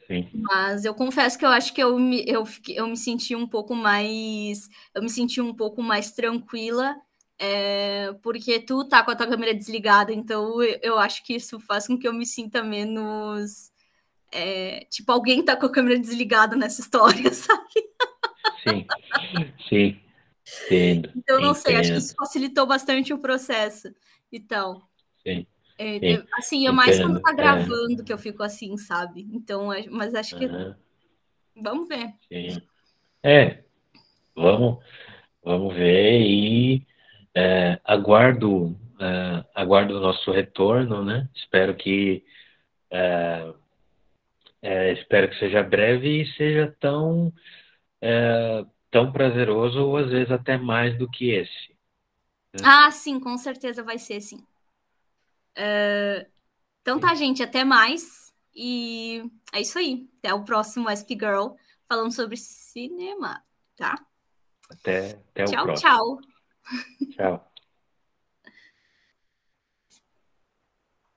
[0.07, 0.29] Sim.
[0.33, 3.73] Mas eu confesso que eu acho que eu me, eu, eu me senti um pouco
[3.73, 4.67] mais.
[4.93, 6.97] Eu me senti um pouco mais tranquila,
[7.39, 11.61] é, porque tu tá com a tua câmera desligada, então eu, eu acho que isso
[11.61, 13.71] faz com que eu me sinta menos.
[14.31, 17.63] É, tipo, alguém tá com a câmera desligada nessa história, sabe?
[18.63, 18.85] Sim,
[19.69, 19.99] sim.
[20.69, 21.09] Entendo.
[21.15, 22.05] Então, não sei, acho que entendo.
[22.05, 23.93] isso facilitou bastante o processo
[24.31, 24.81] e tal.
[25.25, 25.45] Sim.
[25.77, 27.35] É, Sim, assim, é mais quando entendo, tá é.
[27.35, 29.27] gravando que eu fico assim, sabe?
[29.31, 30.75] Então, é- mas acho que Aham,
[31.55, 32.13] vamos ver.
[32.31, 32.61] sim.
[33.23, 33.63] É,
[34.35, 34.83] vamos,
[35.43, 36.87] vamos ver e
[37.35, 41.29] é, aguardo, é, aguardo o nosso retorno, né?
[41.35, 42.25] Espero que
[42.91, 43.53] é,
[44.61, 47.31] é, espero que seja breve e seja tão
[48.01, 51.75] é, tão prazeroso ou às vezes até mais do que esse.
[52.63, 54.37] Ah, sim, com certeza vai ser, sim.
[55.57, 56.25] Uh,
[56.81, 58.33] então tá, gente, até mais.
[58.55, 59.23] E
[59.53, 60.07] é isso aí.
[60.19, 61.49] Até o próximo SP Girl
[61.87, 63.43] falando sobre cinema,
[63.75, 63.95] tá?
[64.69, 65.89] Até, até tchau, o próximo.
[65.89, 66.19] Tchau,
[67.11, 67.46] tchau.